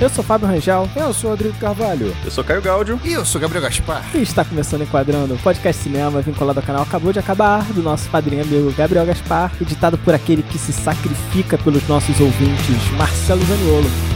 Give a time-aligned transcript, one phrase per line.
[0.00, 0.88] Eu sou Fábio Rangel.
[0.96, 2.16] Eu sou Rodrigo Carvalho.
[2.24, 2.98] Eu sou Caio Gáudio.
[3.04, 4.02] E eu sou Gabriel Gaspar.
[4.14, 8.42] E está começando Enquadrando, podcast cinema vinculado ao canal Acabou de Acabar, do nosso padrinho
[8.42, 14.09] amigo Gabriel Gaspar, editado por aquele que se sacrifica pelos nossos ouvintes, Marcelo Zaniolo.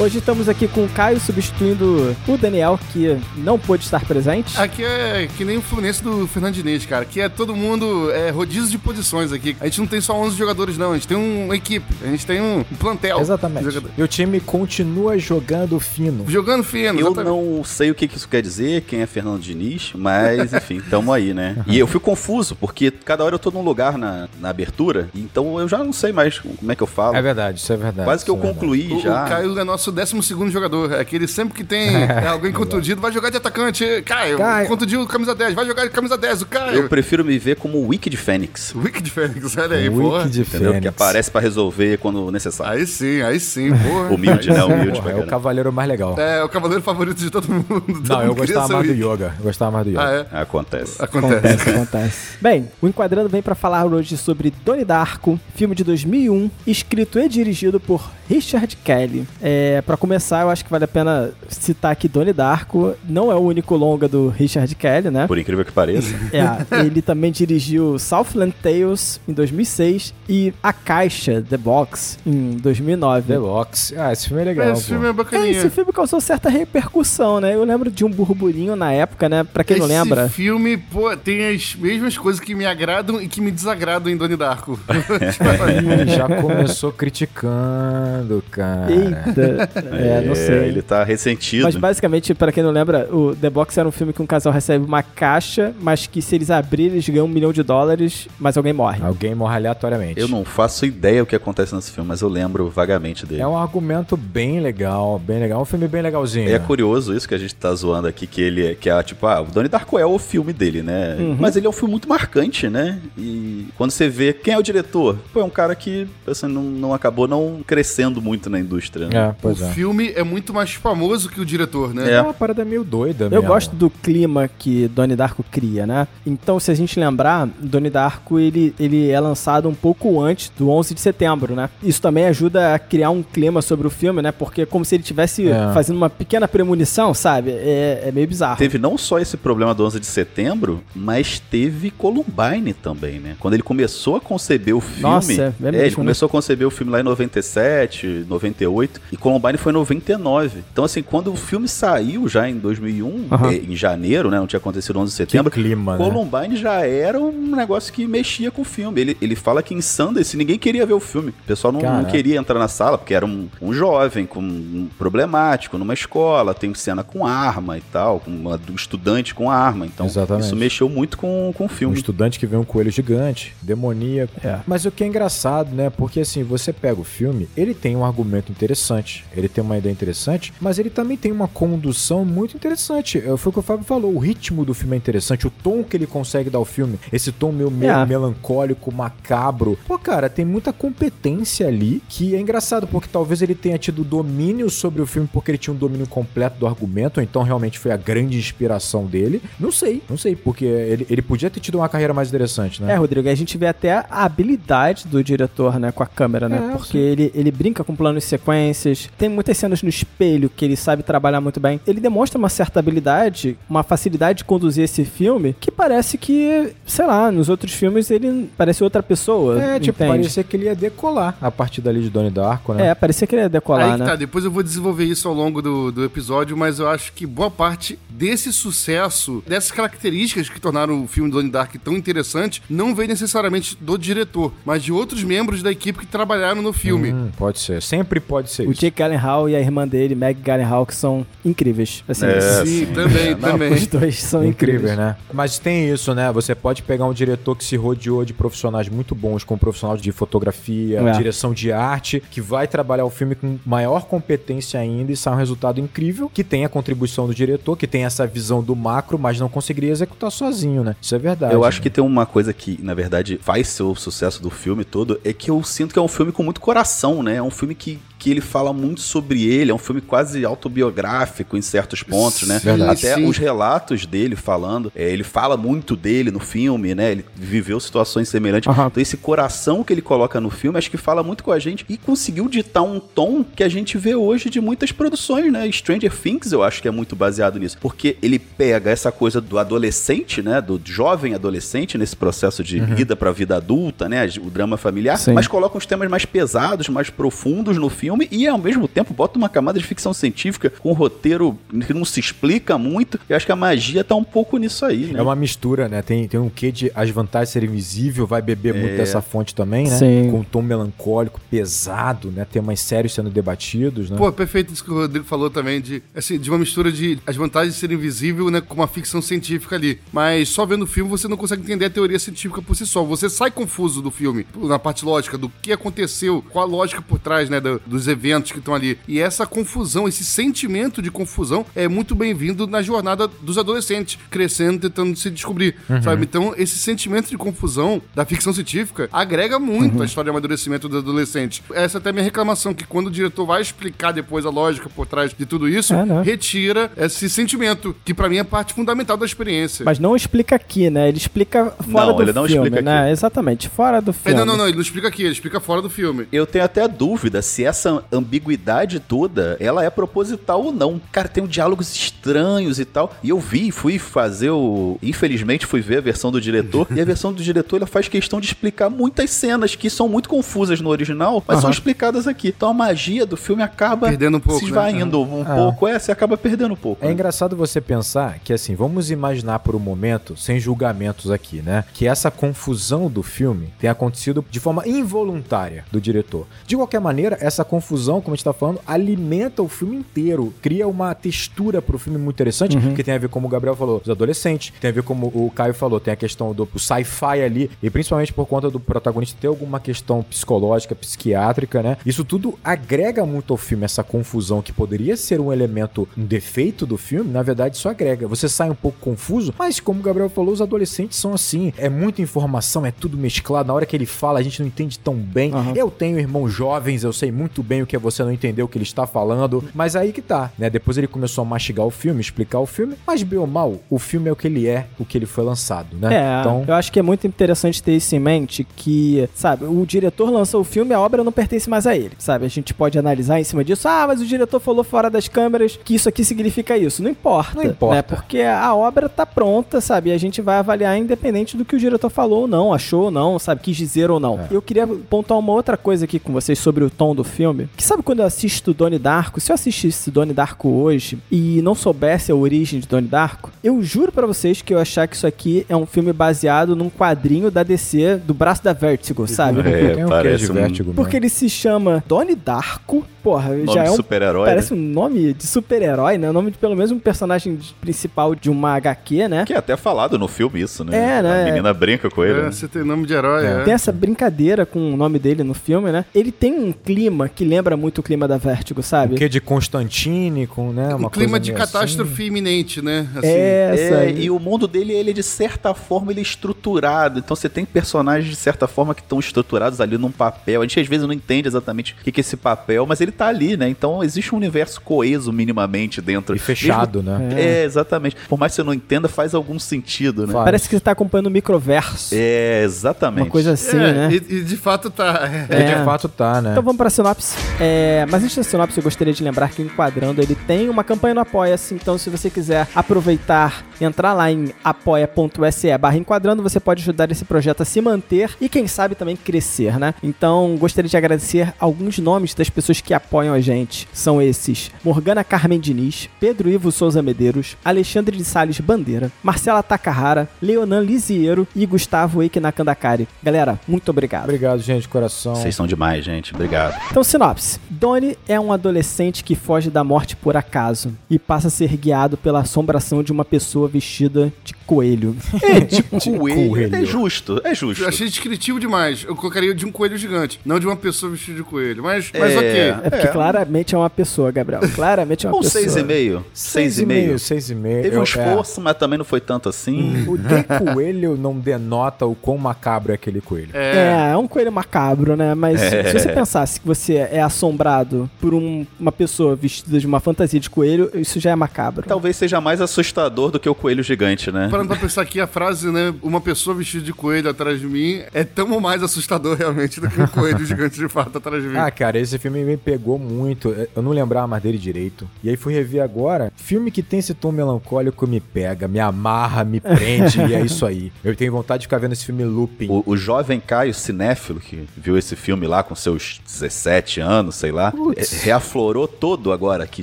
[0.00, 4.58] Hoje estamos aqui com o Caio substituindo o Daniel, que não pôde estar presente.
[4.58, 7.02] Aqui é que nem o Fluminense do Fernando Diniz, cara.
[7.02, 9.54] Aqui é todo mundo é, rodízio de posições aqui.
[9.60, 10.92] A gente não tem só 11 jogadores, não.
[10.92, 11.84] A gente tem uma equipe.
[12.02, 13.20] A gente tem um plantel.
[13.20, 13.78] Exatamente.
[13.98, 16.24] E o time continua jogando fino.
[16.26, 17.26] Jogando fino, Eu exatamente.
[17.26, 21.34] não sei o que isso quer dizer, quem é Fernando Diniz, mas enfim, tamo aí,
[21.34, 21.62] né?
[21.66, 25.60] E eu fico confuso, porque cada hora eu tô num lugar na, na abertura, então
[25.60, 27.14] eu já não sei mais como é que eu falo.
[27.16, 28.06] É verdade, isso é verdade.
[28.06, 28.58] Quase que eu é verdade.
[28.58, 29.26] concluí O, já.
[29.26, 30.92] o Caio é nosso 12 jogador.
[30.92, 33.84] É aquele sempre que tem é, alguém contundido, vai jogar de atacante.
[34.04, 34.68] Caio, Caio.
[34.68, 36.76] contundiu camisa 10, vai jogar de camisa 10, o Caio.
[36.76, 40.24] Eu prefiro me ver como o Wicked Fênix, Wicked Fênix, olha aí, porra.
[40.24, 40.72] Wicked entendeu?
[40.72, 40.82] Fênix.
[40.82, 42.80] Que aparece pra resolver quando necessário.
[42.80, 44.10] Aí sim, aí sim, porra.
[44.14, 44.60] Humilde, sim.
[44.60, 45.00] humilde.
[45.00, 46.18] Porra, é o cavaleiro mais legal.
[46.18, 47.64] É, o cavaleiro favorito de todo mundo.
[47.80, 49.34] Todo Não, eu gostava mais do o- yoga.
[49.38, 50.02] Eu gostava mais do yoga.
[50.30, 50.40] Ah, é?
[50.42, 51.02] Acontece.
[51.02, 51.36] Acontece.
[51.36, 52.36] Acontece, acontece.
[52.40, 57.28] Bem, o Enquadrando vem pra falar hoje sobre Donnie Darko, filme de 2001, escrito e
[57.28, 59.26] dirigido por Richard Kelly.
[59.42, 63.34] É, para começar, eu acho que vale a pena citar que Donnie Darko não é
[63.34, 65.26] o único longa do Richard Kelly, né?
[65.26, 66.14] Por incrível que pareça.
[66.32, 73.26] É, ele também dirigiu Southland Tales em 2006 e A Caixa, The Box, em 2009.
[73.32, 73.94] The Box.
[73.96, 74.72] Ah, esse filme é legal.
[74.72, 74.88] Esse pô.
[74.90, 75.50] filme é É, bacaninha.
[75.50, 77.54] esse filme causou certa repercussão, né?
[77.54, 79.42] Eu lembro de um burburinho na época, né?
[79.42, 80.28] Pra quem não Esse lembra.
[80.28, 84.36] filme, pô, tem as mesmas coisas que me agradam e que me desagradam em Donnie
[84.36, 84.78] Darko.
[84.88, 88.19] Ih, já começou criticando,
[88.50, 88.90] cara.
[88.90, 90.68] Eita, é, não sei.
[90.68, 91.64] Ele tá ressentido.
[91.64, 94.52] Mas basicamente, pra quem não lembra, o The Box era um filme que um casal
[94.52, 98.56] recebe uma caixa, mas que se eles abrirem, eles ganham um milhão de dólares, mas
[98.56, 99.02] alguém morre.
[99.02, 100.20] Alguém morre aleatoriamente.
[100.20, 103.42] Eu não faço ideia o que acontece nesse filme, mas eu lembro vagamente dele.
[103.42, 105.62] É um argumento bem legal, bem legal.
[105.62, 106.50] Um filme bem legalzinho.
[106.50, 109.26] É curioso isso que a gente tá zoando aqui, que ele é, que é tipo,
[109.26, 111.16] ah, o Donnie Darko é o filme dele, né?
[111.18, 111.36] Uhum.
[111.38, 112.98] Mas ele é um filme muito marcante, né?
[113.16, 116.62] E quando você vê quem é o diretor, pô, é um cara que assim, não,
[116.62, 119.08] não acabou não crescendo muito na indústria.
[119.08, 119.34] Né?
[119.42, 119.54] É, O é.
[119.72, 122.10] filme é muito mais famoso que o diretor, né?
[122.10, 122.14] É.
[122.14, 123.46] É uma parada meio doida Eu mesmo.
[123.46, 126.08] gosto do clima que Donnie Darko cria, né?
[126.26, 130.70] Então, se a gente lembrar, Donnie Darko ele, ele é lançado um pouco antes do
[130.70, 131.68] 11 de setembro, né?
[131.82, 134.32] Isso também ajuda a criar um clima sobre o filme, né?
[134.32, 135.72] Porque é como se ele estivesse É.
[135.74, 137.50] fazendo uma pequena premonição, sabe?
[137.50, 138.56] É, é meio bizarro.
[138.56, 143.36] Teve não só esse problema do 11 de setembro, mas teve Columbine também, né?
[143.40, 145.02] Quando ele começou a conceber o filme.
[145.02, 145.90] Nossa, é ele mesmo, né?
[145.96, 150.60] começou a conceber o filme lá em 97, 98, e Columbine foi em 99.
[150.72, 153.50] Então, assim, quando o filme saiu já em 2001, Aham.
[153.52, 154.38] eh, em janeiro, né?
[154.38, 155.50] Não tinha acontecido 11 de Que setembro.
[155.50, 156.04] clima, né?
[156.04, 159.00] Columbine já era um negócio que mexia com o filme.
[159.00, 161.30] Ele, ele fala que em Sundance ninguém queria ver o filme.
[161.30, 164.88] O pessoal não, não queria entrar na sala, porque era um, um jovem com um
[164.98, 169.86] problemático numa escola, tem cena com arma e tal, com uma, do estudante com arma.
[169.86, 170.46] Então, Exatamente.
[170.46, 171.96] isso mexeu muito com, com o Um filme.
[171.96, 174.32] estudante que vê um coelho gigante, demoníaco.
[174.46, 174.58] É.
[174.66, 175.90] Mas o que é engraçado, né?
[175.90, 179.92] Porque assim, você pega o filme, ele tem um argumento interessante, ele tem uma ideia
[179.92, 183.18] interessante, mas ele também tem uma condução muito interessante.
[183.18, 185.82] É, Foi o que o Fábio falou, o ritmo do filme é interessante, o tom
[185.82, 188.06] que ele consegue dar ao filme, esse tom meio, meio É.
[188.06, 189.78] melancólico, macabro.
[189.86, 194.68] Pô, cara, tem muita competência ali que é engraçado, porque talvez ele tenha tido domínio
[194.70, 197.92] sobre o filme porque ele tinha um domínio completo do argumento, ou então realmente foi
[197.92, 199.40] a grande inspiração dele.
[199.58, 202.92] Não sei, não sei, porque ele, ele podia ter tido uma carreira mais interessante, né?
[202.92, 206.70] É, Rodrigo, a gente vê até a habilidade do diretor, né, com a câmera, né?
[206.72, 206.98] É, Porque sim.
[206.98, 211.02] ele, ele brinca com planos e sequências, tem muitas cenas no espelho que ele sabe
[211.02, 211.80] trabalhar muito bem.
[211.86, 217.06] Ele demonstra uma certa habilidade, uma facilidade de conduzir esse filme, que parece que, sei
[217.06, 219.60] lá, nos outros filmes ele parece outra pessoa.
[219.62, 220.18] É, tipo, entende?
[220.18, 222.88] parecia que ele ia decolar a partir dali de Donnie Darko, né?
[222.88, 224.06] É, parecia que ele ia decolar, Aí que né?
[224.06, 227.26] tá, depois eu vou desenvolver isso ao longo do, do episódio, mas eu acho que
[227.26, 232.62] boa parte desse sucesso, dessas características que tornaram o filme do Donnie Dark tão interessante,
[232.68, 237.12] não vem necessariamente do diretor, mas de outros membros da equipe que trabalharam no filme.
[237.12, 237.82] Hum, pode ser.
[237.82, 238.80] Sempre pode ser O isso.
[238.80, 242.02] Jake Gyllenhaal e a irmã dele, Meg Gyllenhaal, que são incríveis.
[242.08, 242.86] Assim, É, Sim, sim.
[242.86, 243.72] também, não, também.
[243.72, 244.98] os dois são Incrível, incríveis.
[244.98, 245.16] né?
[245.32, 246.30] Mas tem isso, né?
[246.32, 250.10] Você pode pegar um diretor que se rodeou de profissionais muito bons, como profissional de
[250.12, 251.12] fotografia, É.
[251.12, 255.36] direção de arte, que vai trabalhar o filme com maior competência ainda e sai um
[255.36, 259.38] resultado incrível, que tem a contribuição do diretor, que tem essa visão do macro, mas
[259.38, 260.96] não conseguiria executar sozinho, né?
[261.00, 261.52] Isso é verdade.
[261.54, 261.82] Eu acho né?
[261.82, 265.32] que tem uma coisa que, na verdade, faz ser o sucesso do filme todo, é
[265.32, 267.36] que eu sinto que é um filme com muito coração, né?
[267.36, 271.56] É um filme que que ele fala muito sobre ele, é um filme quase autobiográfico
[271.56, 272.60] em certos pontos, né?
[272.62, 273.06] Verdade.
[273.06, 273.26] Até Sim.
[273.26, 277.12] os relatos dele falando, é, ele fala muito dele no filme, né?
[277.12, 278.68] Ele viveu situações semelhantes.
[278.68, 278.88] Aham.
[278.88, 281.86] Então esse coração que ele coloca no filme, acho que fala muito com a gente
[281.88, 285.70] e conseguiu ditar um tom que a gente vê hoje de muitas produções, né?
[285.72, 289.58] Stranger Things eu acho que é muito baseado nisso, porque ele pega essa coisa do
[289.58, 290.60] adolescente, né?
[290.60, 294.28] Do jovem adolescente nesse processo de vida pra vida adulta, né?
[294.42, 295.32] O drama familiar, Sim.
[295.32, 299.38] mas coloca uns temas mais pesados, mais profundos no filme e ao mesmo tempo bota
[299.38, 303.18] uma camada de ficção científica com um roteiro que não se explica muito.
[303.28, 305.18] Eu acho que a magia tá um pouco nisso aí, né?
[305.18, 306.02] É uma mistura, né?
[306.02, 309.54] Tem, tem um quê de as vantagens de ser invisível, vai beber muito dessa fonte
[309.54, 309.96] também, né?
[309.96, 310.28] Sim.
[310.30, 312.44] Com um tom melancólico, pesado, né?
[312.44, 314.16] Temas sérios sendo debatidos, né?
[314.16, 317.36] Pô, perfeito isso que o Rodrigo falou também, de, assim, de uma mistura de as
[317.36, 319.98] vantagens de ser invisível, né, com uma ficção científica ali.
[320.12, 323.02] Mas só vendo o filme você não consegue entender a teoria científica por si só.
[323.04, 327.18] Você sai confuso do filme, na parte lógica, do que aconteceu, qual a lógica por
[327.18, 328.98] trás, né, do- dos eventos que estão ali.
[329.06, 334.80] E essa confusão, esse sentimento de confusão é muito bem-vindo na jornada dos adolescentes, crescendo,
[334.88, 336.24] tentando se descobrir, sabe?
[336.24, 340.98] Então, esse sentimento de confusão da ficção científica agrega muito à história de amadurecimento do
[340.98, 341.62] adolescente.
[341.72, 344.88] Essa é até a minha reclamação, que quando o diretor vai explicar depois a lógica
[344.88, 346.22] por trás de tudo isso, É, né?
[346.24, 349.84] retira esse sentimento, que pra mim é parte fundamental da experiência.
[349.84, 351.08] Mas não explica aqui, né?
[351.08, 353.00] Ele explica fora Não, do ele não filme, explica né?
[353.02, 353.10] aqui.
[353.10, 354.38] Exatamente, fora do É, filme.
[354.38, 356.26] não, não, não, ele não explica aqui, ele explica fora do filme.
[356.32, 361.00] Eu tenho até dúvida se essa ambiguidade toda, ela é proposital ou não.
[361.12, 363.12] Cara, tem um diálogos estranhos e tal.
[363.22, 364.98] E eu vi, fui fazer o...
[365.02, 366.86] Infelizmente fui ver a versão do diretor.
[366.94, 370.28] e a versão do diretor, ela faz questão de explicar muitas cenas que são muito
[370.28, 371.72] confusas no original, mas são Aham.
[371.72, 372.48] explicadas aqui.
[372.48, 374.70] Então a magia do filme acaba Perdendo um pouco, se né?
[374.70, 375.54] esvaindo um Ah.
[375.56, 375.86] pouco.
[375.88, 377.02] É, você acaba perdendo um pouco.
[377.04, 377.12] É né?
[377.12, 381.84] engraçado você pensar que, assim, vamos imaginar por um momento, sem julgamentos aqui, né?
[381.94, 386.46] Que essa confusão do filme tem acontecido de forma involuntária do diretor.
[386.66, 390.86] De qualquer maneira, essa confusão, como a gente tá falando, alimenta o filme inteiro, cria
[390.86, 394.10] uma textura pro filme muito interessante, que tem a ver, como o Gabriel falou, os
[394.10, 397.90] adolescentes, tem a ver, como o Caio falou, tem a questão do sci-fi ali, e
[397.90, 401.96] principalmente por conta do protagonista ter alguma questão psicológica, psiquiátrica, né?
[402.04, 406.86] Isso tudo agrega muito ao filme, essa confusão que poderia ser um elemento, um defeito
[406.86, 408.26] do filme, na verdade isso agrega.
[408.28, 411.88] Você sai um pouco confuso, mas como o Gabriel falou, os adolescentes são assim, é
[411.88, 415.14] muita informação, é tudo mesclado, na hora que ele fala a gente não entende tão
[415.14, 415.52] bem.
[415.52, 415.72] Aham.
[415.74, 418.66] Eu tenho irmãos jovens, eu sei muito bem o que é você não entender o
[418.66, 420.68] que ele está falando, mas aí que tá, né?
[420.68, 423.96] Depois ele começou a mastigar o filme, explicar o filme, mas bem ou mal, o
[423.96, 426.08] filme é o que ele é, o que ele foi lançado, né?
[426.12, 429.86] É, então, eu acho que é muito interessante ter isso em mente, que, sabe, o
[429.86, 432.44] diretor lançou o filme, a obra não pertence mais a ele, sabe?
[432.44, 435.78] A gente pode analisar em cima disso, ah, mas o diretor falou fora das câmeras
[435.84, 437.00] que isso aqui significa isso.
[437.04, 437.54] Não importa.
[437.54, 437.94] Não importa.
[437.94, 438.02] Né?
[438.02, 440.10] Porque a obra tá pronta, sabe?
[440.10, 443.10] E a gente vai avaliar independente do que o diretor falou ou não, achou ou
[443.12, 443.60] não, sabe?
[443.60, 444.40] Quis dizer ou não.
[444.40, 444.48] É.
[444.50, 447.59] Eu queria pontuar uma outra coisa aqui com vocês sobre o tom do filme.
[447.76, 451.74] Que sabe quando eu assisto Donnie Darko, se eu assistisse Donnie Darko hoje e não
[451.74, 455.26] soubesse a origem de Donnie Darko, eu juro pra vocês que eu achar que isso
[455.26, 459.60] aqui é um filme baseado num quadrinho da DC do braço da Vertigo, sabe?
[459.60, 463.04] É, tem um parece de um- vértigo, Porque ele se chama Donnie Darko.
[463.22, 464.80] Porra, Nome já de é um super-herói, Parece né?
[464.80, 466.30] um nome de super-herói, né?
[466.30, 469.44] O nome de pelo menos um personagem principal de uma HQ, né?
[469.44, 470.96] Que é até falado no filme isso, né?
[471.18, 471.42] É, né?
[471.42, 472.38] A menina brinca com ele.
[472.38, 472.50] É, né?
[472.50, 473.60] você tem nome de herói, É.
[473.60, 473.64] é.
[473.64, 476.06] Tem essa brincadeira com o nome dele no filme, né?
[476.14, 479.14] Ele tem um clima que lembra muito o clima da Vertigo, sabe?
[479.14, 482.24] O que de Constantine, com, né, Um uma clima coisa de catástrofe assim.
[482.26, 483.08] iminente, né?
[483.16, 487.18] Assim, É, essa É, e o mundo dele, ele de certa forma, ele é estruturado.
[487.18, 490.60] Então você tem personagens de certa forma que estão estruturados ali num papel.
[490.60, 493.12] A gente às vezes não entende exatamente o que que é esse papel, mas ele
[493.12, 493.68] tá ali, né?
[493.68, 496.36] Então existe um universo coeso minimamente dentro.
[496.36, 497.18] E fechado, né?
[497.18, 498.16] Mesmo- É, exatamente.
[498.28, 500.32] Por mais que você não entenda, faz algum sentido, né?
[500.32, 500.44] Faz.
[500.44, 502.14] Parece que você tá acompanhando o microverso.
[502.14, 503.24] É, exatamente.
[503.24, 504.08] Uma coisa assim, É, né?
[504.12, 505.28] E, e de fato tá.
[505.50, 505.54] é.
[505.56, 505.78] É, É.
[505.78, 506.50] de fato tá, né?
[506.52, 507.29] Então vamos pra sinopse.
[507.58, 510.84] É, mas antes da sinopse, eu gostaria de lembrar que o Enquadrando ele tem uma
[510.84, 511.74] campanha no Apoia-se.
[511.74, 517.24] Então, se você quiser aproveitar, entrar lá em apoia.se barra Enquadrando, você pode ajudar esse
[517.24, 519.94] projeto a se manter e, quem sabe, também crescer, né?
[520.02, 523.88] Então, gostaria de agradecer alguns nomes das pessoas que apoiam a gente.
[523.92, 530.28] São esses: Morgana Carmen Diniz, Pedro Ivo Souza Medeiros, Alexandre de Sales Bandeira, Marcela Takahara,
[530.40, 533.08] Leonan Lisiero e Gustavo Eike Nakandakari.
[533.22, 534.24] Galera, muito obrigado.
[534.24, 535.34] Obrigado, gente, de coração.
[535.34, 536.34] Vocês são demais, gente.
[536.34, 536.74] Obrigado.
[536.90, 537.60] Então, sinopse.
[537.68, 542.16] Donnie é um adolescente que foge da morte por acaso e passa a ser guiado
[542.16, 545.16] pela assombração de uma pessoa vestida de coelho.
[545.42, 545.82] É, de
[546.16, 546.48] coelho.
[546.50, 546.76] coelho.
[546.76, 547.82] É justo, é justo.
[547.82, 549.04] Eu achei descritivo demais.
[549.06, 551.82] Eu colocaria de um coelho gigante, não de uma pessoa vestida de coelho.
[551.82, 552.36] Mas, mas É.
[552.38, 552.60] ok.
[552.84, 554.60] É porque claramente é uma pessoa, Gabriel.
[554.74, 555.60] Claramente é uma Ou pessoa.
[555.62, 556.24] seis e meio.
[556.32, 557.18] Seis e meio.
[557.18, 557.82] Seis e meio.
[557.82, 558.04] Teve Eu- um é.
[558.04, 560.06] esforço, mas também não foi tanto assim.
[560.06, 563.50] O de coelho não denota o quão macabro é aquele coelho.
[563.54, 565.34] É, é um coelho macabro, né?
[565.34, 565.84] Mas É.
[565.84, 570.38] se você pensasse que você é assombrado por um- uma pessoa vestida de uma fantasia
[570.38, 571.84] de coelho, isso já é macabro.
[571.88, 574.48] Talvez seja mais assustador do que o coelho gigante, né?
[574.60, 575.94] Parando pra pensar aqui, a frase, né?
[576.02, 580.00] Uma pessoa vestida de coelho atrás de mim é tão mais assustador realmente do que
[580.00, 581.56] um coelho gigante de fato atrás de mim.
[581.56, 583.48] Ah, cara, esse filme me pegou muito.
[583.74, 585.08] Eu não lembrava mais dele direito.
[585.24, 586.30] E aí fui rever agora.
[586.36, 590.66] Filme que tem esse tom melancólico me pega, me amarra, me prende, e é isso
[590.66, 590.92] aí.
[591.02, 592.68] Eu tenho vontade de ficar vendo esse filme looping.
[592.68, 597.50] O, o jovem Caio cinéfilo, que viu esse filme lá com seus 17 anos, sei
[597.50, 598.12] lá, Putz.
[598.12, 599.82] é, reaflorou todo agora aqui,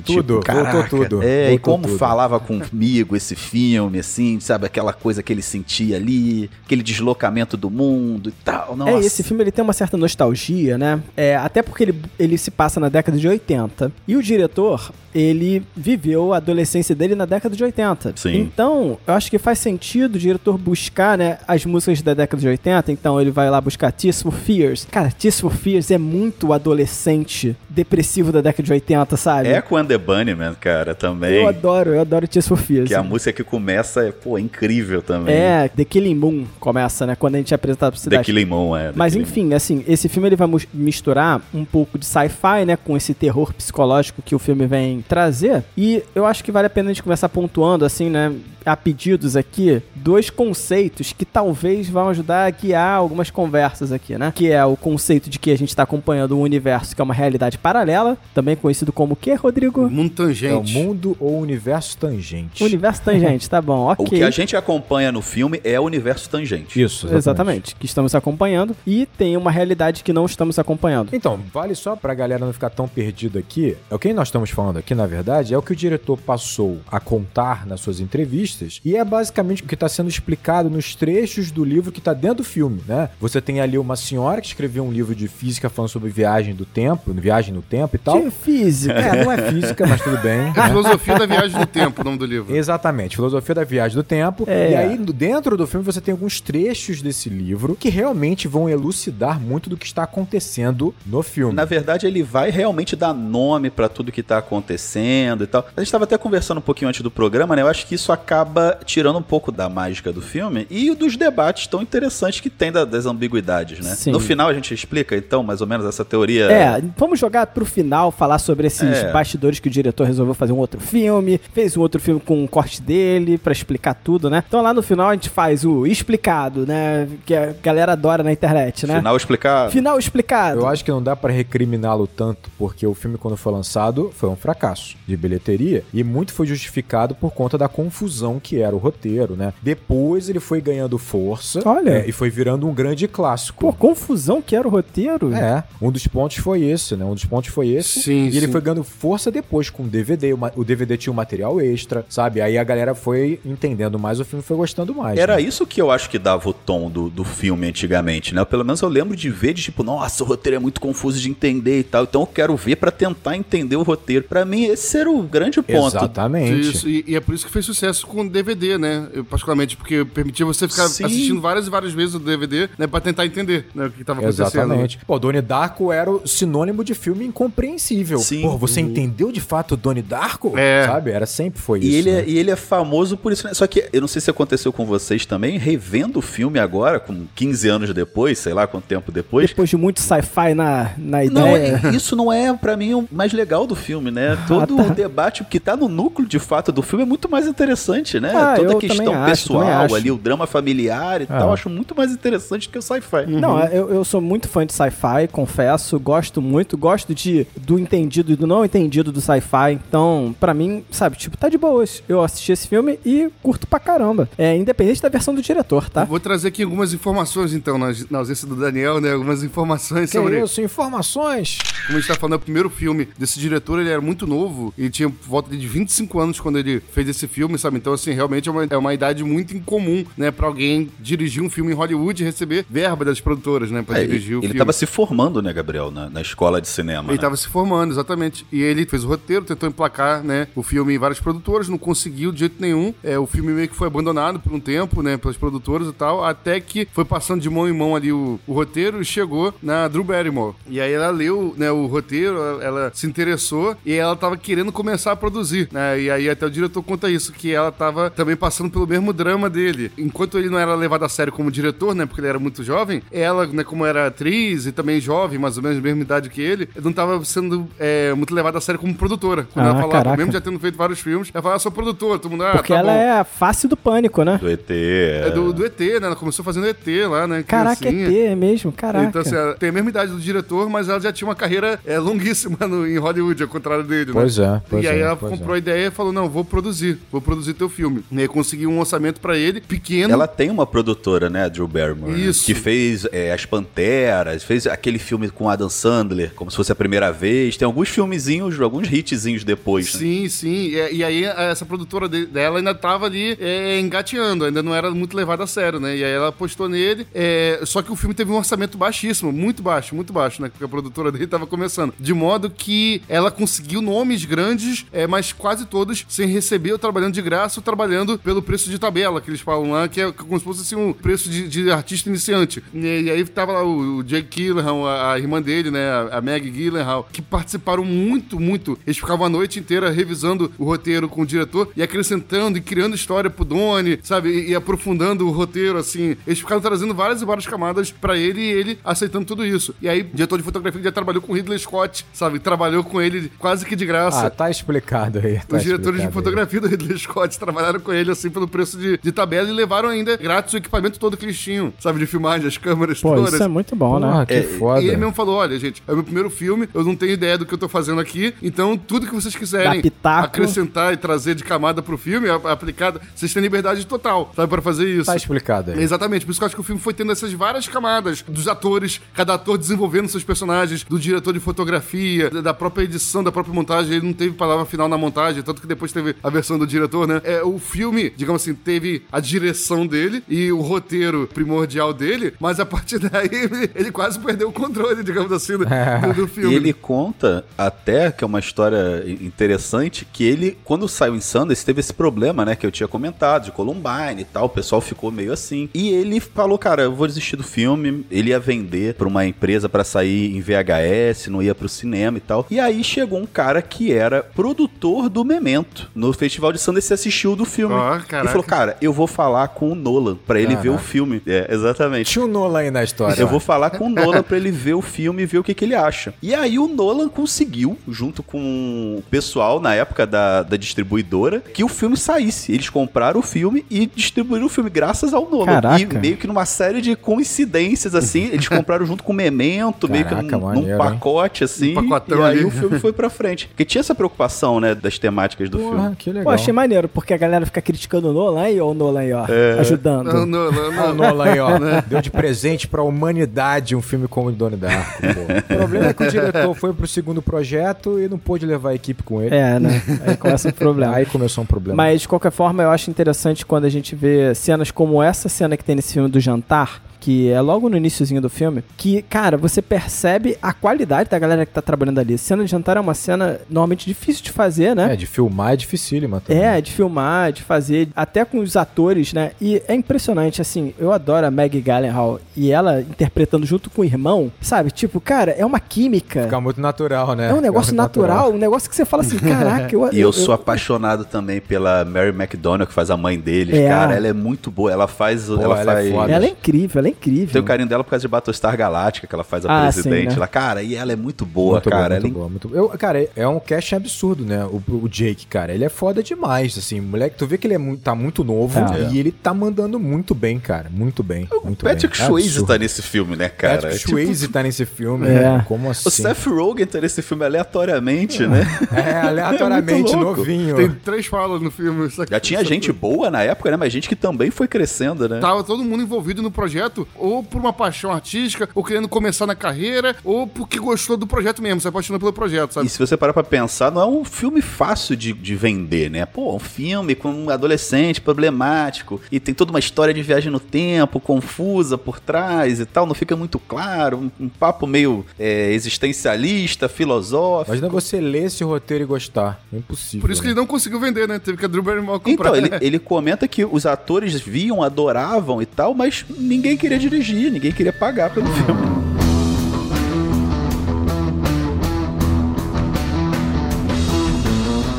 [0.00, 1.98] Tudo, tipo, caraca, voltou tudo, É, e voltou como tudo.
[1.98, 7.68] falava comigo esse filme, assim, sabe, aquela coisa que ele sentia ali, aquele deslocamento do
[7.68, 8.92] mundo e tal, nossa.
[8.92, 11.02] É, esse filme ele tem uma certa nostalgia, né?
[11.16, 13.92] É, até porque ele, ele se passa na década de 80.
[14.06, 18.14] E o diretor, ele viveu a adolescência dele na década de 80.
[18.16, 18.36] Sim.
[18.36, 22.48] Então, eu acho que faz sentido o diretor buscar, né, as músicas da década de
[22.48, 22.92] 80.
[22.92, 24.86] Então, ele vai lá buscar Tears for Fears.
[24.90, 29.48] Cara, Tears for Fears é muito adolescente, depressivo da década de 80, sabe?
[29.48, 31.42] Echo and the Bunnyman, cara, também.
[31.42, 32.88] Eu adoro, eu adoro for Fears.
[32.88, 35.34] Que a música que começa é, pô, incrível também.
[35.34, 37.16] É, The Killing Moon começa, né?
[37.16, 38.24] Quando a gente é apresentado pra The cidade.
[38.24, 38.88] Killing Moon, é.
[38.88, 42.76] The Mas Killing enfim, assim, esse filme ele vai misturar um pouco de sci-fi, né,
[42.76, 45.62] com esse terror psicológico que o filme vem trazer.
[45.76, 48.32] E eu acho que vale a pena a gente começar pontuando, assim, né,
[48.64, 54.32] a pedidos aqui, dois conceitos que talvez vão ajudar a guiar algumas conversas aqui, né?
[54.34, 57.14] Que é o conceito de que a gente está acompanhando um universo que é uma
[57.14, 59.88] realidade paralela, também conhecido como o quê, Rodrigo?
[59.88, 60.72] Mundo É o tangente.
[60.72, 62.62] mundo ou universo tangente.
[62.62, 64.06] Universo tangente, tá bom, ok.
[64.08, 66.80] O que a gente acompanha no filme é o universo tangente.
[66.80, 71.10] Isso, Exatamente, que estamos acompanhando e tem uma realidade que não estamos acompanhando.
[71.12, 73.76] Então, vale só pra galera não ficar tão perdido aqui.
[73.90, 76.78] É o que nós estamos falando aqui, na verdade, é o que o diretor passou
[76.90, 81.50] a contar nas suas entrevistas e é basicamente o que está sendo explicado nos trechos
[81.50, 83.10] do livro que está dentro do filme, né?
[83.20, 86.64] Você tem ali uma senhora que escreveu um livro de física falando sobre viagem do
[86.64, 88.20] tempo, viagem no tempo e tal.
[88.20, 88.94] De física.
[88.94, 90.38] É, não é física, mas tudo bem.
[90.38, 90.68] É a né?
[90.68, 92.54] filosofia da viagem no tempo, o nome do livro.
[92.54, 94.44] Exatamente, filosofia da viagem do tempo.
[94.46, 94.72] É.
[94.72, 99.40] E aí, dentro do filme, você tem alguns trechos desse livro que realmente vão elucidar
[99.40, 101.54] muito do que está acontecendo no filme.
[101.54, 105.66] Na verdade, ele vai realmente dar nome pra tudo que tá acontecendo e tal.
[105.76, 107.62] A gente tava até conversando um pouquinho antes do programa, né?
[107.62, 108.37] Eu acho que isso acaba
[108.84, 112.84] tirando um pouco da mágica do filme e dos debates tão interessantes que tem da-
[112.84, 113.94] das ambiguidades, né?
[113.94, 114.10] Sim.
[114.12, 116.44] No final a gente explica, então, mais ou menos essa teoria.
[116.50, 119.12] É, vamos jogar pro final, falar sobre esses É.
[119.12, 122.46] bastidores que o diretor resolveu fazer um outro filme, fez um outro filme com um
[122.46, 124.42] corte dele pra explicar tudo, né?
[124.46, 127.08] Então lá no final a gente faz o explicado, né?
[127.26, 128.98] Que a galera adora na internet, né?
[128.98, 129.70] Final explicar.
[129.70, 130.60] Final explicado.
[130.60, 134.28] Eu acho que não dá pra recriminá-lo tanto, porque o filme, quando foi lançado, foi
[134.28, 138.78] um fracasso de bilheteria e muito foi justificado por conta da confusão que era o
[138.78, 139.54] roteiro, né?
[139.62, 141.90] Depois ele foi ganhando força Olha.
[141.90, 143.60] é, e foi virando um grande clássico.
[143.60, 145.32] Pô, confusão que era o roteiro.
[145.32, 147.04] É, um dos pontos foi esse, né?
[147.04, 148.02] Um dos pontos foi esse.
[148.02, 148.52] Sim, e ele sim.
[148.52, 150.32] foi ganhando força depois com o DVD.
[150.56, 152.40] O DVD tinha um material extra, sabe?
[152.40, 155.18] Aí a galera foi entendendo mais, o filme foi gostando mais.
[155.18, 155.42] Era né?
[155.42, 158.44] isso que eu acho que dava o tom do, do filme antigamente, né?
[158.44, 161.30] Pelo menos eu lembro de ver de tipo, nossa, o roteiro é muito confuso de
[161.30, 162.04] entender e tal.
[162.04, 164.24] Então eu quero ver pra tentar entender o roteiro.
[164.24, 165.96] Pra mim, esse era o grande ponto.
[165.96, 166.60] Exatamente.
[166.60, 169.08] Isso, e, e é por isso que fez sucesso com o DVD, né?
[169.12, 171.04] Eu, particularmente, porque permitia você ficar Sim.
[171.04, 172.86] assistindo várias e várias vezes o DVD, né?
[172.86, 174.46] Pra tentar entender né, o que tava acontecendo.
[174.48, 174.98] Exatamente.
[175.06, 178.18] Pô, Donnie Darko era o sinônimo de filme incompreensível.
[178.18, 178.42] Sim.
[178.42, 180.56] Pô, você entendeu de fato o Donnie Darko?
[180.56, 180.86] É.
[180.86, 181.10] Sabe?
[181.10, 181.96] Era sempre foi E isso.
[182.08, 182.20] ele, né?
[182.20, 183.54] é, e ele é famoso por isso, né?
[183.54, 187.26] Só que eu não sei se aconteceu com vocês também, revendo o filme agora, com
[187.34, 189.50] 15 anos depois, sei lá quanto tempo depois.
[189.50, 191.80] Depois de muito sci-fi na, na Não, ideia.
[191.84, 194.38] é- isso não é, pra mim, o mais legal do filme, né?
[194.46, 194.82] Todo tá.
[194.82, 198.32] o debate que tá no núcleo, de fato, do filme é muito mais interessante, né?
[198.34, 201.38] Ah, Toda eu a questão acho, pessoal ali, o drama familiar e Ah.
[201.40, 203.26] tal, acho muito mais interessante que o sci-fi.
[203.26, 208.32] Não, eu, eu sou muito fã de sci-fi, confesso, gosto muito, gosto de do entendido
[208.32, 209.72] e do não entendido do sci-fi.
[209.88, 212.02] Então, pra mim, sabe, tipo, tá de boas.
[212.08, 214.28] Eu assisti esse filme e curto pra caramba.
[214.38, 216.04] É independente da versão do diretor, tá?
[216.04, 219.12] Vou trazer aqui algumas informações, então, na, na ausência do Daniel, né?
[219.12, 220.40] Algumas informações Que sobre.
[220.42, 221.58] isso, informações.
[221.86, 224.72] Como a gente tá falando, é o primeiro filme desse diretor, ele era muito novo.
[224.76, 227.76] Ele tinha por volta de 25 anos quando ele fez esse filme, sabe?
[227.78, 231.50] Então, assim, realmente é uma, é uma idade muito incomum, né, pra alguém dirigir um
[231.50, 234.58] filme em Hollywood e receber verba das produtoras, né, pra É, dirigir o ele filme.
[234.58, 237.02] tava se formando, né, Gabriel, na, na escola de cinema.
[237.04, 237.14] Ele né?
[237.16, 238.46] estava se formando, exatamente.
[238.52, 242.32] E ele fez o roteiro, tentou emplacar, né, o filme em várias produtoras, não conseguiu
[242.32, 242.92] de jeito nenhum.
[243.02, 246.24] É, o filme meio que foi abandonado por um tempo, né, pelas produtoras e tal,
[246.24, 249.88] até que foi passando de mão em mão ali o, o roteiro e chegou na
[249.88, 250.54] Drew Barrymore.
[250.68, 254.70] E aí ela leu, né, o roteiro, ela, ela se interessou e ela tava querendo
[254.72, 256.00] começar a produzir, né?
[256.00, 259.48] E aí até o diretor conta isso, que ela tava também passando pelo mesmo drama
[259.48, 259.90] dele.
[259.96, 263.02] Enquanto ele não era levado a sério como diretor, né, porque ele era muito jovem,
[263.10, 266.40] ela, né, como era atriz e também jovem, mais ou menos a mesma idade que
[266.40, 269.46] ele, não tava sendo é, muito levada a sério como produtora.
[269.52, 270.16] Quando Ah, ela falava, caraca.
[270.16, 272.72] mesmo já tendo feito vários filmes, ela falava, ah, sou produtora, todo mundo, ah, Porque
[272.72, 272.98] tá ela bom.
[272.98, 274.38] é a face do pânico, né?
[274.38, 274.70] Do ET.
[274.70, 276.06] É É do, do ET, né?
[276.06, 277.42] Ela começou fazendo ET lá, né?
[277.46, 278.08] Caraca, criancinha.
[278.28, 278.70] é é mesmo?
[278.72, 279.04] Caraca.
[279.06, 281.80] Então, assim, ela tem a mesma idade do diretor, mas ela já tinha uma carreira
[281.86, 284.56] é, longuíssima no- em Hollywood, ao contrário dele, Pois né?
[284.56, 286.98] é, pois e aí é, ela pois comprou a ideia e falou, não, vou produzir,
[287.10, 287.77] vou produzir teu filme.
[288.10, 290.12] E aí conseguiu um orçamento pra ele, pequeno.
[290.12, 292.12] Ela tem uma produtora, né, a Drew Barrymore.
[292.12, 292.44] né, Isso.
[292.44, 296.74] Que fez é, As Panteras, fez aquele filme com Adam Sandler, como se fosse a
[296.74, 297.56] primeira vez.
[297.56, 299.92] Tem alguns filmezinhos, alguns hitzinhos depois.
[299.94, 300.00] né?
[300.00, 300.48] Sim, sim.
[300.68, 304.90] E, e aí essa produtora de- dela ainda tava ali é, engateando, ainda não era
[304.90, 305.96] muito levada a sério, né?
[305.96, 307.06] E aí ela apostou nele.
[307.14, 310.48] é, só que o filme teve um orçamento baixíssimo, muito baixo, muito baixo, né?
[310.48, 311.92] Porque a produtora dele tava começando.
[311.98, 317.14] De modo que ela conseguiu nomes grandes, é, mas quase todos sem receber ou trabalhando
[317.14, 320.44] de graça trabalhando pelo preço de tabela, que eles falam lá, que é como se
[320.44, 322.62] fosse assim, um preço de, de artista iniciante.
[322.72, 325.86] E, e aí tava lá o, o Jake Gyllenhaal, a, a irmã dele, né?
[325.90, 328.78] A, a Meg Gyllenhaal, que participaram muito, muito.
[328.86, 332.94] Eles ficavam a noite inteira revisando o roteiro com o diretor e acrescentando e criando
[332.94, 334.30] história pro Donnie, sabe?
[334.30, 336.16] E, e aprofundando o roteiro, assim.
[336.26, 339.74] Eles ficaram trazendo várias e várias camadas pra ele e ele aceitando tudo isso.
[339.82, 342.38] E aí, o diretor de fotografia que já trabalhou com Ridley Scott, sabe?
[342.38, 344.26] Trabalhou com ele quase que de graça.
[344.26, 345.40] Ah, tá explicado aí.
[345.46, 346.12] tá Os diretores de explicado aí.
[346.12, 349.88] fotografia do Ridley Scott trabalharam com ele, assim, pelo preço de, de tabela e levaram
[349.88, 351.98] ainda grátis o equipamento todo que eles tinham, sabe?
[351.98, 353.34] De filmagem, as câmeras Pô, todas.
[353.34, 354.26] isso é muito bom, Porra, né?
[354.26, 354.80] que É, foda.
[354.80, 357.38] E ele mesmo falou: olha, gente, é o meu primeiro filme, eu não tenho ideia
[357.38, 361.44] do que eu tô fazendo aqui, então tudo que vocês quiserem acrescentar e trazer de
[361.44, 365.06] camada pro filme, aplicada, vocês têm liberdade total, sabe, pra fazer isso.
[365.06, 365.82] Tá explicado aí.
[365.82, 368.48] Exatamente, por isso que eu acho que o filme foi tendo essas várias camadas dos
[368.48, 373.30] atores, cada ator desenvolvendo seus personagens, do diretor de fotografia, da da própria edição, da
[373.30, 373.96] própria montagem.
[373.96, 377.06] Ele não teve palavra final na montagem, tanto que depois teve a versão do diretor,
[377.06, 377.20] né?
[377.24, 382.58] É, o filme, digamos assim, teve a direção dele e o roteiro primordial dele, mas
[382.60, 386.52] a partir daí ele, ele quase perdeu o controle, digamos assim, do, do- do filme.
[386.52, 389.04] E ele conta até, que é uma história
[389.38, 393.44] interessante, que ele, quando saiu em Sundance, teve esse problema, né, que eu tinha comentado,
[393.44, 395.68] de Columbine e tal, o pessoal ficou meio assim.
[395.74, 399.68] E ele falou, cara, eu vou desistir do filme, ele ia vender pra uma empresa
[399.68, 402.46] pra sair em VHS, não ia pro cinema e tal.
[402.50, 405.90] E aí chegou um cara que era produtor do Memento.
[405.94, 407.74] No Festival de Sundance, assistiu do filme.
[407.74, 408.28] Ó, e caraca.
[408.30, 410.88] falou, cara, eu vou falar com o Nolan pra ele ver o Caraca.
[410.88, 411.22] filme.
[411.26, 412.10] É, exatamente.
[412.10, 413.20] Tinha o Nolan aí na história.
[413.20, 413.30] Eu ó.
[413.30, 415.64] vou falar com o Nolan pra ele ver o filme e ver o que, que
[415.64, 416.14] ele acha.
[416.22, 421.62] E aí o Nolan conseguiu, junto com o pessoal na época da, da distribuidora, que
[421.64, 422.52] o filme saísse.
[422.52, 425.46] Eles compraram o filme e distribuíram o filme graças ao Nolan.
[425.46, 425.78] Caraca.
[425.96, 430.04] E meio que numa série de coincidências, assim, eles compraram junto com o Memento, meio
[430.04, 431.76] que Caraca, num, maneiro, num pacote, assim.
[431.76, 432.44] Um pacotão e aí ali.
[432.44, 433.48] o filme foi pra frente.
[433.48, 435.96] Porque tinha essa preocupação, né, das temáticas do Porra, filme.
[435.96, 436.24] que legal.
[436.24, 439.12] Pô, achei maneiro, porque a galera fica criticando o Nolan aí, ó, o Nolan aí,
[439.12, 439.26] ó,
[439.58, 440.12] ajudando.
[440.12, 440.48] Não, não,
[440.90, 441.50] o Nolan aí, ó,
[441.86, 445.00] deu de presente pra humanidade um filme como o Donnie Darko.
[445.02, 445.08] pô.
[445.58, 448.74] O problema é que o diretor foi pro segundo projeto e não pôde levar a
[448.74, 449.34] equipe com ele.
[449.34, 449.82] É, né?
[450.06, 450.94] Aí começa o problema.
[450.94, 451.76] Aí começou um problema.
[451.76, 455.56] Mas, de qualquer forma, eu acho interessante quando a gente vê cenas como essa cena
[455.56, 459.38] que tem nesse filme do jantar, que é logo no iníciozinho do filme, que, cara,
[459.38, 462.18] você percebe a qualidade da galera que tá trabalhando ali.
[462.18, 464.92] Cena de jantar é uma cena normalmente difícil de fazer, né?
[464.92, 466.42] É, de filmar é dificílima também.
[466.42, 469.30] É, de filmar, de fazer, até com os atores, né?
[469.40, 473.84] E é impressionante, assim, eu adoro a Maggie Gyllenhaal e ela interpretando junto com o
[473.86, 474.70] irmão, sabe?
[474.70, 476.24] Tipo, cara, é uma química.
[476.24, 477.30] Fica muito natural, né?
[477.30, 479.90] É um negócio muito natural, um negócio que você fala assim, caraca, eu...
[479.94, 483.56] E eu sou apaixonado também pela Mary McDonnell, que faz a mãe deles.
[483.56, 483.66] É.
[483.66, 484.70] Cara, ela é muito boa.
[484.70, 485.24] Ela faz.
[485.24, 485.90] Pô, ela, ela é faz.
[485.90, 486.12] foda.
[486.12, 487.32] Ela é incrível, ela é incrível.
[487.32, 490.00] Tem o carinho dela por causa de Battlestar Galáctica, que ela faz a Ah, presidente.
[490.02, 490.14] sim, né?
[490.16, 492.00] Ela, cara, e ela é muito boa, muito cara.
[492.00, 494.44] Boa, muito ela é boa, muito eu, Cara, é um casting absurdo, né?
[494.44, 496.80] O, o Jake, cara, ele é foda demais, assim.
[496.80, 498.90] Moleque, tu vê que ele é muito, tá muito novo É.
[498.92, 500.68] e ele tá mandando muito bem, cara.
[500.70, 501.28] Muito bem.
[501.44, 502.04] Muito Patrick bem.
[502.04, 502.46] É Swayze absurdo.
[502.48, 503.54] tá nesse filme, né, cara?
[503.54, 505.10] Patrick É tipo- Swayze tá nesse filme, É.
[505.10, 505.44] né?
[505.46, 505.90] Como O assim?
[506.02, 508.46] Seth Rogen tá nesse filme aleatoriamente, né?
[508.72, 510.18] É, aleatoriamente, É louco.
[510.18, 510.56] novinho.
[510.56, 511.86] Tem três falas no filme.
[511.86, 512.78] isso aqui- Já tinha isso gente aqui.
[512.78, 513.56] boa na época, né?
[513.56, 515.20] Mas gente que também foi crescendo, né?
[515.20, 519.34] Tava todo mundo envolvido no projeto, ou por uma paixão artística, ou querendo começar na
[519.34, 522.66] carreira, ou porque gostou do projeto mesmo, se apaixonou pelo projeto, sabe?
[522.66, 526.06] E se você parar pra pensar, não é um filme fácil de, de vender, né?
[526.06, 530.40] Pô, um filme com um adolescente problemático e tem toda uma história de viagem no
[530.40, 535.52] tempo, confusa por trás e tal, não fica muito claro, um, um papo meio é,
[535.52, 537.52] existencialista, filosófico.
[537.52, 539.40] Imagina você ler esse roteiro e gostar.
[539.52, 540.00] É impossível.
[540.00, 540.32] Por isso que né?
[540.32, 541.18] ele não conseguiu vender, né?
[541.18, 542.36] Teve que a Drew Barrymore comprar.
[542.36, 547.30] Então, ele, ele comenta que os atores viam, adoravam e tal, mas ninguém queria dirigir,
[547.30, 548.88] ninguém queria pagar pelo filme.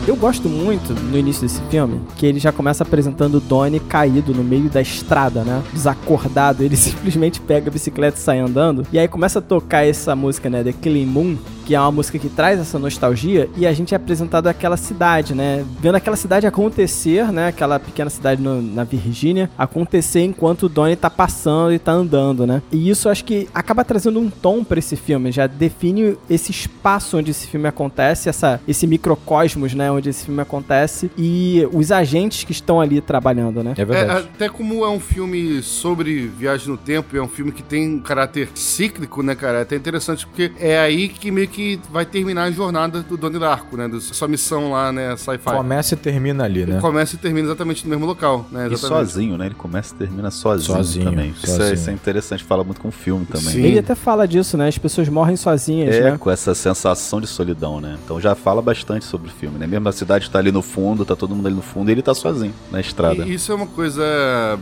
[0.09, 4.33] Eu gosto muito, no início desse filme, que ele já começa apresentando o Donnie caído
[4.33, 5.61] no meio da estrada, né?
[5.71, 6.63] Desacordado.
[6.63, 8.87] Ele simplesmente pega a bicicleta e sai andando.
[8.91, 10.63] E aí começa a tocar essa música, né?
[10.63, 11.37] The Killing Moon,
[11.69, 15.35] que é uma música que traz essa nostalgia, e a gente é apresentado aquela cidade,
[15.35, 15.63] né?
[15.79, 17.45] Vendo aquela cidade acontecer, né?
[17.49, 22.47] Aquela pequena cidade no- na Virgínia, acontecer enquanto o Donnie tá passando e tá andando,
[22.47, 22.63] né?
[22.71, 27.19] E isso acho que acaba trazendo um tom pra esse filme, já define esse espaço
[27.19, 29.91] onde esse filme acontece, essa, esse microcosmos, né?
[29.91, 33.75] Onde esse filme acontece, e os agentes que estão ali trabalhando, né?
[33.77, 34.27] É É, verdade.
[34.33, 37.99] até como é um filme sobre viagem no tempo, é um filme que tem um
[37.99, 39.59] caráter cíclico, né, cara?
[39.59, 41.58] É até interessante porque é aí que meio que
[41.91, 43.87] vai terminar a jornada do Donnie Darko, né?
[43.87, 45.43] Da sua missão lá, né, sci-fi.
[45.55, 46.79] Começa e termina ali, né?
[46.79, 48.67] Começa e termina exatamente no mesmo local, né?
[48.69, 49.07] E Exatamente.
[49.09, 49.45] sozinho, né?
[49.47, 51.29] Ele começa e termina sozinho, Sozinho, também.
[51.31, 51.73] Isso, é, sozinho.
[51.73, 53.53] isso é interessante, fala muito com o filme também.
[53.53, 53.63] Sim.
[53.63, 54.67] Ele até fala disso, né?
[54.67, 56.17] As pessoas morrem sozinhas, É, né?
[56.17, 57.97] com essa sensação de solidão, né?
[58.03, 59.67] Então já fala bastante sobre o filme, né?
[59.67, 62.01] Mesmo a cidade tá ali no fundo, tá todo mundo ali no fundo, e ele
[62.01, 63.25] tá sozinho na estrada.
[63.25, 64.03] E isso é uma coisa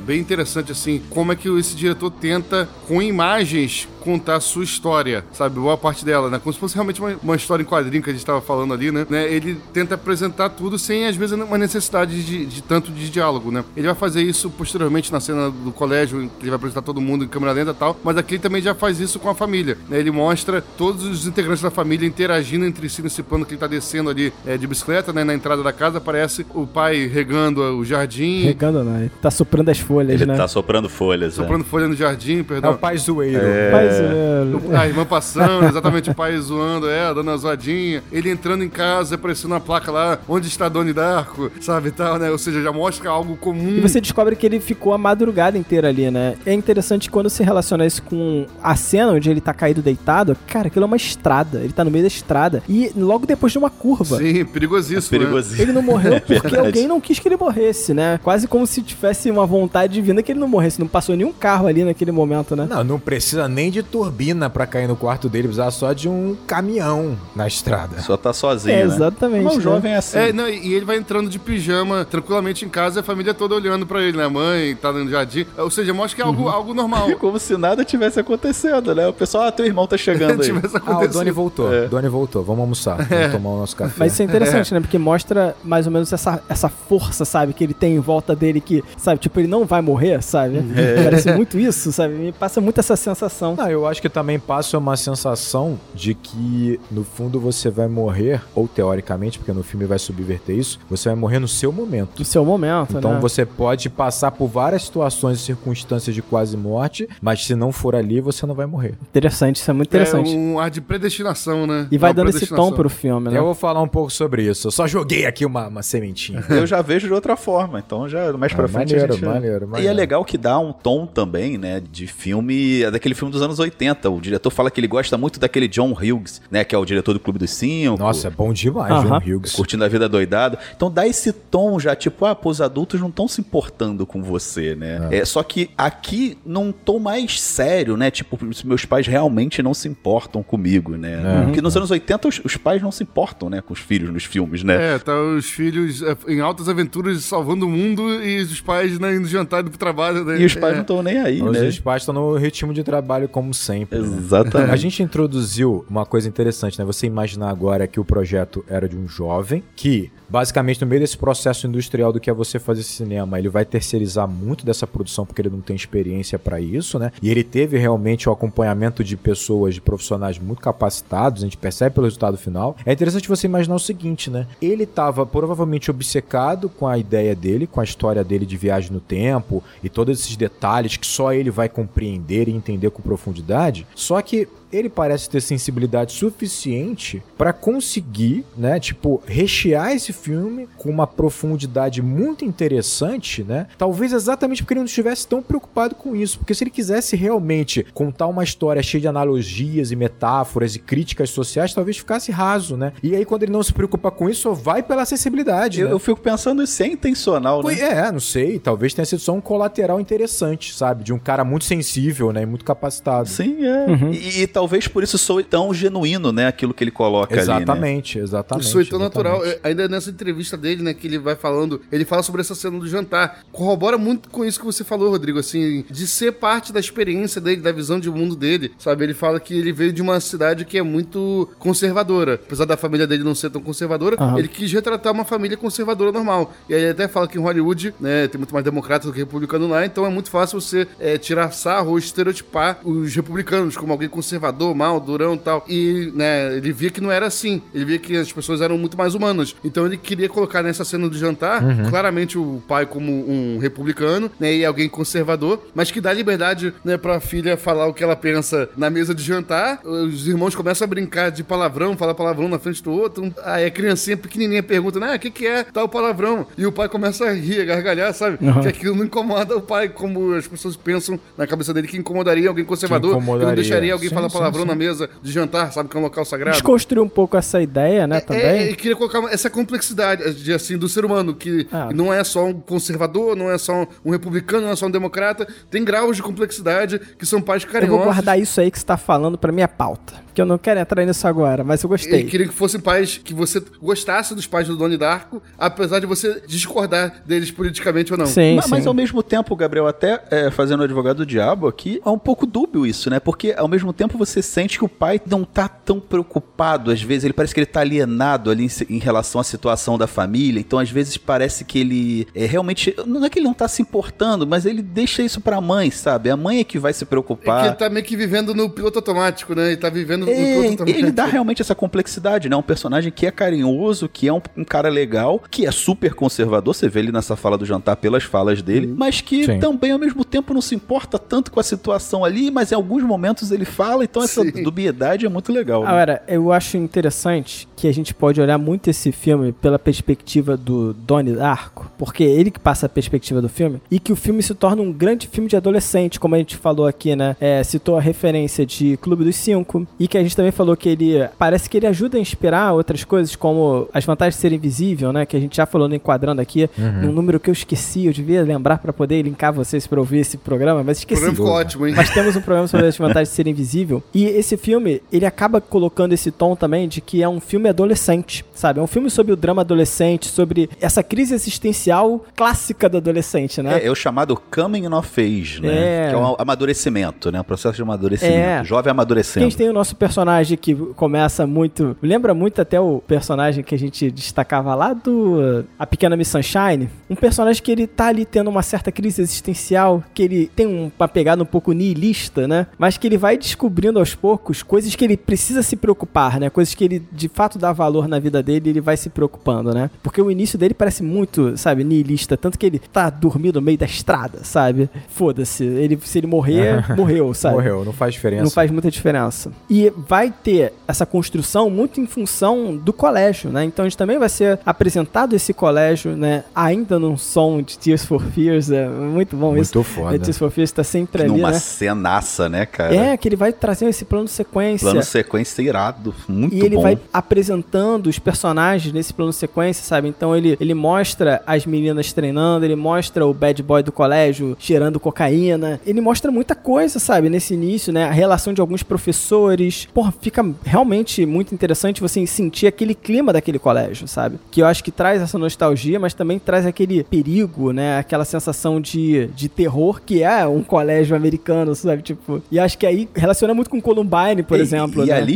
[0.05, 5.25] bem interessante, assim, como é que esse diretor tenta, com imagens, contar a sua história,
[5.33, 5.59] sabe?
[5.59, 6.39] Boa parte dela, né?
[6.41, 8.89] Como se fosse realmente uma, uma história em quadrinho que a gente tava falando ali,
[8.89, 9.05] né?
[9.09, 9.29] né?
[9.29, 13.65] Ele tenta apresentar tudo sem, às vezes, uma necessidade de, de tanto de diálogo, né?
[13.75, 17.27] Ele vai fazer isso posteriormente na cena do colégio, ele vai apresentar todo mundo em
[17.27, 19.99] câmera lenta e tal, mas aqui ele também já faz isso com a família, né?
[19.99, 23.67] Ele mostra todos os integrantes da família interagindo entre si nesse plano que ele tá
[23.67, 25.25] descendo ali é, de bicicleta, né?
[25.25, 29.01] Na entrada da casa aparece o pai regando o jardim, Regando, né?
[29.01, 30.37] Ele tá soprando as folhas, Ele né?
[30.37, 32.71] tá soprando folhas, soprando folha no jardim, É perdão.
[32.71, 33.43] o pai zoeiro.
[33.71, 38.03] Mas, é, A irmã passando, exatamente o pai zoando, é, dando uma zoadinha.
[38.11, 42.29] Ele entrando em casa, aparecendo uma placa lá, onde está Doni Darko, sabe, tal, né?
[42.31, 43.77] Ou seja, já mostra algo comum.
[43.77, 46.35] E você descobre que ele ficou a madrugada inteira ali, né?
[46.45, 50.35] É interessante quando se relaciona isso com a cena onde ele tá caído deitado.
[50.47, 51.59] Cara, aquilo é uma estrada.
[51.59, 52.63] Ele tá no meio da estrada.
[52.67, 54.17] E logo depois de uma curva.
[54.17, 55.25] Sim, perigosíssimo, né?
[55.25, 55.61] Perigosinho.
[55.61, 58.19] Ele não morreu É porque alguém não quis que ele morresse, né?
[58.23, 60.79] Quase como se tivesse uma vontade divina que ele não morresse.
[60.79, 62.67] Não passou nenhum carro ali naquele momento, né?
[62.69, 66.35] Não, não precisa nem de turbina pra cair no quarto dele, precisa só de um
[66.45, 67.99] caminhão na estrada.
[68.01, 68.83] Só tá sozinho, É, né?
[68.93, 69.63] exatamente, Mas o né?
[69.63, 70.17] jovem é assim.
[70.17, 73.55] É, não, e ele vai entrando de pijama tranquilamente em casa e a família toda
[73.55, 74.25] olhando pra ele, né?
[74.25, 75.45] A mãe tá no jardim.
[75.57, 77.09] Ou seja, mostra que é algo, algo normal.
[77.19, 79.07] Como se nada tivesse acontecendo, né?
[79.07, 80.47] O pessoal, ah, teu irmão tá chegando aí.
[80.47, 81.07] tivesse Ah, o.
[81.07, 81.73] Doni voltou.
[81.73, 81.87] É.
[81.87, 82.43] Doni voltou.
[82.43, 82.97] Vamos almoçar.
[82.97, 83.93] Vamos tomar o nosso café.
[83.97, 84.79] Mas isso é interessante, né?
[84.79, 87.53] Porque mostra mais ou menos essa, essa força, sabe?
[87.53, 89.19] Que ele tem em volta dele que, sabe?
[89.19, 90.61] Tipo, ele não vai morrer, sabe?
[91.03, 92.13] Parece muito isso, sabe?
[92.15, 93.55] Me passa muito essa sensação.
[93.55, 98.41] Não, eu acho que também passa uma sensação de que no fundo você vai morrer,
[98.55, 102.17] ou teoricamente, porque no filme vai subverter isso, você vai morrer no seu momento.
[102.17, 103.19] Do seu momento, Então né?
[103.19, 107.95] você pode passar por várias situações e circunstâncias de quase morte, mas se não for
[107.95, 108.95] ali, você não vai morrer.
[109.09, 110.33] Interessante, isso é muito interessante.
[110.33, 111.87] É um ar de predestinação, né?
[111.91, 113.37] E vai Uma dando esse tom pro filme, né?
[113.37, 114.67] Eu vou falar um pouco sobre isso.
[114.67, 116.43] Eu só joguei aqui uma, uma sementinha.
[116.49, 119.25] Eu já vejo de outra forma, então já mais pra Ah, frente maneiro, a gente...
[119.25, 119.89] maneiro, E maneiro.
[119.91, 123.56] é legal que dá um tom também, né, de filme, é daquele filme dos anos
[123.59, 124.09] 80.
[124.09, 127.13] O diretor fala que ele gosta muito daquele John Hughes, né, que é o diretor
[127.13, 127.97] do Clube dos Cinco.
[127.97, 129.03] Nossa, é bom demais.
[129.03, 129.53] John Hughes.
[129.53, 130.57] Curtindo a vida doidado.
[130.75, 134.21] Então dá esse tom já, tipo, ah, pô, os adultos não estão se importando com
[134.23, 135.07] você, né?
[135.11, 135.25] É.
[135.25, 138.09] só que aqui num tom mais sério, né?
[138.11, 141.43] Tipo, os meus pais realmente não se importam comigo, né?
[141.45, 144.23] Porque nos anos 80 os, os pais não se importam, né, com os filhos nos
[144.23, 144.95] filmes, né?
[144.95, 149.15] É, tá os filhos é, em altas aventuras salvando o mundo e os pais né,
[149.15, 150.23] indo jantar indo pro trabalho.
[150.23, 150.39] Né?
[150.41, 150.75] E os pais É.
[150.75, 151.69] não estão nem aí, Os né?
[151.83, 153.99] pais estão no ritmo de trabalho como sempre.
[153.99, 154.17] né?
[154.17, 154.71] Exatamente.
[154.71, 156.85] A gente introduziu uma coisa interessante, né?
[156.85, 161.17] Você imaginar agora que o projeto era de um jovem que, basicamente, no meio desse
[161.17, 165.41] processo industrial do que é você fazer cinema, ele vai terceirizar muito dessa produção porque
[165.41, 167.11] ele não tem experiência para isso, né?
[167.21, 171.95] E ele teve realmente o acompanhamento de pessoas, de profissionais muito capacitados, a gente percebe
[171.95, 172.75] pelo resultado final.
[172.85, 174.47] É interessante você imaginar o seguinte, né?
[174.61, 178.99] Ele estava provavelmente obcecado com a ideia dele, com a história dele de viagem no
[178.99, 183.87] tempo e todos esses detalhes que só ele vai compreender e entender com profundidade.
[183.95, 190.89] Só que ele parece ter sensibilidade suficiente pra conseguir, né, tipo, rechear esse filme com
[190.89, 193.67] uma profundidade muito interessante, né?
[193.77, 197.85] Talvez exatamente porque ele não estivesse tão preocupado com isso, porque se ele quisesse realmente
[197.93, 202.93] contar uma história cheia de analogias e metáforas e críticas sociais, talvez ficasse raso, né?
[203.01, 205.93] E aí quando ele não se preocupa com isso, só vai pela acessibilidade, Eu, né?
[205.93, 207.79] eu fico pensando se é intencional, né?
[207.79, 208.59] É, não sei.
[208.59, 211.03] Talvez tenha sido só um colateral interessante, sabe?
[211.03, 212.43] De um cara muito sensível, né?
[212.43, 213.27] E muito capacitado.
[213.29, 213.85] Sim, é.
[214.11, 216.47] E, e talvez por isso soe tão genuíno, né?
[216.47, 217.57] Aquilo que ele coloca ali, né?
[217.57, 218.67] Exatamente, exatamente.
[218.67, 219.39] Isso é tão exatamente.
[219.39, 219.59] natural.
[219.63, 222.87] Ainda nessa entrevista dele, né, que ele vai falando, ele fala sobre essa cena do
[222.87, 223.43] jantar.
[223.51, 227.61] Corrobora muito com isso que você falou, Rodrigo, assim, de ser parte da experiência dele,
[227.61, 229.03] da visão de mundo dele, sabe?
[229.03, 232.33] Ele fala que ele veio de uma cidade que é muito conservadora.
[232.33, 234.39] Apesar da família dele não ser tão conservadora, Aham.
[234.39, 236.51] ele quis retratar uma família conservadora normal.
[236.67, 239.19] E aí ele até fala que em Hollywood, né, tem muito mais democrata do que
[239.19, 243.91] republicano lá, então é muito fácil você é, tirar sarro ou estereotipar os republicanos como
[243.91, 245.65] alguém conservador, mal, durão e tal.
[245.67, 247.61] E, né, ele via que não era assim.
[247.73, 249.55] Ele via que as pessoas eram muito mais humanas.
[249.63, 254.53] Então ele queria colocar nessa cena do jantar, claramente o pai como um republicano, né,
[254.55, 258.69] e alguém conservador, mas que dá liberdade, né, pra filha falar o que ela pensa
[258.77, 259.79] na mesa de jantar.
[259.83, 263.33] Os irmãos começam a brincar de palavrão, falar palavrão na frente do outro.
[263.43, 266.47] Aí a criancinha pequenininha pergunta, né, o que que é tal palavrão?
[266.57, 268.37] E o pai começa a rir, a gargalhar, sabe?
[268.41, 268.61] Uhum.
[268.61, 272.47] Que aquilo não incomoda o pai, como as pessoas pensam na cabeça dele que incomodaria
[272.47, 273.47] alguém conservador, que, incomodaria.
[273.47, 274.67] não deixaria alguém Sim, falar sim, palavrão sim.
[274.67, 275.89] na mesa de jantar, sabe?
[275.89, 276.53] Que é um local sagrado.
[276.57, 278.69] Desconstruir um pouco essa ideia, né, É, também.
[278.71, 281.89] e queria colocar essa complexidade de, assim, do ser humano, que Ah.
[281.93, 285.47] não é só um conservador, não é só um, republicano, não é só um democrata,
[285.69, 288.03] tem graus de complexidade que são pais Eu carinhosos.
[288.05, 290.26] vou guardar isso aí que você tá falando pra minha pauta.
[290.37, 292.23] Que eu não quero entrar nisso agora, mas eu gostei.
[292.25, 296.43] queria que fossem pais que você gostasse dos pais do Doni Darko, apesar de você
[296.45, 298.27] discordar deles politicamente ou não.
[298.27, 298.87] Sim, Ma- Mas, sim.
[298.87, 302.45] ao mesmo tempo, Gabriel, até é, fazendo o advogado do diabo aqui, é um pouco
[302.45, 303.19] dúbio isso, né?
[303.19, 306.91] Porque ao mesmo tempo você sente que o pai não tá tão preocupado.
[306.91, 310.05] Às vezes ele parece que ele tá alienado ali em, em relação à situação da
[310.05, 310.59] família.
[310.59, 312.95] Então, às vezes, parece que ele é realmente.
[313.07, 316.29] Não é que ele não tá se importando, mas ele deixa isso pra mãe, sabe?
[316.29, 317.65] A mãe é que vai se É que preocupar.
[317.65, 319.67] ele tá meio que vivendo no piloto automático, né?
[319.69, 322.55] Ele tá vivendo É, ele dá realmente essa complexidade, né?
[322.55, 326.73] Um personagem que é carinhoso, que é um, um cara legal, que é super conservador,
[326.73, 329.59] você vê ele nessa fala do jantar pelas falas dele, mas que Sim.
[329.59, 333.03] também ao mesmo tempo não se importa tanto com a situação ali, mas em alguns
[333.03, 334.63] momentos ele fala, então essa Sim.
[334.63, 335.83] dubiedade é muito legal.
[335.83, 335.89] né?
[335.89, 340.93] Agora, eu acho interessante que a gente pode olhar muito esse filme pela perspectiva do
[340.93, 344.41] Donnie Darko, porque é ele que passa a perspectiva do filme, e que o filme
[344.41, 347.35] se torna um grande filme de adolescente, como a gente falou aqui, né?
[347.39, 350.89] É, citou a referência de Clube dos Cinco, e que a gente também falou que
[350.89, 355.11] ele parece que ele ajuda a inspirar outras coisas, como as vantagens de ser invisível,
[355.13, 355.25] né?
[355.25, 358.41] Que a gente já falou no Enquadrando aqui, num número que eu esqueci, eu devia
[358.43, 361.21] lembrar pra poder linkar vocês pra ouvir esse programa, mas O esqueci.
[361.21, 361.93] programa ficou ótimo, hein?
[361.95, 364.03] Mas temos um programa sobre as vantagens de ser invisível.
[364.13, 368.43] E esse filme, ele acaba colocando esse tom também de que é um filme adolescente,
[368.53, 368.79] sabe?
[368.79, 373.79] É um filme sobre o drama adolescente, sobre essa crise existencial clássica do adolescente, né?
[373.79, 376.05] É, é o chamado coming of age, né?
[376.05, 376.09] É.
[376.09, 377.39] Que é um amadurecimento, né?
[377.41, 378.37] Um processo de amadurecimento.
[378.37, 378.63] É.
[378.63, 379.43] Jovem Que a amadurecendo.
[379.45, 381.95] gente tem o nosso personagem que começa muito.
[382.01, 386.89] Lembra muito até o personagem que a gente destacava lá do A Pequena Miss Sunshine.
[387.09, 390.91] Um personagem que ele tá ali tendo uma certa crise existencial, que ele tem um-
[390.97, 392.67] uma pegada um pouco nihilista, né?
[392.77, 396.49] Mas que ele vai descobrindo aos poucos coisas que ele precisa se preocupar, né?
[396.49, 399.73] Coisas que ele de fato dá valor na vida dele e ele vai se preocupando,
[399.73, 399.89] né?
[400.03, 402.37] Porque o início dele parece muito, sabe, nihilista.
[402.37, 404.89] Tanto que ele tá dormindo no meio da estrada, sabe?
[405.09, 405.63] Foda-se.
[405.63, 407.55] Ele, se ele morrer, morreu, sabe?
[407.55, 408.43] Morreu, não faz diferença.
[408.43, 409.51] Não faz muita diferença.
[409.69, 413.63] E vai ter essa construção muito em função do colégio, né?
[413.63, 416.43] Então a gente também vai ser apresentado esse colégio, né?
[416.55, 419.77] Ainda num som de Tears for Fears, é muito bom isso.
[419.77, 420.15] Muito foda.
[420.15, 421.59] É, Tears for Fears tá sempre ali, Numa né?
[421.59, 422.95] cenaça, né, cara?
[422.95, 424.85] É, que ele vai trazer esse plano sequência.
[424.85, 426.13] Plano sequência irado.
[426.27, 426.81] Muito E ele bom.
[426.81, 430.07] vai apresentando os personagens nesse plano sequência, sabe?
[430.07, 434.99] Então ele, ele mostra as meninas treinando, ele mostra o bad boy do colégio cheirando
[434.99, 435.79] cocaína.
[435.85, 437.29] Ele mostra muita coisa, sabe?
[437.29, 438.05] Nesse início, né?
[438.05, 439.76] A relação de alguns professores.
[439.85, 444.39] Porra, fica realmente muito interessante você sentir aquele clima daquele colégio, sabe?
[444.51, 447.97] Que eu acho que traz essa nostalgia, mas também traz aquele perigo, né?
[447.99, 452.01] Aquela sensação de, de terror que é um colégio americano, sabe?
[452.01, 455.03] Tipo, e acho que aí relaciona muito com Columbine, por E- exemplo.
[455.03, 455.13] E né?
[455.13, 455.35] ali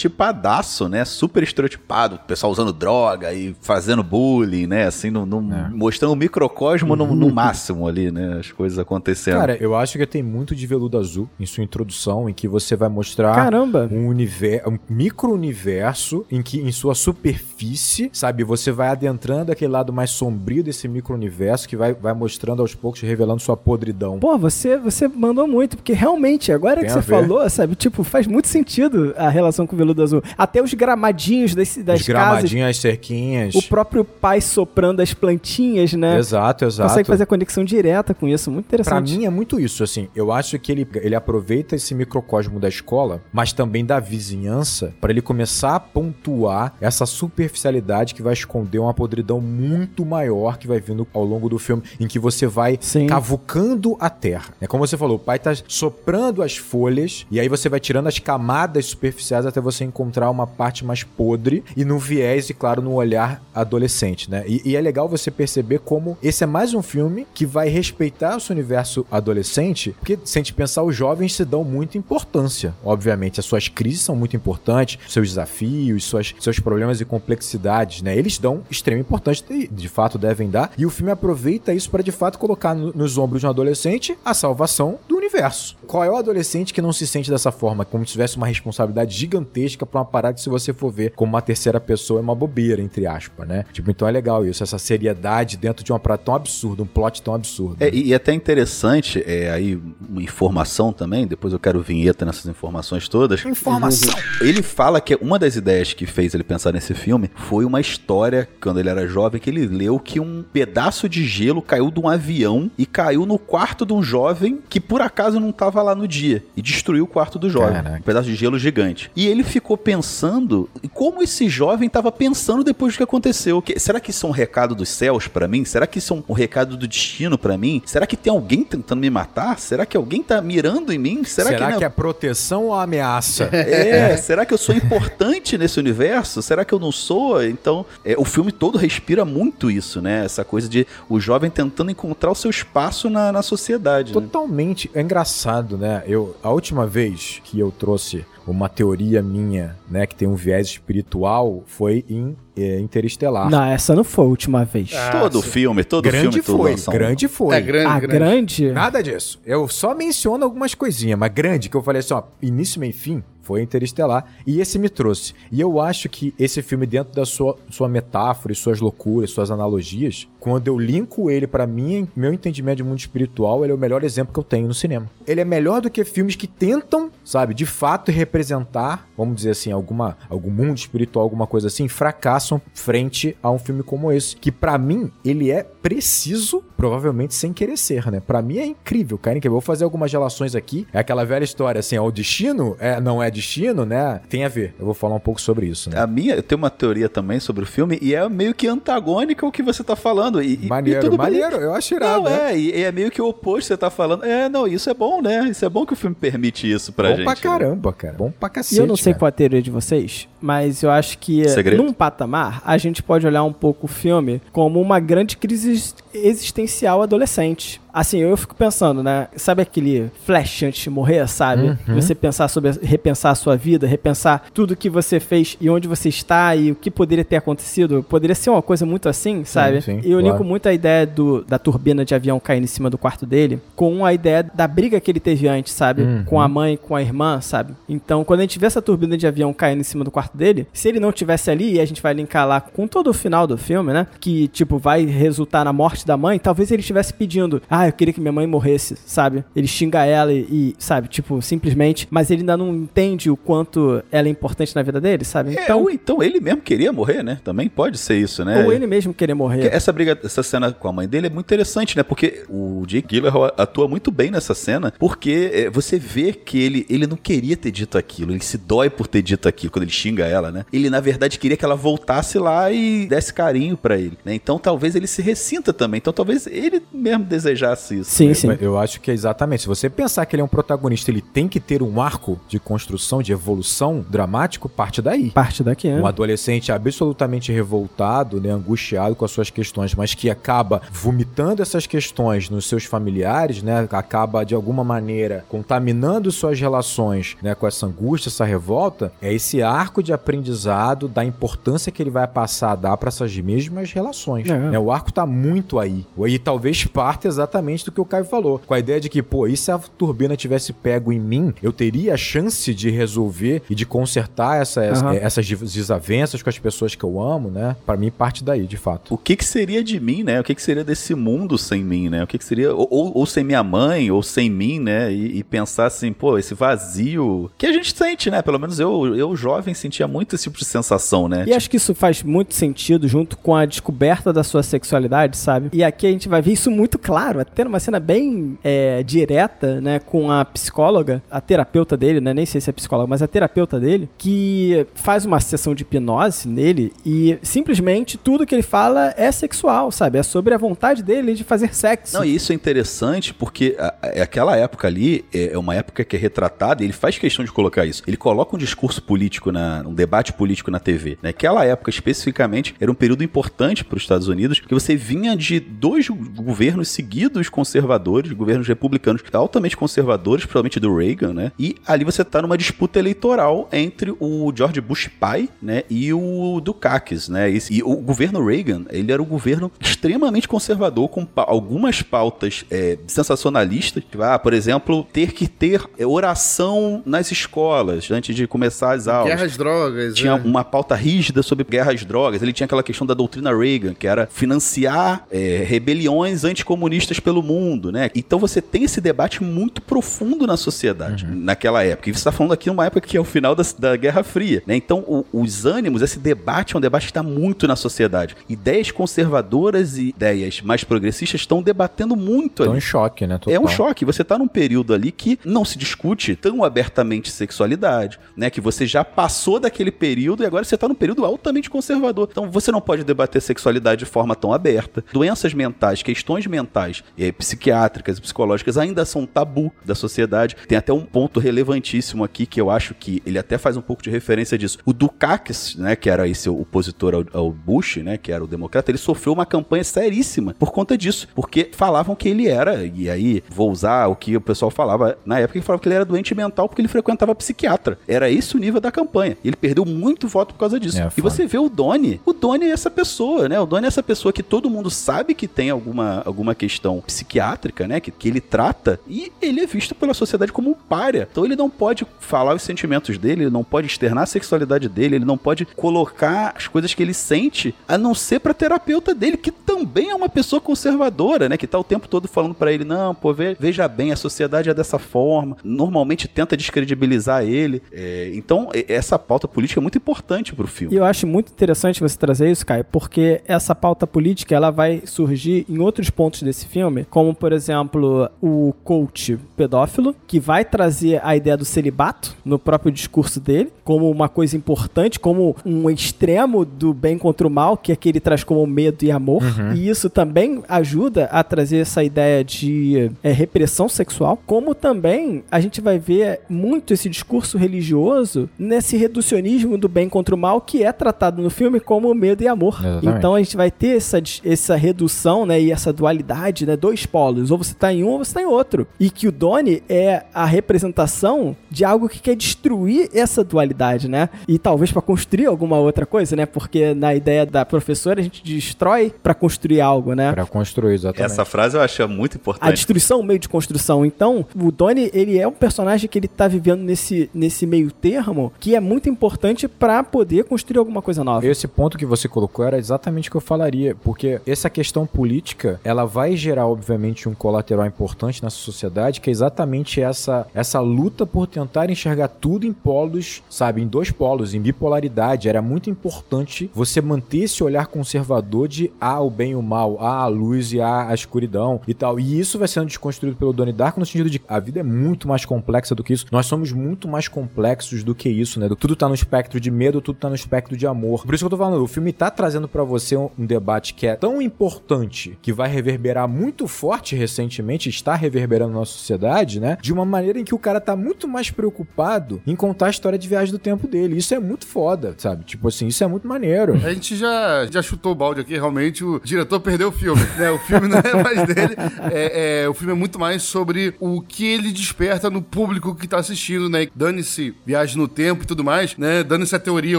[0.00, 1.04] estereotipadaço, né?
[1.04, 2.16] Super estereotipado.
[2.16, 4.86] O pessoal usando droga e fazendo bullying, né?
[4.86, 5.68] Assim, no, no- É.
[5.70, 8.36] mostrando o microcosmo no, no máximo ali, né?
[8.40, 9.38] As coisas acontecendo.
[9.38, 12.76] Cara, eu acho que tem muito de veludo azul em sua introdução, em que você
[12.76, 13.79] vai mostrar Caramba!
[13.90, 19.92] Um, univer um micro-universo em que, em sua superfície, sabe, você vai adentrando aquele lado
[19.92, 24.18] mais sombrio desse micro-universo que vai, vai mostrando aos poucos, revelando sua podridão.
[24.18, 27.06] Pô, você, você mandou muito, porque realmente, agora Tem que você ver.
[27.22, 30.22] falou, sabe, tipo, faz muito sentido a relação com o veludo azul.
[30.36, 33.54] Até os gramadinhos das, das Os casas, gramadinhos, as cerquinhas.
[33.54, 36.18] o próprio pai soprando as plantinhas, né?
[36.18, 36.88] Exato, exato.
[36.88, 39.16] Consegue fazer a conexão direta com isso, muito Pra interessante.
[39.16, 40.08] mim é muito isso, assim.
[40.14, 45.10] Eu acho que ele, ele aproveita esse microcosmo da escola, mas também da vizinhança, pra
[45.10, 50.80] ele começar a pontuar essa superficialidade que vai esconder uma podridão muito maior que vai
[50.80, 53.06] vindo ao longo do filme, em que você vai Sim.
[53.06, 54.52] cavucando a terra.
[54.60, 58.08] É como você falou, o pai tá soprando as folhas e aí você vai tirando
[58.08, 62.82] as camadas superficiais até você encontrar uma parte mais podre e no viés e claro
[62.82, 64.44] no olhar adolescente, né?
[64.46, 68.36] E, e é legal você perceber como esse é mais um filme que vai respeitar
[68.36, 72.74] o seu universo adolescente, porque se a gente pensar os jovens se dão muita importância,
[72.84, 78.16] obviamente as suas crises são muito importantes, seus desafios, suas, seus problemas e complexidades, né?
[78.16, 82.02] Eles dão extrema importância, e de fato devem dar, e o filme aproveita isso para
[82.02, 85.76] de fato colocar no- nos ombros de um adolescente a salvação do universo.
[85.86, 89.14] Qual é o adolescente que não se sente dessa forma, como se tivesse uma responsabilidade
[89.16, 92.34] gigantesca pra uma parada que se você for ver como uma terceira pessoa é uma
[92.34, 93.64] bobeira, entre aspas, né?
[93.72, 97.22] Tipo, então é legal isso, essa seriedade dentro de uma parada tão absurda, um plot
[97.22, 97.76] tão absurdo.
[97.80, 102.46] É, e, e até interessante, é aí uma informação também, depois eu quero vinheta nessas
[102.46, 103.44] informações todas.
[103.50, 104.14] Informação.
[104.40, 108.48] Ele fala que uma das ideias que fez ele pensar nesse filme foi uma história,
[108.60, 112.08] quando ele era jovem, que ele leu que um pedaço de gelo caiu de um
[112.08, 116.06] avião e caiu no quarto de um jovem que por acaso não estava lá no
[116.08, 117.74] dia e destruiu o quarto do jovem.
[117.74, 117.96] Caraca.
[117.98, 119.10] Um pedaço de gelo gigante.
[119.14, 123.60] E ele ficou pensando como esse jovem estava pensando depois do que aconteceu.
[123.60, 125.64] Que- será que isso é um recado dos céus pra mim?
[125.64, 127.82] Será que isso é um, um recado do destino pra mim?
[127.84, 129.58] Será que tem alguém tentando me matar?
[129.58, 131.24] Será que alguém tá mirando em mim?
[131.24, 133.39] Será, Será, que, que, é proteção ou ameaça?
[133.52, 136.42] é, será que eu sou importante nesse universo?
[136.42, 137.42] Será que eu não sou?
[137.42, 140.24] Então, é, o filme todo respira muito isso, né?
[140.24, 144.14] Essa coisa de o jovem tentando encontrar o seu espaço na, na sociedade.
[144.14, 144.20] né?
[144.20, 144.90] Totalmente.
[144.94, 146.02] É engraçado, né?
[146.06, 150.66] Eu, a última vez que eu trouxe uma teoria minha, né, que tem um viés
[150.68, 153.48] espiritual, foi em é, Interestelar.
[153.48, 154.92] Não, essa não foi a última vez.
[154.94, 155.48] Ah, Todo sim.
[155.50, 157.56] filme, todo grande filme, foi, lança um- grande foi.
[157.56, 158.18] É grande, a grande.
[158.62, 158.72] grande.
[158.72, 159.40] Nada disso.
[159.46, 162.92] Eu só menciono algumas coisinhas, mas grande, que eu falei assim, ó, início, meio e
[162.92, 164.26] fim, foi Interestelar.
[164.46, 165.32] E esse me trouxe.
[165.50, 169.50] E eu acho que esse filme, dentro da sua, sua metáfora e suas loucuras, suas
[169.50, 173.78] analogias, quando eu linko ele pra mim, meu entendimento de mundo espiritual, ele é o
[173.78, 175.06] melhor exemplo que eu tenho no cinema.
[175.26, 179.70] Ele é melhor do que filmes que tentam, sabe, de fato representar, vamos dizer assim,
[179.70, 184.34] alguma, algum mundo espiritual, alguma coisa assim, fracassam frente a um filme como esse.
[184.36, 188.20] Que pra mim, ele é preciso, provavelmente sem querer ser, né?
[188.20, 189.36] Pra mim é incrível, cara.
[189.36, 189.56] incrível.
[189.56, 190.86] Eu vou fazer algumas relações aqui.
[190.92, 194.20] É aquela velha história, assim, ó, o destino é, não é destino, né?
[194.28, 194.74] Tem a ver.
[194.78, 196.00] Eu vou falar um pouco sobre isso, né?
[196.00, 199.44] A minha, eu tenho uma teoria também sobre o filme e é meio que antagônica
[199.44, 200.29] ao que você tá falando.
[200.42, 201.18] E, e- e maneiro, tudo bem.
[201.18, 201.56] maneiro.
[201.56, 202.52] Eu acho irado, Não, né?
[202.52, 204.24] é, e é meio que o oposto que você tá falando.
[204.24, 205.48] É, não, isso é bom, né?
[205.50, 207.24] Isso é bom que o filme permite isso pra Bom gente.
[207.24, 207.40] pra né?
[207.40, 208.14] caramba, cara.
[208.18, 209.18] Bom pra E cacete, eu não sei cara.
[209.20, 211.82] qual é a teoria de vocês, mas eu acho que Segredo?
[211.82, 217.02] num patamar a gente pode olhar um pouco o filme como uma grande crise existencial
[217.02, 217.80] adolescente.
[217.92, 219.28] Assim, eu fico pensando, né?
[219.36, 221.76] Sabe aquele flash antes de morrer, sabe?
[221.88, 221.94] Uhum.
[221.94, 226.08] Você pensar sobre repensar a sua vida, repensar tudo que você fez e onde você
[226.08, 228.04] está e o que poderia ter acontecido.
[228.08, 229.80] Poderia ser uma coisa muito assim, sabe?
[229.80, 230.32] sim, e eu claro.
[230.32, 233.60] linko muito a ideia do, da turbina de avião caindo em cima do quarto dele
[233.74, 236.02] com a ideia da briga que ele teve antes, sabe?
[236.02, 236.24] Uhum.
[236.24, 237.74] Com a mãe, com a irmã, sabe?
[237.88, 240.66] Então, quando a gente vê essa turbina de avião caindo em cima do quarto dele,
[240.72, 243.46] se ele não tivesse ali, e a gente vai linkar lá com todo o final
[243.46, 244.06] do filme, né?
[244.20, 248.12] Que, tipo, vai resultar na morte da mãe, talvez ele estivesse pedindo, ah, eu queria
[248.12, 249.44] que minha mãe morresse, sabe?
[249.54, 254.02] Ele xinga ela e, e, sabe, tipo, simplesmente, mas ele ainda não entende o quanto
[254.10, 255.56] ela é importante na vida dele, sabe?
[255.56, 257.38] É, Então, ou então ele mesmo queria morrer, né?
[257.44, 258.64] Também pode ser isso, né?
[258.64, 259.66] ou ele mesmo querer morrer.
[259.72, 262.02] Essa briga, essa cena com a mãe dele é muito interessante, né?
[262.02, 266.86] Porque o Jake Gyllenhaal atua muito bem nessa cena, porque é, você vê que ele,
[266.88, 269.92] ele não queria ter dito aquilo, ele se dói por ter dito aquilo quando ele
[269.92, 270.64] xinga ela, né?
[270.72, 274.34] Ele na verdade queria que ela voltasse lá e desse carinho pra ele, né?
[274.34, 277.24] Então talvez ele se ressinta também, então talvez ele mesmo
[277.70, 278.10] desejasse isso.
[278.10, 278.56] Sim, sim.
[278.60, 279.62] Eu acho que é exatamente.
[279.62, 282.58] Se você pensar que ele é um protagonista, ele tem que ter um arco de
[282.58, 285.30] construção, de evolução dramático, parte daí.
[285.30, 286.00] Parte daqui, né?
[286.00, 291.86] Um adolescente absolutamente revoltado, né, angustiado com as suas questões, mas que acaba vomitando essas
[291.86, 297.86] questões nos seus familiares, né, acaba de alguma maneira contaminando suas relações, né, com essa
[297.86, 302.76] angústia, essa revolta, é esse arco de aprendizado da importância que ele vai passar a
[302.76, 304.48] dar para essas mesmas relações.
[304.48, 304.58] É.
[304.58, 304.78] né?
[304.78, 306.06] O arco tá muito aí.
[306.26, 308.60] E talvez parte exatamente exatamente do que o Caio falou.
[308.66, 311.72] Com a ideia de que, pô, e se a turbina tivesse pego em mim, eu
[311.72, 315.12] teria a chance de resolver e de consertar essa, uhum.
[315.12, 317.76] essas desavenças com as pessoas que eu amo, né?
[317.84, 319.14] Para mim, parte daí, de fato.
[319.14, 320.40] O que que seria de mim, né?
[320.40, 322.24] O que que seria desse mundo sem mim, né?
[322.24, 325.12] O que que seria, ou, ou sem minha mãe, ou sem mim, né?
[325.12, 328.42] E, e, pensar assim, pô, esse vazio que a gente sente, né?
[328.42, 331.40] Pelo menos eu, eu jovem, sentia muito esse tipo de sensação, né?
[331.40, 331.56] E tipo...
[331.56, 335.70] acho que isso faz muito sentido junto com a descoberta da sua sexualidade, sabe?
[335.72, 339.80] E aqui a gente vai ver isso muito claro, até numa cena bem é, direta,
[339.80, 339.98] né?
[339.98, 342.32] Com a psicóloga, a terapeuta dele, né?
[342.32, 346.48] Nem sei se é psicóloga, mas a terapeuta dele, que faz uma sessão de hipnose
[346.48, 350.18] nele e simplesmente tudo que ele fala é sexual, sabe?
[350.18, 352.16] É sobre a vontade dele de fazer sexo.
[352.16, 356.16] Não, e isso é interessante porque a, aquela época ali é, é uma época que
[356.16, 358.02] é retratada e ele faz questão de colocar isso.
[358.06, 361.18] Ele coloca um discurso político, na, um debate político na TV.
[361.22, 361.70] Naquela né?
[361.70, 366.08] época, especificamente, era um período importante para os Estados Unidos, que você vinha de dois
[366.08, 371.52] governos seguidos conservadores, governos republicanos altamente conservadores, principalmente do Reagan, né?
[371.58, 376.60] E ali você tá numa disputa eleitoral entre o George Bush pai, né, e o
[376.60, 377.50] Dukakis, né?
[377.50, 382.64] E, e o governo Reagan, ele era um governo extremamente conservador com pa algumas pautas
[382.70, 388.92] é, sensacionalistas, tipo, ah, por exemplo, ter que ter oração nas escolas antes de começar
[388.94, 389.34] as aulas.
[389.34, 390.14] Guerras drogas.
[390.14, 390.34] Tinha é.
[390.34, 392.42] uma pauta rígida sobre guerras drogas.
[392.42, 397.92] Ele tinha aquela questão da doutrina Reagan, que era financiar é, rebeliões anticomunistas pelo mundo,
[397.92, 398.10] né?
[398.12, 401.36] Então você tem esse debate muito profundo na sociedade uhum.
[401.36, 402.10] naquela época.
[402.10, 404.64] E você está falando aqui numa época que é o final da, da Guerra Fria,
[404.66, 404.74] né?
[404.74, 408.36] Então o, os ânimos, esse debate é um debate que está muito na sociedade.
[408.48, 413.38] Ideias conservadoras e ideias mais progressistas estão debatendo muito Estão em choque, né?
[413.38, 413.54] Total.
[413.54, 414.04] É um choque.
[414.04, 418.50] Você está num período ali que não se discute tão abertamente sexualidade, né?
[418.50, 422.28] Que você já passou daquele período e agora você está num período altamente conservador.
[422.28, 425.04] Então você não pode debater sexualidade de forma tão aberta.
[425.12, 430.56] Doenças mentais, questões mentais, e psiquiátricas e psicológicas ainda são tabu da sociedade.
[430.66, 434.02] Tem até um ponto relevantíssimo aqui que eu acho que ele até faz um pouco
[434.02, 434.78] de referência disso.
[434.84, 438.90] O Dukakis, né, que era esse opositor ao, ao Bush, né, que era o democrata,
[438.90, 443.42] ele sofreu uma campanha seríssima por conta disso, porque falavam que ele era, e aí
[443.48, 446.34] vou usar o que o pessoal falava na época, que falava que ele era doente
[446.34, 447.98] mental porque ele frequentava psiquiatra.
[448.08, 449.36] Era esse o nível da campanha.
[449.44, 451.00] Ele perdeu muito voto por causa disso.
[451.00, 453.60] É, e você vê o Doni, o Doni é essa pessoa, né?
[453.60, 457.86] O Doni é essa pessoa que todo mundo sabe que tem alguma, alguma questão psiquiátrica,
[457.86, 458.00] né?
[458.00, 461.28] Que, que ele trata, e ele é visto pela sociedade como um párea.
[461.30, 465.16] Então ele não pode falar os sentimentos dele, ele não pode externar a sexualidade dele,
[465.16, 469.36] ele não pode colocar as coisas que ele sente, a não ser pra terapeuta dele,
[469.36, 471.56] que também é uma pessoa conservadora, né?
[471.56, 474.74] Que tá o tempo todo falando para ele, não, pô, veja bem, a sociedade é
[474.74, 477.82] dessa forma, normalmente tenta descredibilizar ele.
[477.92, 480.94] É, então, essa pauta política é muito importante pro filme.
[480.94, 485.02] E eu acho muito interessante você trazer isso, Caio, porque essa pauta política, ela vai
[485.04, 491.20] surgir em outros pontos desse filme, como, por exemplo, o coach pedófilo, que vai trazer
[491.24, 496.64] a ideia do celibato no próprio discurso dele, como uma coisa importante, como um extremo
[496.64, 499.42] do bem contra o mal, que é que ele traz como medo e amor.
[499.42, 499.72] Uhum.
[499.74, 505.60] E isso também ajuda a trazer essa ideia de é, repressão sexual, como também a
[505.60, 510.82] gente vai ver muito esse discurso religioso nesse reducionismo do bem contra o mal que
[510.82, 512.78] é tratado no filme como medo e amor.
[512.80, 513.18] Exatamente.
[513.18, 517.50] Então a gente vai ter essa, essa redução, né, e essa dualidade, né, dois polos,
[517.50, 518.86] ou você tá em um ou você tá em outro.
[518.98, 524.28] E que o Donnie é a representação de algo que quer destruir essa dualidade, né?
[524.48, 526.46] E talvez para construir alguma outra coisa, né?
[526.46, 530.32] Porque na ideia da professora a gente destrói para construir algo, né?
[530.32, 531.32] Para construir, exatamente.
[531.32, 532.68] Essa frase eu acho muito importante.
[532.68, 534.04] A destruição é um meio de construção.
[534.04, 538.52] Então, o Donnie, ele é um personagem que ele tá vivendo nesse, nesse meio termo
[538.58, 541.46] que é muito importante para poder construir alguma coisa nova.
[541.46, 545.80] Esse ponto que você colocou era exatamente o que eu falaria, porque essa questão política,
[545.84, 551.26] ela vai gerar, obviamente, um colateral importante nessa sociedade, que é exatamente essa, essa luta
[551.26, 555.48] por tentar enxergar tudo em polos, sabe, em dois polos, em bipolaridade.
[555.48, 559.96] Era muito importante você manter esse olhar conservador de ah, o bem e o mal,
[560.00, 562.18] ah, a luz e há a escuridão e tal.
[562.18, 565.28] E isso vai sendo desconstruído pelo Donnie Darko no sentido de a vida é muito
[565.28, 566.26] mais complexa do que isso.
[566.30, 568.68] Nós somos muito mais complexos do que isso, né?
[568.78, 571.24] Tudo tá no espectro de medo, tudo tá no espectro de amor.
[571.24, 573.94] Por isso que eu tô falando, o filme tá trazendo para você um, um, debate
[573.94, 579.78] que é tão importante, que vai reverberar muito forte recentemente, está reverberando na sociedade, né?
[579.80, 583.18] De uma maneira em que o cara tá muito mais preocupado em contar a história
[583.18, 584.16] de viagem do tempo dele.
[584.16, 585.44] Isso é muito foda, sabe?
[585.44, 586.74] Tipo assim, isso é muito maneiro.
[586.74, 590.50] A gente já, já chutou o balde aqui, realmente o diretor perdeu o filme, né?
[590.50, 591.76] O filme não é mais dele.
[592.12, 596.08] É, é, o filme é muito mais sobre o que ele desperta no público que
[596.08, 596.88] tá assistindo, né?
[596.94, 599.22] Dane-se viagem no tempo e tudo mais, né?
[599.22, 599.98] Dane-se a teoria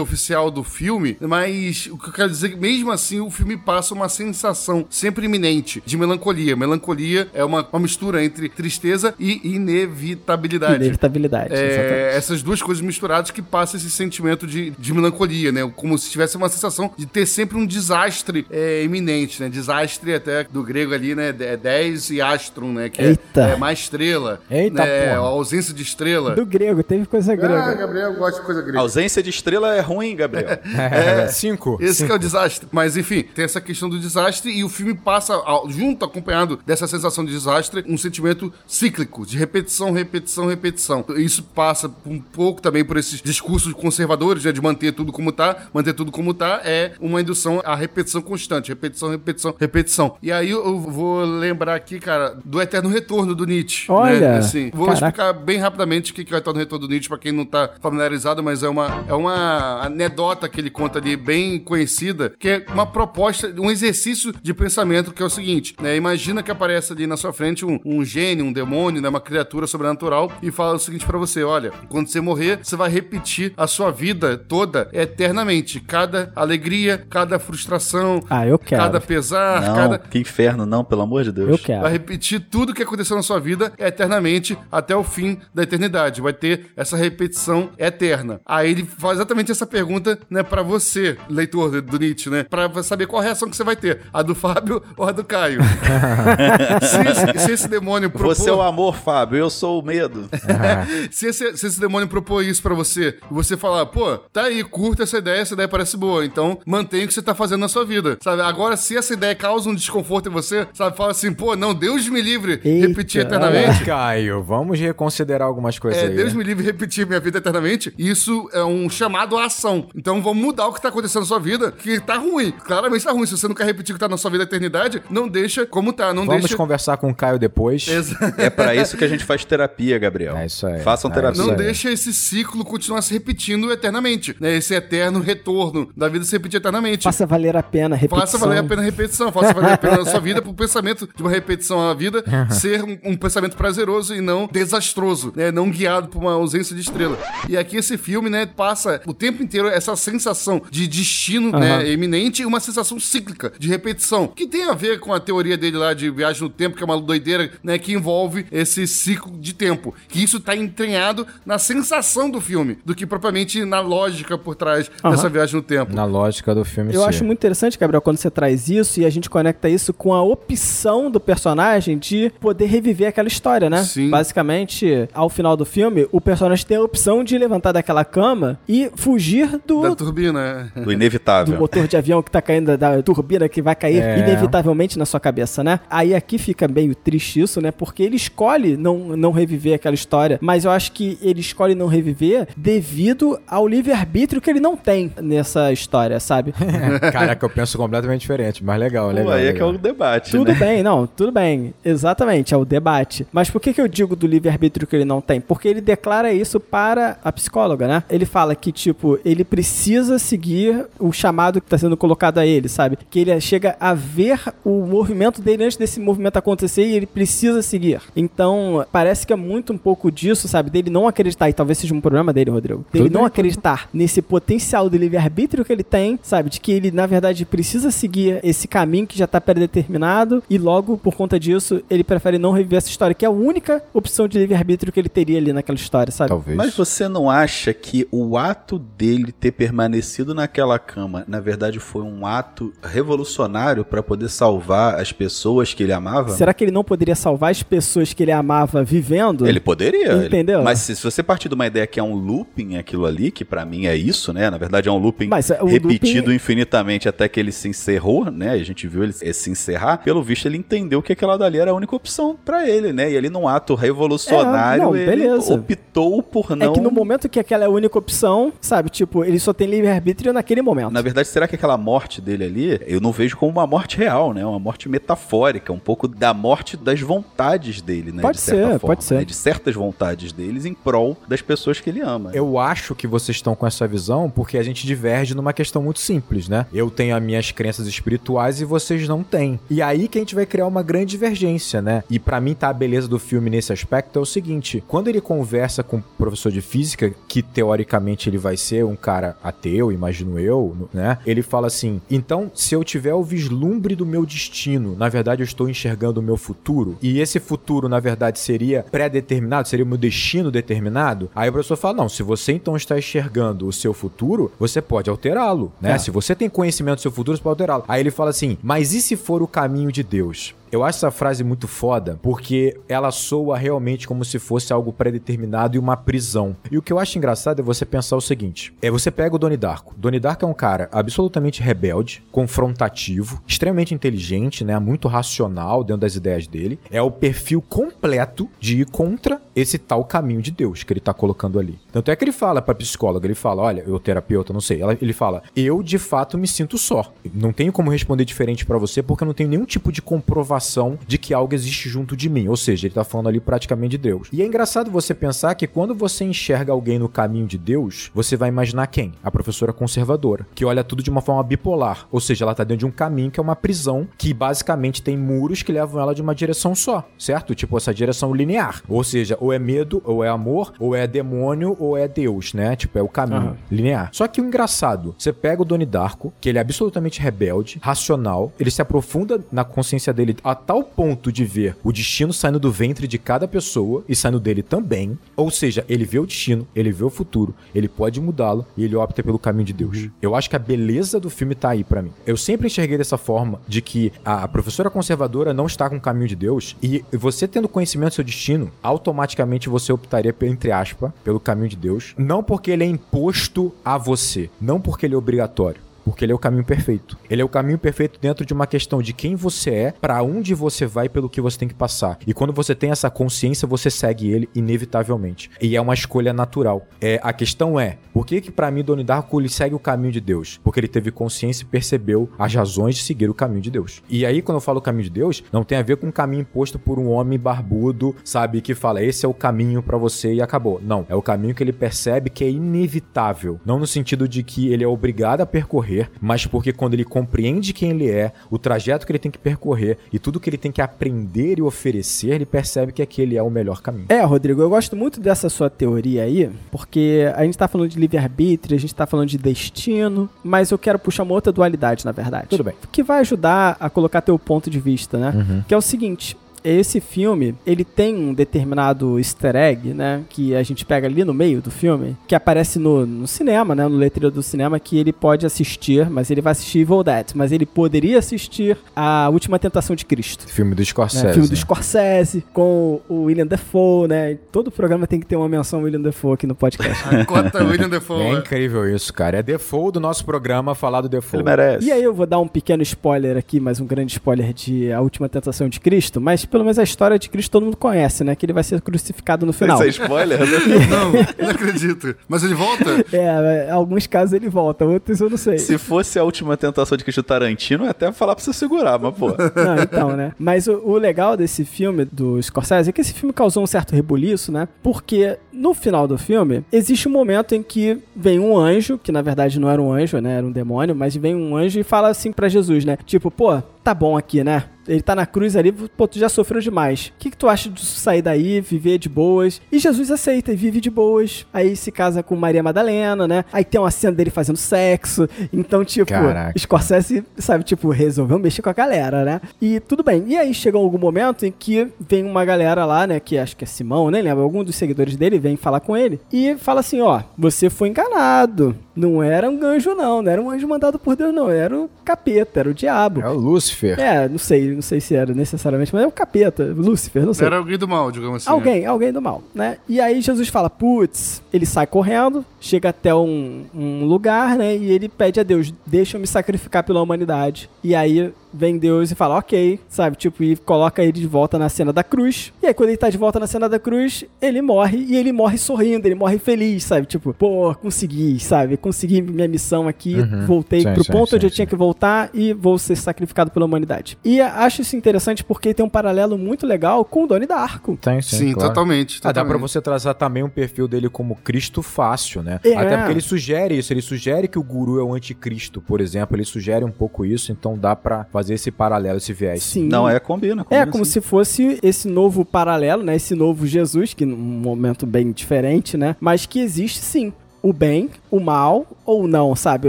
[0.00, 3.56] oficial do filme, mas o que eu quero dizer é que mesmo assim o filme
[3.56, 6.51] passa uma sensação sempre iminente de melancolia.
[6.56, 6.82] Melancolia.
[6.82, 10.76] Melancolia é uma, uma mistura entre tristeza e inevitabilidade.
[10.76, 12.16] Inevitabilidade, É, exatamente.
[12.16, 15.70] essas duas coisas misturadas que passa esse sentimento de, de melancolia, né?
[15.76, 19.48] Como se tivesse uma sensação de ter sempre um desastre é, iminente, né?
[19.48, 21.28] Desastre até do grego ali, né?
[21.40, 22.88] É 10 e astrum, né?
[22.88, 23.48] Que Eita.
[23.48, 24.40] é, é mais estrela.
[24.50, 25.06] Eita, né?
[25.08, 25.16] porra.
[25.16, 26.34] A ausência de estrela.
[26.34, 27.74] Do grego, teve coisa Ah, grega.
[27.74, 28.78] Gabriel gosta de coisa A grega.
[28.80, 30.58] ausência de estrela é ruim, Gabriel.
[30.74, 31.78] É, cinco.
[31.80, 32.06] Esse cinco.
[32.08, 32.68] que é o desastre.
[32.72, 36.86] Mas enfim, tem essa questão do desastre e o filme passa, ao- junto, acompanhado dessa
[36.86, 41.04] sensação de desastre, um sentimento cíclico, de repetição, repetição, repetição.
[41.16, 45.68] Isso passa um pouco também por esses discursos conservadores, né, de manter tudo como tá,
[45.72, 50.16] manter tudo como tá, é uma indução à repetição constante, repetição, repetição, repetição.
[50.22, 53.90] E aí eu vou lembrar aqui, cara, do Eterno Retorno do Nietzsche.
[53.90, 54.38] Olha, né?
[54.38, 55.06] assim, vou caraca.
[55.06, 57.44] explicar bem rapidamente o que que é o Eterno Retorno do Nietzsche, pra quem não
[57.44, 62.48] tá familiarizado, mas é uma, é uma anedota que ele conta ali, bem conhecida, que
[62.48, 65.96] é uma proposta, um exercício de pensamento, que é o seguinte, né?
[65.96, 69.08] Imagina que aparece ali na sua frente um, um gênio, um demônio, né?
[69.08, 72.88] Uma criatura sobrenatural e fala o seguinte pra você, olha, quando você morrer, você vai
[72.88, 75.80] repetir a sua vida toda eternamente.
[75.80, 78.80] Cada alegria, cada frustração, Ah, eu quero.
[78.82, 79.98] cada pesar, Não, cada...
[79.98, 81.48] que inferno, não, pelo amor de Deus.
[81.50, 81.82] Eu quero.
[81.82, 86.20] Vai repetir tudo que aconteceu na sua vida eternamente até o fim da eternidade.
[86.20, 88.40] Vai ter essa repetição eterna.
[88.46, 93.06] Aí ele faz exatamente essa pergunta, né, para você, leitor do- Nietzsche, né, para saber
[93.06, 95.60] qual a reação que você vai ter, a do Fábio ou a do Caio.
[96.82, 100.28] se, esse, se esse demônio propor, Você é o amor, Fábio, eu sou o medo.
[101.10, 104.62] se, esse, se esse demônio propor isso pra você, e você falar, pô, tá aí,
[104.64, 107.68] curta essa ideia, essa ideia parece boa, então mantenha o que você tá fazendo na
[107.68, 108.42] sua vida, sabe?
[108.42, 112.08] Agora, se essa ideia causa um desconforto em você, sabe, fala assim, pô, não, Deus
[112.08, 113.84] me livre, Eita, repetir eternamente.
[113.84, 116.16] Caio, vamos reconsiderar algumas coisas É, aí.
[116.16, 116.38] Deus né?
[116.38, 117.92] me livre repetir minha vida eternamente.
[117.98, 119.88] Isso é um chamado à ação.
[119.94, 122.52] Então vamos mudar o que tá acontecendo na sua vida, que tá ruim.
[122.64, 123.26] Claramente tá ruim.
[123.26, 125.92] Se você não quer repetir o que tá na sua vida eternidade, não deixa como
[125.92, 126.01] tá.
[126.14, 126.56] Não Vamos deixa.
[126.56, 127.86] conversar com o Caio depois.
[127.88, 130.36] Exa- É pra isso que a gente faz terapia, Gabriel.
[130.36, 130.80] É isso aí.
[130.80, 131.42] Façam É terapia.
[131.42, 131.56] Não aí.
[131.56, 134.34] deixa esse ciclo continuar se repetindo eternamente.
[134.40, 134.56] Né?
[134.56, 137.04] Esse eterno retorno da vida se repetir eternamente.
[137.04, 138.20] Faça valer a pena, repetição.
[138.26, 141.08] Faça valer a pena a repetição, faça valer a pena na sua vida pro pensamento
[141.14, 145.50] de uma repetição à vida ser um, um pensamento prazeroso e não desastroso, né?
[145.50, 147.18] Não guiado por uma ausência de estrela.
[147.48, 152.42] E aqui esse filme, né, passa o tempo inteiro essa sensação de destino, né, eminente
[152.42, 155.91] e uma sensação cíclica de repetição, que tem a ver com a teoria dele lá
[155.94, 159.94] de viagem no tempo, que é uma doideira, né, que envolve esse ciclo de tempo.
[160.08, 164.90] Que isso tá entranhado na sensação do filme, do que propriamente na lógica por trás
[165.02, 165.94] dessa viagem no tempo.
[165.94, 167.08] Na lógica do filme, Eu sim.
[167.08, 170.22] acho muito interessante, Gabriel, quando você traz isso e a gente conecta isso com a
[170.22, 173.82] opção do personagem de poder reviver aquela história, né?
[173.84, 174.10] Sim.
[174.10, 178.90] Basicamente, ao final do filme, o personagem tem a opção de levantar daquela cama e
[178.96, 180.80] fugir do, Da turbina, é.
[180.80, 181.58] Do do inevitável.
[181.58, 184.18] motor de avião que tá caindo, da turbina que vai cair É.
[184.18, 185.80] inevitavelmente na sua cabeça, né?
[185.90, 187.70] Aí aqui fica meio triste isso, né?
[187.70, 191.86] Porque ele escolhe não, não reviver aquela história, mas eu acho que ele escolhe não
[191.86, 196.52] reviver devido ao livre-arbítrio que ele não tem nessa história, sabe?
[197.12, 199.32] Caraca, eu penso completamente diferente, mas legal, Pô, legal.
[199.32, 199.70] aí é que é legal.
[199.70, 200.58] o debate, Tudo né?
[200.58, 201.74] bem, não, tudo bem.
[201.84, 203.26] Exatamente, é o debate.
[203.32, 205.40] Mas por que, que eu digo do livre-arbítrio que ele não tem?
[205.40, 208.02] Porque ele declara isso para a psicóloga, né?
[208.08, 212.68] Ele fala que, tipo, ele precisa seguir o chamado que está sendo colocado a ele,
[212.68, 212.98] sabe?
[213.10, 217.62] Que ele chega a ver o movimento dele antes desse movimento acontecer e ele precisa
[217.62, 218.00] seguir.
[218.14, 220.70] Então, parece que é muito um pouco disso, sabe?
[220.70, 222.84] Dele não acreditar, e talvez seja um problema dele, Rodrigo.
[222.92, 226.50] Dele Tudo não bem, acreditar nesse potencial do livre-arbítrio que ele tem, sabe?
[226.50, 230.96] De que ele, na verdade, precisa seguir esse caminho que já tá predeterminado e logo,
[230.96, 234.38] por conta disso, ele prefere não reviver essa história, que é a única opção de
[234.38, 236.28] livre-arbítrio que ele teria ali naquela história, sabe?
[236.28, 236.56] Talvez.
[236.56, 242.02] Mas você não acha que o ato dele ter permanecido naquela cama, na verdade, foi
[242.02, 246.30] um ato revolucionário para poder salvar as pessoas que ele amava?
[246.30, 249.46] Será que ele não poderia salvar as pessoas que ele amava vivendo?
[249.46, 250.12] Ele poderia.
[250.12, 250.62] ele- Entendeu?
[250.62, 253.44] Mas se, se você partir de uma ideia que é um looping aquilo ali, que
[253.44, 254.48] pra mim é isso, né?
[254.50, 258.30] Na verdade é um looping Mas, é, repetido looping- infinitamente até que ele se encerrou,
[258.30, 258.50] né?
[258.50, 259.98] A gente viu ele se encerrar.
[259.98, 263.10] Pelo visto ele entendeu que aquela dali era a única opção pra ele, né?
[263.10, 265.54] E ele num ato revolucionário, É, não, ele beleza.
[265.54, 268.90] optou por não É que no momento que aquela é a única opção, sabe?
[268.90, 270.90] Tipo, ele só tem livre-arbítrio naquele momento.
[270.92, 274.32] Na verdade, será que aquela morte dele ali, eu não vejo como uma morte real,
[274.32, 274.44] né?
[274.44, 278.22] Uma morte metafórica, um pouco da morte das vontades dele, né?
[278.22, 279.14] Pode de certa ser, forma, pode ser.
[279.16, 279.24] né?
[279.24, 282.30] De certas vontades deles em prol das pessoas que ele ama.
[282.32, 286.00] Eu acho que vocês estão com essa visão porque a gente diverge numa questão muito
[286.00, 286.66] simples, né?
[286.72, 289.58] Eu tenho as minhas crenças espirituais e vocês não têm.
[289.70, 292.04] E aí que a gente vai criar uma grande divergência, né?
[292.08, 295.20] E pra mim tá a beleza do filme nesse aspecto é o seguinte, quando ele
[295.20, 300.38] conversa com o professor de física, que teoricamente ele vai ser um cara ateu, imagino
[300.38, 301.18] eu, né?
[301.26, 305.46] Ele fala assim: "Então, se eu tiver o vislumbre do meu destino, na verdade eu
[305.46, 306.96] estou enxergando o meu futuro?
[307.02, 309.68] E esse futuro, na verdade, seria pré-determinado?
[309.68, 311.30] Seria o meu destino determinado?
[311.34, 315.10] Aí o professor fala: não, se você então está enxergando o seu futuro, você pode
[315.10, 315.92] alterá-lo, né?
[315.92, 315.98] É.
[315.98, 317.84] Se você tem conhecimento do seu futuro, você pode alterá-lo.
[317.88, 320.54] Aí ele fala assim: mas e se for o caminho de Deus?
[320.72, 325.76] Eu acho essa frase muito foda, porque ela soa realmente como se fosse algo pré-determinado
[325.76, 326.56] e uma prisão.
[326.70, 329.38] E o que eu acho engraçado é você pensar o seguinte: é você pega o
[329.38, 329.94] Doni Darko.
[329.98, 336.16] Doni Darko é um cara absolutamente rebelde, confrontativo, extremamente inteligente, né, muito racional dentro das
[336.16, 336.80] ideias dele.
[336.90, 341.12] É o perfil completo de ir contra esse tal caminho de Deus que ele tá
[341.12, 341.78] colocando ali.
[341.92, 344.96] Tanto é que ele fala pra psicóloga, ele fala, olha, eu terapeuta, não sei, ela-
[345.00, 347.12] ele fala, eu de fato me sinto só.
[347.34, 350.98] Não tenho como responder diferente pra você porque eu não tenho nenhum tipo de comprovação
[351.06, 352.48] de que algo existe junto de mim.
[352.48, 354.28] Ou seja, ele tá falando ali praticamente de Deus.
[354.32, 358.36] E é engraçado você pensar que quando você enxerga alguém no caminho de Deus, você
[358.36, 359.12] vai imaginar quem?
[359.22, 362.06] A professora conservadora, que olha tudo de uma forma bipolar.
[362.10, 365.16] Ou seja, ela tá dentro de um caminho que é uma prisão que basicamente tem
[365.16, 367.54] muros que levam ela de uma direção só, certo?
[367.54, 368.82] Tipo essa direção linear.
[368.88, 372.76] Ou seja, ou é medo, ou é amor, ou é demônio, ou é Deus, né?
[372.76, 373.56] Tipo, é o caminho Aham.
[373.68, 374.08] linear.
[374.12, 378.52] Só que o engraçado, você pega o Doni Darko, que ele é absolutamente rebelde, racional,
[378.58, 382.70] ele se aprofunda na consciência dele a tal ponto de ver o destino saindo do
[382.70, 385.18] ventre de cada pessoa e saindo dele também.
[385.36, 388.94] Ou seja, ele vê o destino, ele vê o futuro, ele pode mudá-lo e ele
[388.94, 390.08] opta pelo caminho de Deus.
[390.22, 392.12] Eu acho que a beleza do filme tá aí pra mim.
[392.24, 396.28] Eu sempre enxerguei dessa forma de que a professora conservadora não está com o caminho
[396.28, 399.31] de Deus e você tendo conhecimento do seu destino, automaticamente
[399.68, 402.14] você optaria, entre aspas, pelo caminho de Deus.
[402.16, 405.80] Não porque ele é imposto a você, não porque ele é obrigatório.
[406.04, 407.18] Porque ele é o caminho perfeito.
[407.30, 410.54] Ele é o caminho perfeito dentro de uma questão de quem você é, pra onde
[410.54, 412.18] você vai, pelo que você tem que passar.
[412.26, 415.50] E quando você tem essa consciência, você segue ele inevitavelmente.
[415.60, 416.86] E é uma escolha natural.
[417.00, 420.12] É, a questão é, por que que para mim Donnie Darko ele segue o caminho
[420.12, 420.60] de Deus?
[420.62, 424.02] Porque ele teve consciência e percebeu as razões de seguir o caminho de Deus.
[424.08, 426.42] E aí quando eu falo caminho de Deus, não tem a ver com um caminho
[426.42, 430.42] imposto por um homem barbudo, sabe, que fala esse é o caminho pra você e
[430.42, 430.80] acabou.
[430.82, 434.72] Não, é o caminho que ele percebe que é inevitável, não no sentido de que
[434.72, 439.06] ele é obrigado a percorrer, mas porque quando ele compreende quem ele é, o trajeto
[439.06, 442.46] que ele tem que percorrer e tudo que ele tem que aprender e oferecer, ele
[442.46, 444.06] percebe que aquele é o melhor caminho.
[444.08, 447.98] É, Rodrigo, eu gosto muito dessa sua teoria aí, porque a gente tá falando de
[447.98, 452.12] livre-arbítrio, a gente tá falando de destino, mas eu quero puxar uma outra dualidade, na
[452.12, 452.48] verdade.
[452.48, 452.74] Tudo bem.
[452.90, 455.32] Que vai ajudar a colocar teu ponto de vista, né?
[455.34, 455.62] Uhum.
[455.66, 456.36] Que é o seguinte.
[456.64, 460.22] Esse filme, ele tem um determinado easter egg, né?
[460.28, 463.86] Que a gente pega ali no meio do filme, que aparece no, no cinema, né?
[463.86, 467.52] No letreiro do cinema, que ele pode assistir, mas ele vai assistir Evil Dead, mas
[467.52, 470.46] ele poderia assistir A Última Tentação de Cristo.
[470.48, 471.26] Filme do Scorsese.
[471.26, 471.32] né?
[471.32, 471.56] Filme do né?
[471.56, 474.38] Scorsese, com o William Dafoe, né?
[474.50, 477.02] Todo programa tem que ter uma menção ao William Dafoe aqui no podcast.
[477.08, 478.22] A cota William Defoe.
[478.22, 479.38] É incrível isso, cara.
[479.38, 481.36] É default do nosso programa falar do default.
[481.36, 481.86] Ele merece.
[481.86, 485.00] E aí eu vou dar um pequeno spoiler aqui, mais um grande spoiler de A
[485.00, 488.36] Última Tentação de Cristo, mas pelo menos a história de Cristo todo mundo conhece, né?
[488.36, 489.76] Que ele vai ser crucificado no final.
[489.76, 490.38] Isso é spoiler?
[490.38, 490.46] né?
[490.92, 492.14] Não, não acredito.
[492.28, 493.04] Mas ele volta?
[493.12, 495.56] É, em alguns casos ele volta, outros eu não sei.
[495.58, 498.98] Se fosse a última tentação de Cristo Tarantino, eu ia até falar pra você segurar,
[498.98, 499.28] mas pô.
[499.28, 500.32] Não, então, né?
[500.38, 503.94] Mas o, o legal desse filme do Scorsese é que esse filme causou um certo
[503.94, 504.68] rebuliço, né?
[504.82, 509.22] Porque no final do filme existe um momento em que vem um anjo, que na
[509.22, 510.36] verdade não era um anjo, né?
[510.38, 512.98] Era um demônio, mas vem um anjo e fala assim pra Jesus, né?
[513.06, 514.64] Tipo, pô, tá bom aqui, né?
[514.86, 517.12] Ele tá na cruz ali, pô, tu já sofreu demais.
[517.14, 519.60] O que, que tu acha de sair daí, viver de boas?
[519.70, 521.46] E Jesus aceita e vive de boas.
[521.52, 523.44] Aí se casa com Maria Madalena, né?
[523.52, 525.28] Aí tem uma cena dele fazendo sexo.
[525.52, 526.58] Então, tipo, Caraca.
[526.58, 529.40] Scorsese, sabe, tipo, resolveu mexer com a galera, né?
[529.60, 530.24] E tudo bem.
[530.26, 533.20] E aí chegou algum momento em que vem uma galera lá, né?
[533.20, 534.42] Que acho que é Simão, nem lembro.
[534.42, 538.76] Algum dos seguidores dele vem falar com ele e fala assim: ó, você foi enganado.
[538.94, 540.22] Não era um anjo, não.
[540.22, 541.50] Não era um anjo mandado por Deus, não.
[541.50, 543.20] Era o capeta, era o diabo.
[543.20, 543.71] É o Lúcifer.
[544.00, 547.46] É, não sei, não sei se era necessariamente, mas é o capeta, Lúcifer, não sei.
[547.46, 548.48] Era alguém do mal, digamos assim.
[548.50, 548.54] né?
[548.54, 549.78] Alguém, alguém do mal, né?
[549.88, 554.76] E aí Jesus fala, putz, ele sai correndo, chega até um, um lugar, né?
[554.76, 557.68] E ele pede a Deus, deixa eu me sacrificar pela humanidade.
[557.82, 560.16] E aí vem Deus e fala, ok, sabe?
[560.16, 562.52] Tipo, e coloca ele de volta na cena da cruz.
[562.62, 565.32] E aí quando ele tá de volta na cena da cruz, ele morre e ele
[565.32, 567.06] morre sorrindo, ele morre feliz, sabe?
[567.06, 568.76] Tipo, pô, consegui, sabe?
[568.76, 570.46] Consegui minha missão aqui, Uhum.
[570.46, 573.50] voltei Sim, pro sim, ponto sim, onde eu tinha que voltar e vou ser sacrificado
[573.50, 574.18] pela humanidade.
[574.24, 577.96] E acho isso interessante porque tem um paralelo muito legal com o Doni Darko.
[578.00, 578.68] Tem, sim, Sim, claro.
[578.68, 579.18] totalmente.
[579.22, 579.62] Ah, dá pra totalmente.
[579.70, 582.60] você traçar também um perfil dele como Cristo fácil, né?
[582.64, 582.74] É.
[582.74, 586.36] Até porque ele sugere isso, ele sugere que o guru é o anticristo, por exemplo,
[586.36, 589.62] ele sugere um pouco isso, então dá pra fazer esse paralelo, esse viés.
[589.62, 589.88] Sim.
[589.88, 590.62] Não, é combina.
[590.62, 591.12] É combina como sim.
[591.12, 593.16] se fosse esse novo paralelo, né?
[593.16, 596.16] Esse novo Jesus, que num momento bem diferente, né?
[596.20, 597.32] Mas que existe sim.
[597.62, 599.88] O bem, o mal ou não, sabe?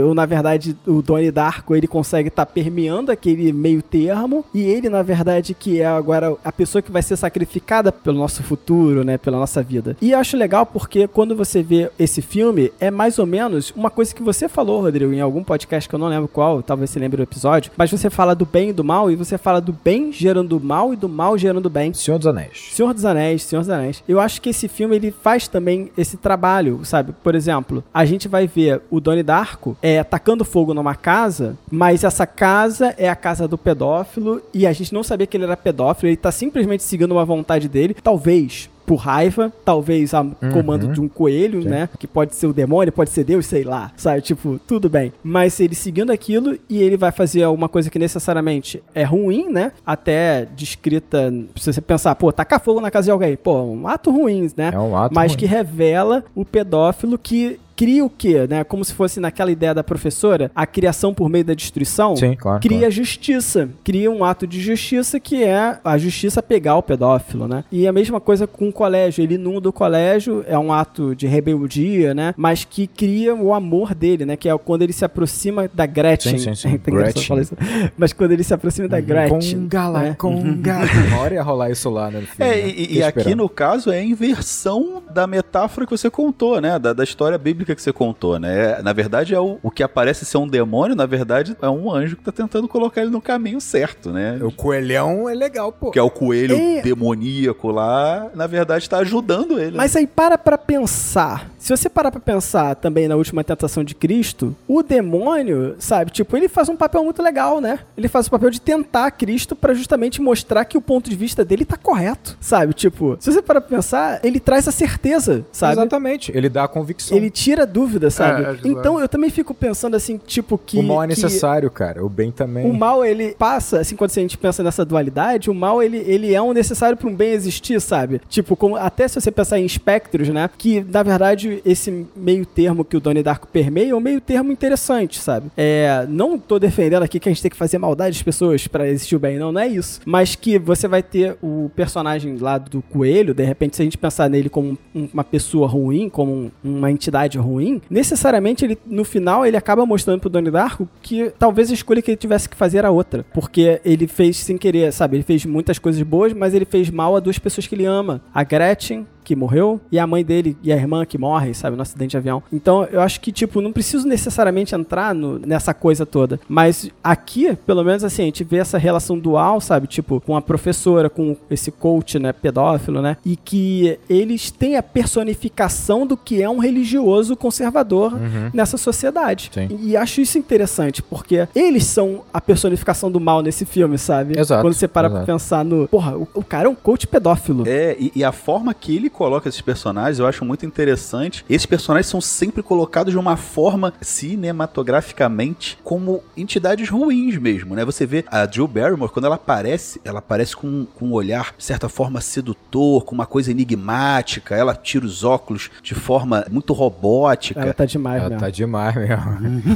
[0.00, 4.62] Ou na verdade o Donnie Darko ele consegue estar tá permeando aquele meio termo e
[4.62, 9.04] ele na verdade que é agora a pessoa que vai ser sacrificada pelo nosso futuro,
[9.04, 9.96] né, pela nossa vida.
[10.00, 13.90] E eu acho legal porque quando você vê esse filme é mais ou menos uma
[13.90, 16.98] coisa que você falou, Rodrigo, em algum podcast que eu não lembro qual, talvez você
[16.98, 19.72] lembre do episódio, mas você fala do bem e do mal e você fala do
[19.72, 21.92] bem gerando mal e do mal gerando bem.
[21.92, 22.70] Senhor dos Anéis.
[22.72, 24.02] Senhor dos Anéis, Senhor dos Anéis.
[24.06, 27.14] Eu acho que esse filme ele faz também esse trabalho, sabe?
[27.22, 32.04] Por exemplo, a gente vai ver o Donnie Darko é, atacando fogo numa casa, mas
[32.04, 35.56] essa casa é a casa do pedófilo e a gente não sabia que ele era
[35.56, 37.96] pedófilo, ele tá simplesmente seguindo uma vontade dele.
[38.02, 40.34] Talvez por raiva, talvez a uhum.
[40.52, 41.68] comando de um coelho, Sim.
[41.68, 41.88] né?
[41.98, 44.20] Que pode ser o demônio, pode ser Deus, sei lá, sabe?
[44.20, 45.12] Tipo, tudo bem.
[45.22, 49.72] Mas ele seguindo aquilo e ele vai fazer uma coisa que necessariamente é ruim, né?
[49.84, 54.10] Até descrita, se você pensar, pô, tacar fogo na casa de alguém, pô, um ato
[54.10, 54.70] ruim, né?
[54.72, 55.38] É um ato Mas ruim.
[55.38, 58.64] que revela o pedófilo que cria o quê, né?
[58.64, 62.16] Como se fosse naquela ideia da professora, a criação por meio da destruição.
[62.16, 62.60] Sim, claro.
[62.60, 62.92] Cria claro.
[62.92, 63.68] justiça.
[63.82, 67.64] Cria um ato de justiça que é a justiça pegar o pedófilo, né?
[67.70, 69.22] E a mesma coisa com o colégio.
[69.22, 72.34] Ele inunda o colégio, é um ato de rebeldia, né?
[72.36, 74.36] Mas que cria o amor dele, né?
[74.36, 76.38] Que é quando ele se aproxima da Gretchen.
[76.38, 76.80] Sim, sim, sim.
[76.84, 77.38] Gretchen.
[77.40, 77.56] Isso.
[77.96, 79.60] Mas quando ele se aproxima da Gretchen.
[79.60, 80.16] Conga lá, né?
[80.18, 80.80] conga.
[81.08, 82.22] Uma hora ia rolar isso lá, né?
[82.22, 86.60] Filme, é, e, e aqui no caso é a inversão da metáfora que você contou,
[86.60, 86.78] né?
[86.78, 88.80] Da, da história bíblica bíblica que você contou, né?
[88.82, 92.16] Na verdade, é o, o que aparece ser um demônio, na verdade, é um anjo
[92.16, 94.38] que tá tentando colocar ele no caminho certo, né?
[94.42, 95.90] O coelhão é legal, pô.
[95.90, 96.82] Que é o coelho é...
[96.82, 99.76] demoníaco lá, na verdade, tá ajudando ele.
[99.76, 101.50] Mas aí para pra pensar.
[101.58, 106.36] Se você parar pra pensar também na última tentação de Cristo, o demônio, sabe, tipo,
[106.36, 107.78] ele faz um papel muito legal, né?
[107.96, 111.42] Ele faz o papel de tentar Cristo para justamente mostrar que o ponto de vista
[111.42, 112.74] dele tá correto, sabe?
[112.74, 115.72] Tipo, se você parar pra pensar, ele traz a certeza, sabe?
[115.72, 116.30] Exatamente.
[116.34, 117.16] Ele dá a convicção.
[117.16, 118.44] Ele tira tira dúvida, sabe?
[118.44, 120.78] É, é, então eu também fico pensando assim, tipo, que.
[120.78, 122.04] O mal é que necessário, cara.
[122.04, 122.68] O bem também.
[122.68, 126.34] O mal, ele passa, assim, quando a gente pensa nessa dualidade, o mal, ele, ele
[126.34, 128.20] é um necessário para um bem existir, sabe?
[128.28, 130.50] Tipo, como, até se você pensar em espectros, né?
[130.58, 134.50] Que, na verdade, esse meio termo que o Donnie Darko permeia é um meio termo
[134.50, 135.50] interessante, sabe?
[135.56, 138.88] É, não tô defendendo aqui que a gente tem que fazer maldade às pessoas para
[138.88, 140.00] existir o bem, não, não é isso.
[140.04, 143.98] Mas que você vai ter o personagem lá do coelho, de repente, se a gente
[143.98, 149.56] pensar nele como uma pessoa ruim, como uma entidade ruim, necessariamente ele no final ele
[149.56, 152.90] acaba mostrando pro Donnie Darko que talvez a escolha que ele tivesse que fazer era
[152.90, 155.16] outra, porque ele fez sem querer, sabe?
[155.16, 158.22] Ele fez muitas coisas boas, mas ele fez mal a duas pessoas que ele ama,
[158.32, 161.82] a Gretchen que morreu e a mãe dele e a irmã que morre, sabe, no
[161.82, 162.42] acidente de avião.
[162.52, 166.38] Então, eu acho que, tipo, não preciso necessariamente entrar no, nessa coisa toda.
[166.48, 170.42] Mas aqui, pelo menos assim, a gente vê essa relação dual, sabe, tipo, com a
[170.42, 176.42] professora, com esse coach, né, pedófilo, né, e que eles têm a personificação do que
[176.42, 178.50] é um religioso conservador uhum.
[178.52, 179.50] nessa sociedade.
[179.52, 179.68] Sim.
[179.80, 184.38] E acho isso interessante, porque eles são a personificação do mal nesse filme, sabe?
[184.38, 184.62] Exato.
[184.62, 185.24] Quando você para exato.
[185.24, 185.88] pra pensar no.
[185.88, 187.64] Porra, o, o cara é um coach pedófilo.
[187.66, 191.44] É, e, e a forma que ele coloca esses personagens, eu acho muito interessante.
[191.48, 197.84] Esses personagens são sempre colocados de uma forma cinematograficamente como entidades ruins mesmo, né?
[197.84, 201.64] Você vê a Jill Barrymore, quando ela aparece, ela aparece com, com um olhar, de
[201.64, 207.60] certa forma, sedutor, com uma coisa enigmática, ela tira os óculos de forma muito robótica.
[207.60, 208.40] Ela tá demais ela mesmo.
[208.40, 209.14] tá demais mesmo.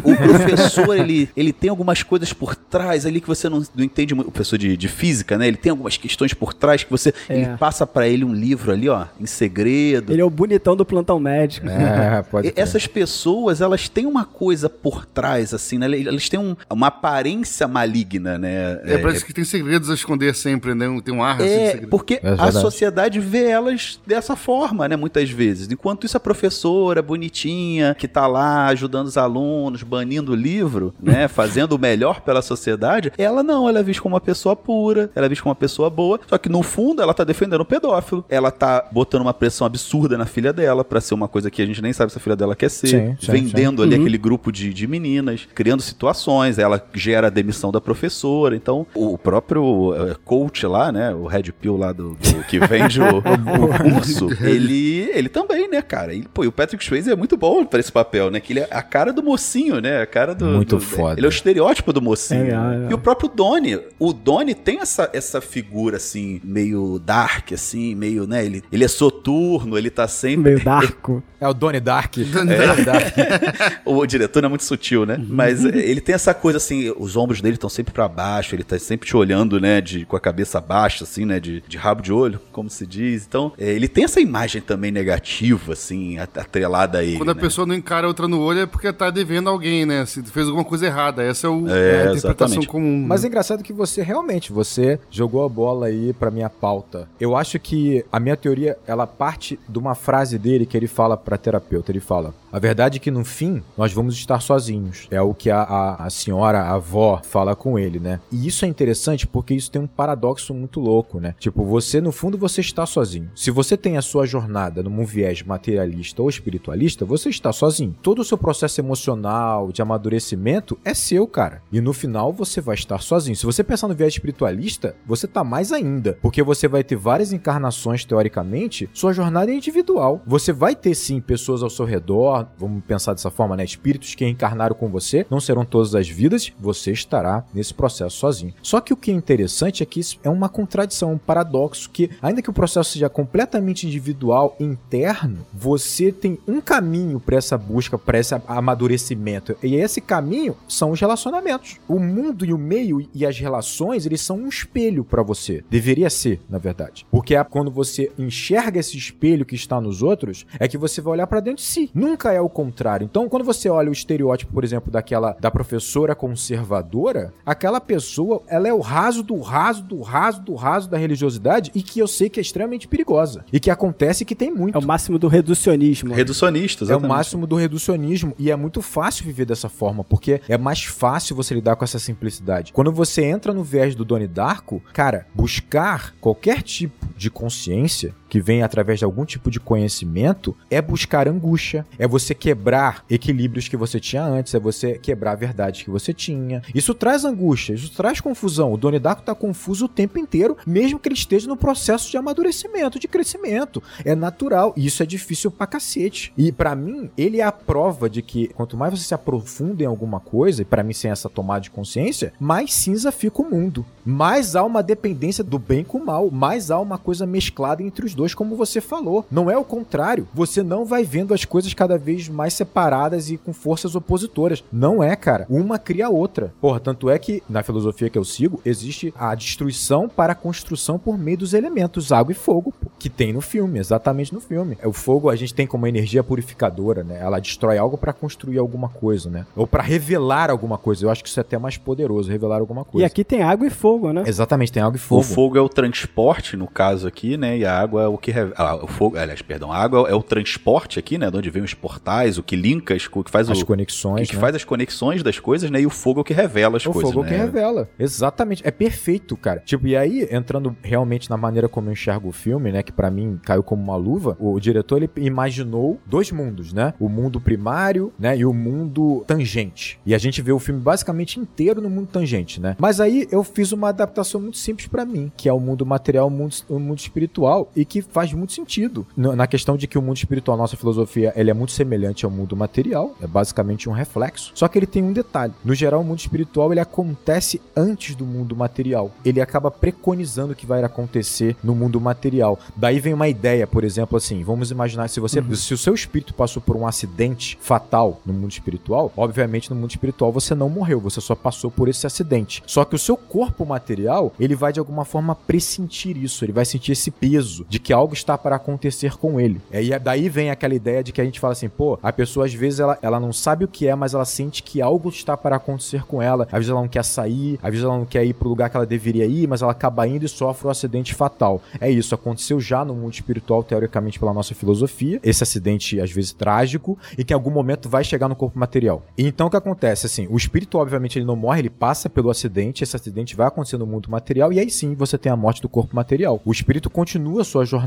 [0.08, 4.14] O professor, ele, ele tem algumas coisas por trás ali que você não, não entende
[4.14, 4.28] muito.
[4.28, 5.46] O professor de, de física, né?
[5.46, 7.12] Ele tem algumas questões por trás que você...
[7.28, 7.36] É.
[7.36, 10.12] Ele passa para ele um livro ali, ó, em segredo.
[10.12, 11.68] Ele é o bonitão do plantão médico.
[11.68, 12.60] É, pode ter.
[12.60, 15.86] Essas pessoas, elas têm uma coisa por trás, assim, né?
[16.00, 18.80] Elas têm um, uma aparência maligna, né?
[18.84, 20.86] É, parece que tem segredos a esconder sempre, né?
[21.04, 21.88] Tem um ar assim de É, segredo.
[21.90, 24.96] porque É a sociedade vê elas dessa forma, né?
[24.96, 25.68] Muitas vezes.
[25.70, 31.28] Enquanto isso, a professora bonitinha, que tá lá ajudando os alunos, banindo o livro, né?
[31.28, 35.26] Fazendo o melhor pela sociedade, ela não, ela é vista como uma pessoa pura, ela
[35.26, 38.24] é vista como uma pessoa boa, só que no fundo ela tá defendendo o pedófilo.
[38.28, 41.66] Ela tá botando uma pressão absurda na filha dela pra ser uma coisa que a
[41.66, 44.00] gente nem sabe se a filha dela quer ser, Sim, sim, vendendo ali Uhum.
[44.02, 48.54] aquele grupo de, de meninas, criando situações, ela gera a demissão da professora.
[48.56, 53.00] Então, o próprio eh, coach lá, né, o Red Pill lá do, do- que vende
[53.00, 56.14] o, o curso, ele, ele também, né, cara?
[56.14, 58.40] E, pô, e o Patrick Swayze é muito bom pra esse papel, né?
[58.40, 60.00] Que ele é a cara do mocinho, né?
[60.02, 60.44] A cara do.
[60.46, 61.18] Muito do- foda.
[61.18, 62.44] Ele é o estereótipo do mocinho.
[62.46, 62.90] É, é, é.
[62.90, 68.26] E o próprio Donnie, o Donnie tem essa, essa figura, assim, meio dark, assim, meio,
[68.26, 68.44] né?
[68.44, 70.52] Ele, ele é noturno, ele tá sempre.
[70.54, 71.22] Meio darko.
[71.40, 72.16] É o Donnie Dark.
[72.32, 73.14] Donnie É, Dark.
[73.86, 75.14] o diretor não é muito sutil, né?
[75.16, 75.26] Uhum.
[75.28, 78.64] Mas é, ele tem essa coisa assim, os ombros dele estão sempre pra baixo, ele
[78.64, 82.02] tá sempre te olhando, né, de, com a cabeça baixa, assim, né, de, de rabo
[82.02, 83.24] de olho, como se diz.
[83.26, 87.18] Então, é, ele tem essa imagem também negativa, assim, at- atrelada a ele.
[87.18, 87.40] Quando a né?
[87.40, 90.04] pessoa não encara outra no olho é porque tá devendo alguém, né?
[90.06, 91.22] Se fez alguma coisa errada.
[91.22, 92.66] Essa é, o, É, é a interpretação exatamente.
[92.68, 93.04] comum.
[93.06, 93.26] Mas né?
[93.26, 97.08] é engraçado que você realmente, você jogou a bola aí pra minha pauta.
[97.20, 101.16] Eu acho que a minha teoria, ela parte de uma frase dele que ele fala
[101.16, 101.92] pra terapeuta.
[101.92, 105.06] Ele fala, a verdade é que no fim, nós vamos estar sozinhos.
[105.10, 108.20] É o que a, a, a senhora, a avó, fala com ele, né?
[108.32, 111.34] E isso é interessante porque isso tem um paradoxo muito louco, né?
[111.38, 113.30] Tipo, você, no fundo, você está sozinho.
[113.34, 117.94] Se você tem a sua jornada num viés materialista ou espiritualista, você está sozinho.
[118.02, 121.62] Todo o seu processo emocional, de amadurecimento, é seu, cara.
[121.70, 123.36] E no final, você vai estar sozinho.
[123.36, 126.18] Se você pensar no viés espiritualista, você tá mais ainda.
[126.22, 130.22] Porque você vai ter várias encarnações, teoricamente, sua jornada é individual.
[130.26, 133.64] Você vai ter, sim, pessoas ao seu redor, vamos pensar dessa forma, né?
[133.64, 138.54] Espíritos que encarnaram com você, não serão todas as vidas, você estará nesse processo sozinho.
[138.62, 142.10] Só que o que é interessante é que isso é uma contradição, um paradoxo, que
[142.22, 147.98] ainda que o processo seja completamente individual, interno, você tem um caminho para essa busca,
[147.98, 149.56] para esse amadurecimento.
[149.62, 151.78] E esse caminho são os relacionamentos.
[151.88, 155.64] O mundo e o meio e as relações, eles são um espelho para você.
[155.70, 157.06] Deveria ser, na verdade.
[157.10, 161.14] Porque é quando você enxerga esse espelho que está nos outros, é que você vai
[161.14, 161.90] olhar para dentro de si.
[161.94, 163.04] Nunca é o contrário.
[163.04, 168.68] Então, quando você olha o estereótipo, por exemplo, daquela da professora conservadora, aquela pessoa, ela
[168.68, 172.28] é o raso do raso do raso do raso da religiosidade e que eu sei
[172.28, 173.44] que é extremamente perigosa.
[173.52, 174.76] E que acontece que tem muito.
[174.76, 176.14] É o máximo do reducionismo.
[176.14, 177.08] Reducionista, É o exatamente.
[177.08, 181.54] máximo do reducionismo e é muito fácil viver dessa forma, porque é mais fácil você
[181.54, 182.72] lidar com essa simplicidade.
[182.72, 188.40] Quando você entra no viés do Doni Darko, cara, buscar qualquer tipo de consciência que
[188.40, 193.76] vem através de algum tipo de conhecimento é buscar angústia, é você quebrar equilíbrios que
[193.76, 196.62] você tinha antes, é você quebrar verdades que você tinha.
[196.74, 198.72] Isso traz angústia, isso traz confusão.
[198.72, 202.16] O Doni Darko tá confuso o tempo inteiro, mesmo que ele esteja no processo de
[202.16, 203.82] amadurecimento, de crescimento.
[204.04, 206.32] É natural, e isso é difícil pra cacete.
[206.36, 209.86] E pra mim, ele é a prova de que quanto mais você se aprofunda em
[209.86, 213.84] alguma coisa, e pra mim sem essa tomada de consciência, mais cinza fica o mundo.
[214.04, 218.04] Mais há uma dependência do bem com o mal, mais há uma coisa mesclada entre
[218.04, 219.24] os dois, como você falou.
[219.30, 220.26] Não é o contrário.
[220.34, 224.64] Você não vai vendo as coisas cada vez mais separadas e com forças opositoras.
[224.72, 225.46] Não é, cara.
[225.48, 226.52] Uma cria a outra.
[226.60, 230.98] Porra, tanto é que na filosofia que eu sigo, existe a destruição para a construção
[230.98, 234.76] por meio dos elementos água e fogo, pô, que tem no filme, exatamente no filme.
[234.84, 237.20] O fogo a gente tem como energia purificadora, né?
[237.20, 239.46] Ela destrói algo para construir alguma coisa, né?
[239.54, 241.06] Ou para revelar alguma coisa.
[241.06, 243.04] Eu acho que isso é até mais poderoso, revelar alguma coisa.
[243.04, 244.24] E aqui tem água e fogo, né?
[244.26, 245.20] Exatamente, tem água e fogo.
[245.20, 247.58] O fogo é o transporte, no caso aqui, né?
[247.58, 248.30] E a água é o que.
[248.30, 251.30] re- Ah, o fogo, aliás, perdão, a água é o transporte aqui, né?
[251.30, 253.66] De onde vem os portais, o que linka, co- que faz As o.
[253.66, 254.40] conexões, que né?
[254.40, 255.80] faz as conexões das coisas, né?
[255.80, 257.12] E o fogo é o que revela as o coisas.
[257.12, 257.30] fogo né?
[257.30, 257.88] que revela.
[257.98, 258.62] Exatamente.
[258.66, 259.60] É perfeito, cara.
[259.64, 262.82] Tipo, e aí, entrando realmente na maneira como eu enxergo o filme, né?
[262.82, 266.94] Que pra mim caiu como uma luva, o diretor ele imaginou dois mundos, né?
[266.98, 268.36] O mundo primário, né?
[268.36, 269.98] E o mundo tangente.
[270.04, 272.76] E a gente vê o filme basicamente inteiro no mundo tangente, né?
[272.78, 276.26] Mas aí eu fiz uma adaptação muito simples pra mim, que é o mundo material,
[276.26, 279.06] o mundo, o mundo espiritual, e que faz muito sentido.
[279.16, 282.56] Na questão de que o mundo espiritual, nossa filosofia, ele é muito semelhante ao mundo
[282.56, 284.52] material, é basicamente um reflexo.
[284.54, 285.52] Só que ele tem um detalhe.
[285.64, 289.10] No geral, o mundo espiritual ele acontece antes do mundo material.
[289.24, 292.58] Ele acaba preconizando o que vai acontecer no mundo material.
[292.76, 296.34] Daí vem uma ideia, por exemplo, assim, vamos imaginar se você, se o seu espírito
[296.34, 301.00] passou por um acidente fatal no mundo espiritual, obviamente no mundo espiritual você não morreu,
[301.00, 302.62] você só passou por esse acidente.
[302.66, 306.64] Só que o seu corpo material, ele vai de alguma forma pressentir isso, ele vai
[306.64, 309.60] sentir esse peso de que algo está para acontecer com ele.
[309.72, 312.54] E daí vem aquela ideia de que a gente fala assim, pô, a pessoa às
[312.54, 315.56] vezes ela, ela não sabe o que é, mas ela sente que algo está para
[315.56, 316.44] acontecer com ela.
[316.44, 318.76] Às vezes ela não quer sair, às vezes ela não quer ir pro lugar que
[318.76, 321.60] ela deveria ir, mas ela acaba indo e sofre um acidente fatal.
[321.80, 326.32] É isso, aconteceu já no mundo espiritual, teoricamente pela nossa filosofia, esse acidente às vezes
[326.32, 329.02] trágico, e que em algum momento vai chegar no corpo material.
[329.16, 330.06] Então o que acontece?
[330.06, 333.78] Assim, o espírito, obviamente, ele não morre, ele passa pelo acidente, esse acidente vai acontecer
[333.78, 336.40] no mundo material, e aí sim você tem a morte do corpo material.
[336.44, 337.77] O espírito continua sua jornada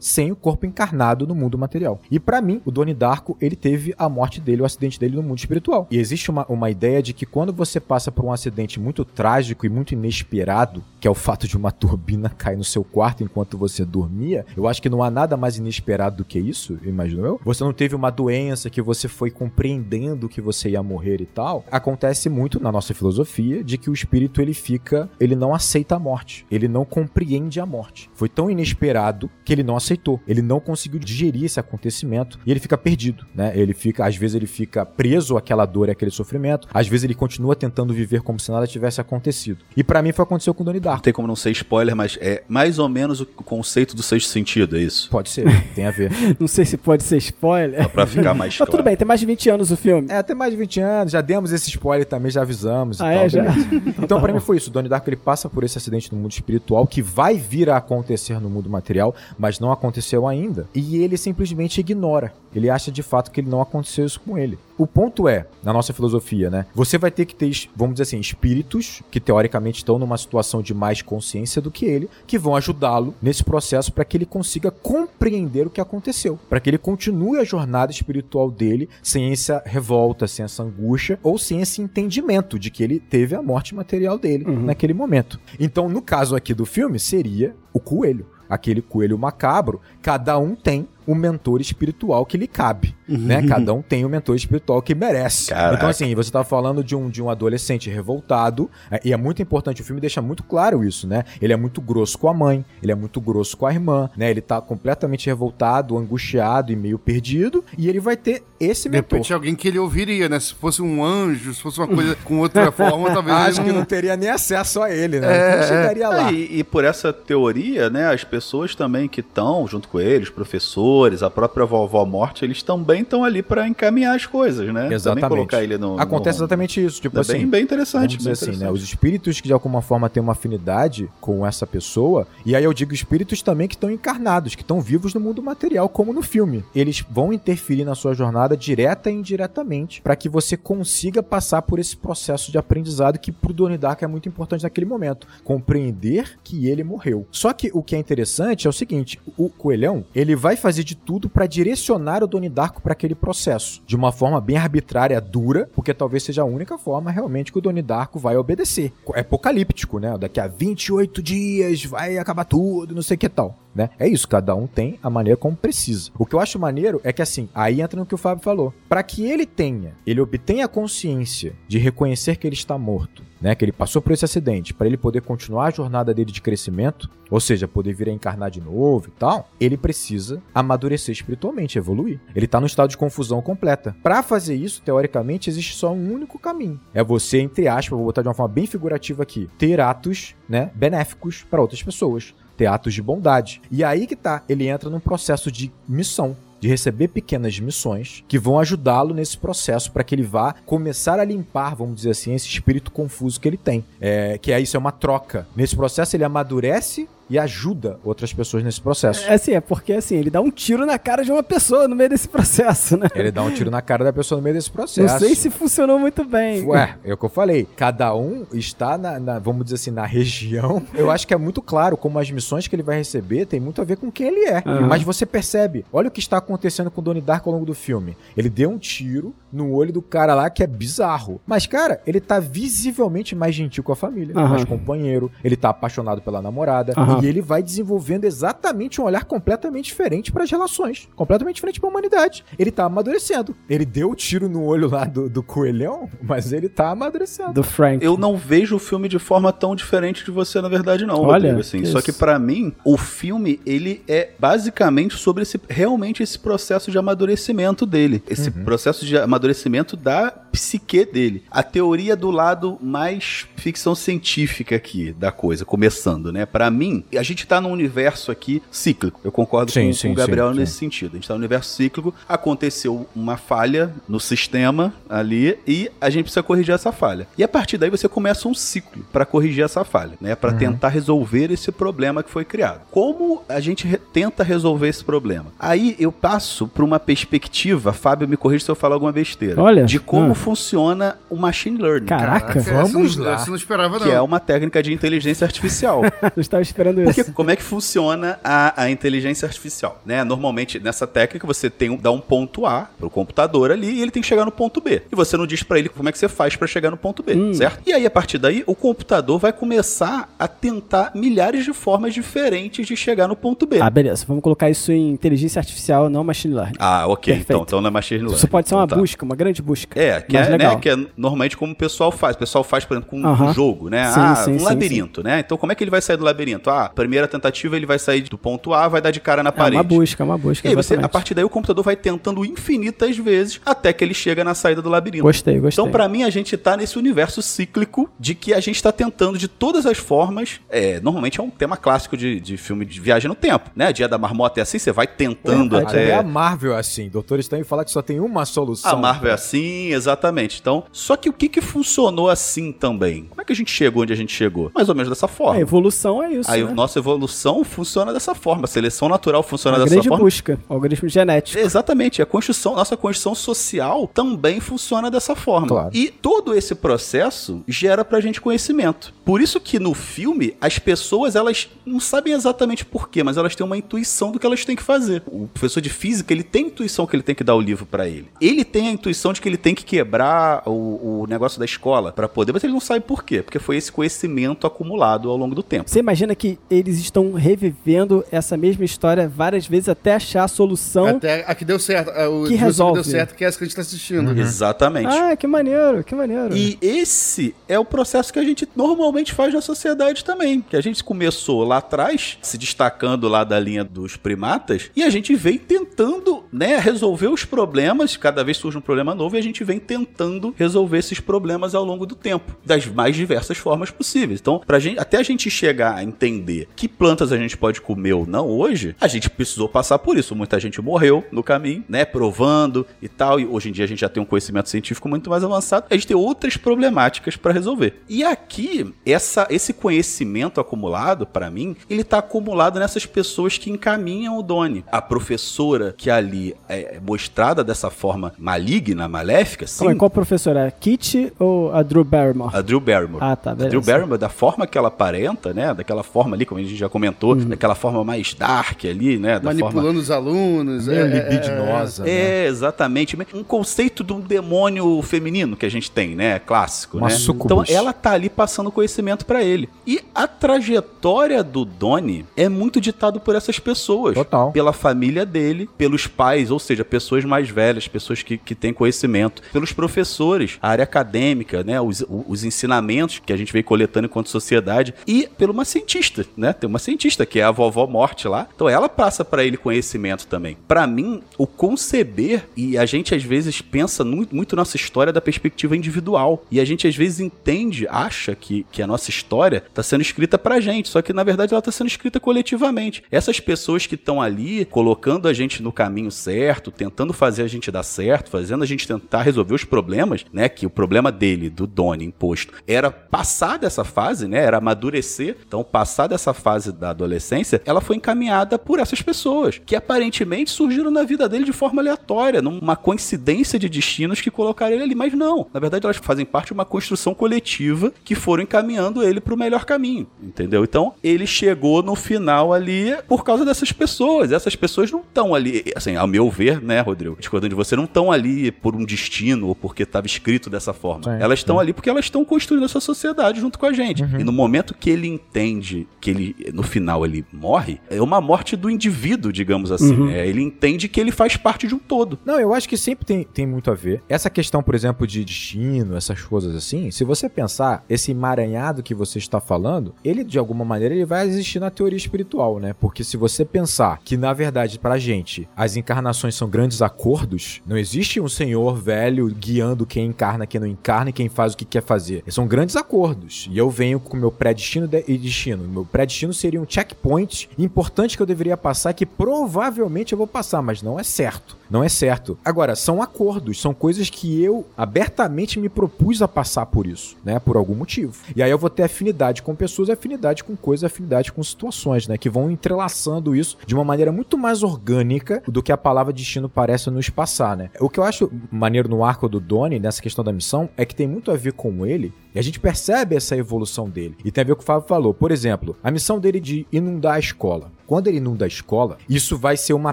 [0.00, 2.00] sem o corpo encarnado no mundo material.
[2.10, 5.22] E pra mim, o Doni Darko, ele teve a morte dele, o acidente dele no
[5.22, 5.86] mundo espiritual.
[5.90, 9.66] E existe uma, uma ideia de que quando você passa por um acidente muito trágico
[9.66, 13.58] e muito inesperado, que é o fato de uma turbina cair no seu quarto enquanto
[13.58, 17.40] você dormia, eu acho que não há nada mais inesperado do que isso, imagino eu.
[17.44, 21.64] Você não teve uma doença que você foi compreendendo que você ia morrer e tal.
[21.70, 25.98] Acontece muito na nossa filosofia de que o espírito ele fica, ele não aceita a
[25.98, 28.10] morte, ele não compreende a morte.
[28.14, 32.60] Foi tão inesperado que ele não aceitou, ele não conseguiu digerir esse acontecimento e ele
[32.60, 33.52] fica perdido, né?
[33.54, 37.14] Ele fica, às vezes ele fica preso àquela dor e àquele sofrimento, às vezes ele
[37.14, 39.58] continua tentando viver como se nada tivesse acontecido.
[39.76, 40.96] E para mim foi o que aconteceu com o Donnie Darko.
[40.98, 44.28] Não tem como não ser spoiler, mas é mais ou menos o conceito do sexto
[44.28, 45.08] sentido, é isso?
[45.10, 46.10] Pode ser, tem a ver.
[46.40, 47.82] Não sei se pode ser spoiler.
[47.84, 48.70] Só pra ficar mais Mas claro.
[48.72, 50.08] tudo bem, tem mais de 20 anos o filme.
[50.10, 52.98] É, até mais de 20 anos, já demos esse spoiler também, já avisamos.
[52.98, 53.28] e Ah, tal, é?
[53.28, 53.42] Já?
[53.42, 53.66] beleza.
[54.06, 54.70] Então, pra mim foi isso.
[54.70, 57.76] O Donnie Darko ele passa por esse acidente no mundo espiritual que vai vir a
[57.76, 60.68] acontecer no mundo material, mas não aconteceu ainda.
[60.74, 62.32] E ele simplesmente ignora.
[62.54, 64.58] Ele acha de fato que ele não aconteceu isso com ele.
[64.78, 66.66] O ponto é, na nossa filosofia, né?
[66.74, 70.74] Você vai ter que ter, vamos dizer assim, espíritos que teoricamente estão numa situação de
[70.74, 75.66] mais consciência do que ele, que vão ajudá-lo nesse processo para que ele consiga compreender
[75.66, 80.44] o que aconteceu, para que ele continue a jornada espiritual dele sem essa revolta, sem
[80.44, 84.94] essa angústia ou sem esse entendimento de que ele teve a morte material dele naquele
[84.94, 85.40] momento.
[85.58, 88.26] Então, no caso aqui do filme, seria o coelho.
[88.48, 93.46] Aquele coelho macabro, cada um tem o mentor espiritual que lhe cabe, né?
[93.46, 95.50] Cada um tem o mentor espiritual que merece.
[95.50, 95.76] Caraca.
[95.76, 99.40] Então assim, você tá falando de um, de um adolescente revoltado, é, e é muito
[99.40, 101.24] importante, o filme deixa muito claro isso, né?
[101.40, 104.30] Ele é muito grosso com a mãe, ele é muito grosso com a irmã, né?
[104.30, 109.18] Ele tá completamente revoltado, angustiado e meio perdido, e ele vai ter esse De mentor.
[109.18, 110.40] repente, alguém que ele ouviria, né?
[110.40, 113.72] Se fosse um anjo, se fosse uma coisa com outra forma, talvez Acho ele que
[113.72, 113.78] não...
[113.80, 115.56] não teria nem acesso a ele, né?
[115.56, 116.30] não chegaria lá.
[116.30, 120.30] É, e, e por essa teoria, né, as pessoas também que estão junto com eles,
[120.30, 124.92] professores, a própria vovó morte, eles também estão ali para encaminhar as coisas, né?
[124.92, 125.22] Exatamente.
[125.22, 125.98] Também colocar ele no.
[126.00, 126.44] Acontece no...
[126.44, 127.00] exatamente isso.
[127.00, 128.16] Tipo É assim, bem, bem interessante.
[128.16, 128.52] Vamos assim, né?
[128.52, 128.74] interessante.
[128.74, 132.72] Os espíritos que de alguma forma têm uma afinidade com essa pessoa, e aí eu
[132.72, 136.64] digo espíritos também que estão encarnados, que estão vivos no mundo material, como no filme.
[136.74, 141.78] Eles vão interferir na sua jornada direta e indiretamente para que você consiga passar por
[141.78, 145.26] esse processo de aprendizado que pro Donnie Darko é muito importante naquele momento.
[145.44, 147.26] Compreender que ele morreu.
[147.30, 150.94] Só que o que é interessante é o seguinte, o coelhão, ele vai fazer de
[150.94, 155.68] tudo para direcionar o Donnie Darko para aquele processo, de uma forma bem arbitrária, dura,
[155.74, 158.92] porque talvez seja a única forma realmente que o Donnie Darko vai obedecer.
[159.14, 160.16] É apocalíptico, né?
[160.16, 163.65] Daqui a 28 dias vai acabar tudo, não sei o que tal.
[163.76, 163.90] Né?
[163.98, 166.10] É isso, cada um tem a maneira como precisa.
[166.18, 168.72] O que eu acho maneiro é que assim, aí entra no que o Fábio falou.
[168.88, 173.54] Para que ele tenha, ele obtenha a consciência de reconhecer que ele está morto, né,
[173.54, 177.10] que ele passou por esse acidente, para ele poder continuar a jornada dele de crescimento,
[177.30, 182.18] ou seja, poder vir a encarnar de novo e tal, ele precisa amadurecer espiritualmente, evoluir.
[182.34, 183.94] Ele tá no estado de confusão completa.
[184.02, 186.80] Para fazer isso, teoricamente, existe só um único caminho.
[186.94, 190.70] É você, entre aspas, vou botar de uma forma bem figurativa aqui, ter atos, né,
[190.74, 193.60] benéficos para outras pessoas, ter atos de bondade.
[193.70, 198.38] E aí que tá, ele entra num processo de missão de receber pequenas missões que
[198.38, 202.48] vão ajudá-lo nesse processo para que ele vá começar a limpar, vamos dizer assim, esse
[202.48, 203.84] espírito confuso que ele tem.
[204.00, 205.46] É, que é isso, é uma troca.
[205.54, 209.24] Nesse processo ele amadurece e ajuda outras pessoas nesse processo.
[209.28, 211.96] É assim, é porque assim, ele dá um tiro na cara de uma pessoa no
[211.96, 213.08] meio desse processo, né?
[213.14, 215.12] Ele dá um tiro na cara da pessoa no meio desse processo.
[215.12, 216.64] Não sei se funcionou muito bem.
[216.66, 217.66] Ué, é o que eu falei.
[217.76, 220.82] Cada um está na, na- vamos dizer assim, na região.
[220.94, 223.80] Eu acho que é muito claro como as missões que ele vai receber tem muito
[223.80, 224.58] a ver com quem ele é.
[224.64, 224.86] Aham.
[224.86, 227.74] Mas você percebe, olha o que está acontecendo com o Donnie Darko ao longo do
[227.74, 228.16] filme.
[228.36, 231.40] Ele deu um tiro no olho do cara lá que é bizarro.
[231.46, 234.48] Mas, cara, ele tá visivelmente mais gentil com a família, Aham.
[234.48, 235.30] mais companheiro.
[235.42, 236.92] Ele tá apaixonado pela namorada.
[237.22, 241.08] E ele vai desenvolvendo exatamente um olhar completamente diferente para as relações.
[241.14, 242.44] Completamente diferente para a humanidade.
[242.58, 243.54] Ele tá amadurecendo.
[243.68, 247.52] Ele deu o tiro no olho lá do, do coelhão, mas ele tá amadurecendo.
[247.52, 248.04] Do Frank.
[248.04, 251.20] Eu não vejo o filme de forma tão diferente de você, na verdade, não.
[251.20, 251.80] Olha, Rodrigo, assim.
[251.80, 256.90] que Só que pra mim, o filme, ele é basicamente sobre esse, realmente esse processo
[256.90, 258.22] de amadurecimento dele.
[258.28, 261.44] Esse processo de amadurecimento da psique dele.
[261.50, 266.46] A teoria do lado mais ficção científica aqui da coisa, começando, né?
[266.46, 269.20] Pra mim, a gente tá num universo aqui cíclico.
[269.22, 271.12] Eu concordo Sim, com, sim, com o Gabriel sim, nesse sentido.
[271.12, 276.24] A gente tá num universo cíclico, aconteceu uma falha no sistema ali e a gente
[276.24, 277.26] precisa corrigir essa falha.
[277.36, 280.34] E a partir daí você começa um ciclo pra corrigir essa falha, né?
[280.34, 282.82] Pra tentar resolver esse problema que foi criado.
[282.90, 285.46] Como a gente re- tenta resolver esse problema?
[285.58, 289.84] Aí eu passo pra uma perspectiva, Fábio me corrija se eu falar alguma besteira, Olha,
[289.84, 290.34] de como ah.
[290.34, 292.06] funciona o machine learning.
[292.06, 293.40] Caraca, Essa vamos não- lá.
[293.42, 294.06] Eu não esperava, não.
[294.06, 296.02] Que é uma técnica de inteligência artificial.
[296.36, 297.32] eu estava esperando Porque isso.
[297.32, 300.00] como é que funciona a, a inteligência artificial?
[300.04, 300.24] Né?
[300.24, 304.10] Normalmente, nessa técnica, você tem um, dá um ponto A pro computador ali e ele
[304.10, 305.02] tem que chegar no ponto B.
[305.10, 307.22] E você não diz pra ele como é que você faz pra chegar no ponto
[307.22, 307.80] B, certo?
[307.86, 312.86] E aí, a partir daí, o computador vai começar a tentar milhares de formas diferentes
[312.86, 313.78] de chegar no ponto B.
[313.80, 314.24] Ah, beleza.
[314.26, 316.76] Vamos colocar isso em inteligência artificial, não machine learning.
[316.78, 317.34] Ah, ok.
[317.34, 317.52] Perfeito.
[317.52, 318.36] Então, então não é machine learning.
[318.36, 319.00] Isso pode ser uma Então tá.
[319.00, 319.98] busca, uma grande busca.
[320.00, 322.36] É, que é, né, que é normalmente como o pessoal faz.
[322.36, 323.50] O pessoal faz, por exemplo, com Aham.
[323.50, 324.10] um jogo, né?
[324.10, 325.40] Sim, ah, sim, um sim, labirinto, né?
[325.40, 326.70] Então como é que ele vai sair do labirinto?
[326.70, 329.52] Ah, primeira tentativa ele vai sair do ponto A, vai dar de cara na É
[329.52, 329.76] parede.
[329.76, 330.66] uma busca, é uma busca.
[330.66, 334.14] E aí você, a partir daí o computador vai tentando infinitas vezes até que ele
[334.14, 335.22] chega na saída do labirinto.
[335.24, 335.82] Gostei, gostei.
[335.82, 339.38] Então, pra mim, a gente tá nesse universo cíclico de que a gente tá tentando
[339.38, 340.60] de todas as formas.
[340.68, 343.92] É, normalmente é um tema clássico de, de filme de viagem no tempo, né?
[343.92, 347.08] Dia da marmota é assim, você vai tentando Verdade, Até a Marvel é assim.
[347.08, 348.90] Doutor Estranho fala que só tem uma solução.
[348.92, 350.58] A Marvel é assim, exatamente.
[350.60, 353.24] Então, só que o que que funcionou assim também?
[353.24, 354.70] Como é que a gente chegou onde a gente chegou?
[354.74, 355.54] Mais ou menos dessa forma.
[355.56, 356.50] A evolução é isso.
[356.50, 356.72] Aí né?
[356.76, 360.24] Nossa evolução funciona dessa forma, a seleção natural funciona Uma dessa grande forma.
[360.24, 360.60] busca.
[360.68, 361.58] Algoritmo genético.
[361.58, 365.66] Exatamente, a construção, nossa construção social também funciona dessa forma.
[365.66, 365.90] Claro.
[365.92, 369.12] E todo esse processo gera pra gente conhecimento.
[369.24, 373.66] Por isso que no filme as pessoas elas não sabem exatamente porquê, mas elas têm
[373.66, 375.22] uma intuição do que elas têm que fazer.
[375.26, 377.86] O professor de física ele tem a intuição que ele tem que dar o livro
[377.86, 378.28] pra ele.
[378.40, 382.12] Ele tem a intuição de que ele tem que quebrar o, o negócio da escola
[382.12, 385.54] pra poder, mas ele não sabe por quê, porque foi esse conhecimento acumulado ao longo
[385.54, 385.88] do tempo.
[385.88, 391.06] Você imagina que eles estão revivendo essa mesma história várias vezes até achar a solução.
[391.06, 392.10] Até a que deu certo.
[392.10, 392.94] a- O Que que resolve.
[392.94, 394.38] deu certo, que é essa que a gente tá assistindo.
[394.38, 395.06] Exatamente.
[395.08, 396.56] Ah, que maneiro, que maneiro.
[396.56, 400.60] E esse é o processo que a gente normalmente faz na sociedade também.
[400.60, 405.10] Que a gente começou lá atrás, se destacando lá da linha dos primatas, e a
[405.10, 408.16] gente vem tentando, né, resolver os problemas.
[408.16, 411.84] Cada vez surge um problema novo e a gente vem tentando resolver esses problemas ao
[411.84, 414.40] longo do tempo, das mais diversas formas possíveis.
[414.40, 416.02] Então, pra gente, até a gente chegar a
[416.46, 420.16] entender que plantas a gente pode comer ou não hoje, a gente precisou passar por
[420.16, 420.34] isso.
[420.34, 423.40] Muita gente morreu no caminho, né, provando e tal.
[423.40, 425.86] E hoje em dia a gente já tem um conhecimento científico muito mais avançado.
[425.90, 428.02] A gente tem outras problemáticas para resolver.
[428.08, 434.38] E aqui, essa, esse conhecimento acumulado, para mim, ele tá acumulado nessas pessoas que encaminham
[434.38, 434.84] o Doni.
[434.90, 439.84] A professora que ali é mostrada dessa forma maligna, maléfica, sim.
[439.84, 440.66] Calma qual professora?
[440.66, 442.54] A Kit ou a Drew Barrymore?
[442.54, 443.24] A Drew Barrymore.
[443.24, 443.70] Ah, tá, A beleza.
[443.70, 445.72] Drew Barrymore, da forma que ela aparenta, né?
[445.74, 447.48] Daquela forma ali, como a gente já comentou, Uhum.
[447.48, 449.40] daquela forma mais dark ali, né?
[449.40, 449.60] Da forma...
[449.60, 450.86] Manipulando os alunos.
[450.88, 452.04] É, é, libidinosa.
[452.04, 452.10] né?
[452.10, 453.16] É, exatamente.
[453.34, 456.38] Um conceito de um demônio feminino que a gente tem, né?
[456.38, 457.14] Clássico, Uma né?
[457.14, 457.68] sucubus.
[457.68, 459.68] Então ela tá ali passando conhecimento pra ele.
[459.86, 464.14] E a trajetória do Donnie é muito ditado por essas pessoas.
[464.14, 464.52] Total.
[464.52, 469.42] Pela família dele, pelos pais, ou seja, pessoas mais velhas, pessoas que, que têm conhecimento,
[469.52, 471.80] pelos professores, a área acadêmica, né?
[471.80, 476.52] Os, os ensinamentos que a gente vem coletando enquanto sociedade e pelo uma cientista, né?
[476.52, 478.48] Tem uma cientista que é a vovó Morte lá.
[478.54, 480.56] Então ela passa pra ele conhecimento também.
[480.66, 485.76] Pra mim, o conceber e a gente às vezes pensa muito nossa história da perspectiva
[485.76, 490.02] individual e a gente às vezes entende, acha que, que a nossa história tá sendo
[490.02, 493.02] escrita pra gente, só que na verdade ela tá sendo escrita coletivamente.
[493.10, 497.70] Essas pessoas que estão ali colocando a gente no caminho certo, tentando fazer a gente
[497.70, 500.48] dar certo, fazendo a gente tentar resolver os problemas, né?
[500.48, 504.38] Que o problema dele, do Doni imposto, era passar dessa fase, né?
[504.38, 505.36] Era amadurecer.
[505.46, 510.90] Então, passar dessa fase da adolescência, ela foi encaminhada por essas pessoas, que aparentemente surgiram
[510.90, 514.94] na vida dele de forma aleatória, numa coincidência de destinos que colocaram ele ali.
[514.94, 519.20] Mas não, na verdade elas fazem parte de uma construção coletiva que foram encaminhando ele
[519.20, 520.64] para o melhor caminho, entendeu?
[520.64, 524.32] Então, ele chegou no final ali por causa dessas pessoas.
[524.32, 527.16] Essas pessoas não estão ali, assim, ao meu ver, né, Rodrigo?
[527.18, 531.04] Discordando de você, não estão ali por um destino ou porque estava escrito dessa forma.
[531.04, 534.02] Sim, elas estão ali porque elas estão construindo essa sociedade junto com a gente.
[534.02, 534.20] Uhum.
[534.20, 538.54] E no momento que ele entende que ele, no final, ele morre, é uma morte
[538.54, 539.92] do indivíduo, digamos assim.
[539.92, 540.06] Uhum.
[540.06, 540.24] né?
[540.28, 542.16] Ele entende que ele faz parte de um todo.
[542.24, 544.02] Não, eu acho que sempre tem, tem muito a ver.
[544.08, 548.94] Essa questão, por exemplo, de destino, essas coisas assim, se você pensar, esse emaranhado que
[548.94, 552.72] você está falando, ele, de alguma maneira, ele vai existir na teoria espiritual, né?
[552.78, 557.76] Porque se você pensar que, na verdade, pra gente, as encarnações são grandes acordos, não
[557.76, 561.64] existe um senhor velho guiando quem encarna, quem não encarna e quem faz o que
[561.64, 562.22] quer fazer.
[562.28, 563.48] São grandes acordos.
[563.50, 565.66] E eu venho com o meu predestino de- e destino.
[565.66, 570.60] Meu predestino seria um checkpoint importante que eu deveria passar, que provavelmente eu vou passar,
[570.60, 571.56] mas não é certo.
[571.70, 572.38] Não é certo.
[572.44, 577.38] Agora, são acordos, são coisas que eu abertamente me propus a passar por isso, né?
[577.38, 578.14] Por algum motivo.
[578.34, 582.16] E aí eu vou ter afinidade com pessoas, afinidade com coisas, afinidade com situações, né?
[582.16, 586.48] Que vão entrelaçando isso de uma maneira muito mais orgânica do que a palavra destino
[586.48, 587.70] parece nos passar, né?
[587.80, 590.94] O que eu acho maneiro no arco do Donnie, nessa questão da missão, é que
[590.94, 594.14] tem muito a ver com ele e a gente percebe essa evolução dele.
[594.22, 595.14] E tem a ver com o que o Fábio falou.
[595.14, 597.72] Por exemplo, a missão dele de inundar a escola.
[597.86, 599.92] Quando ele inunda a escola, isso vai ser uma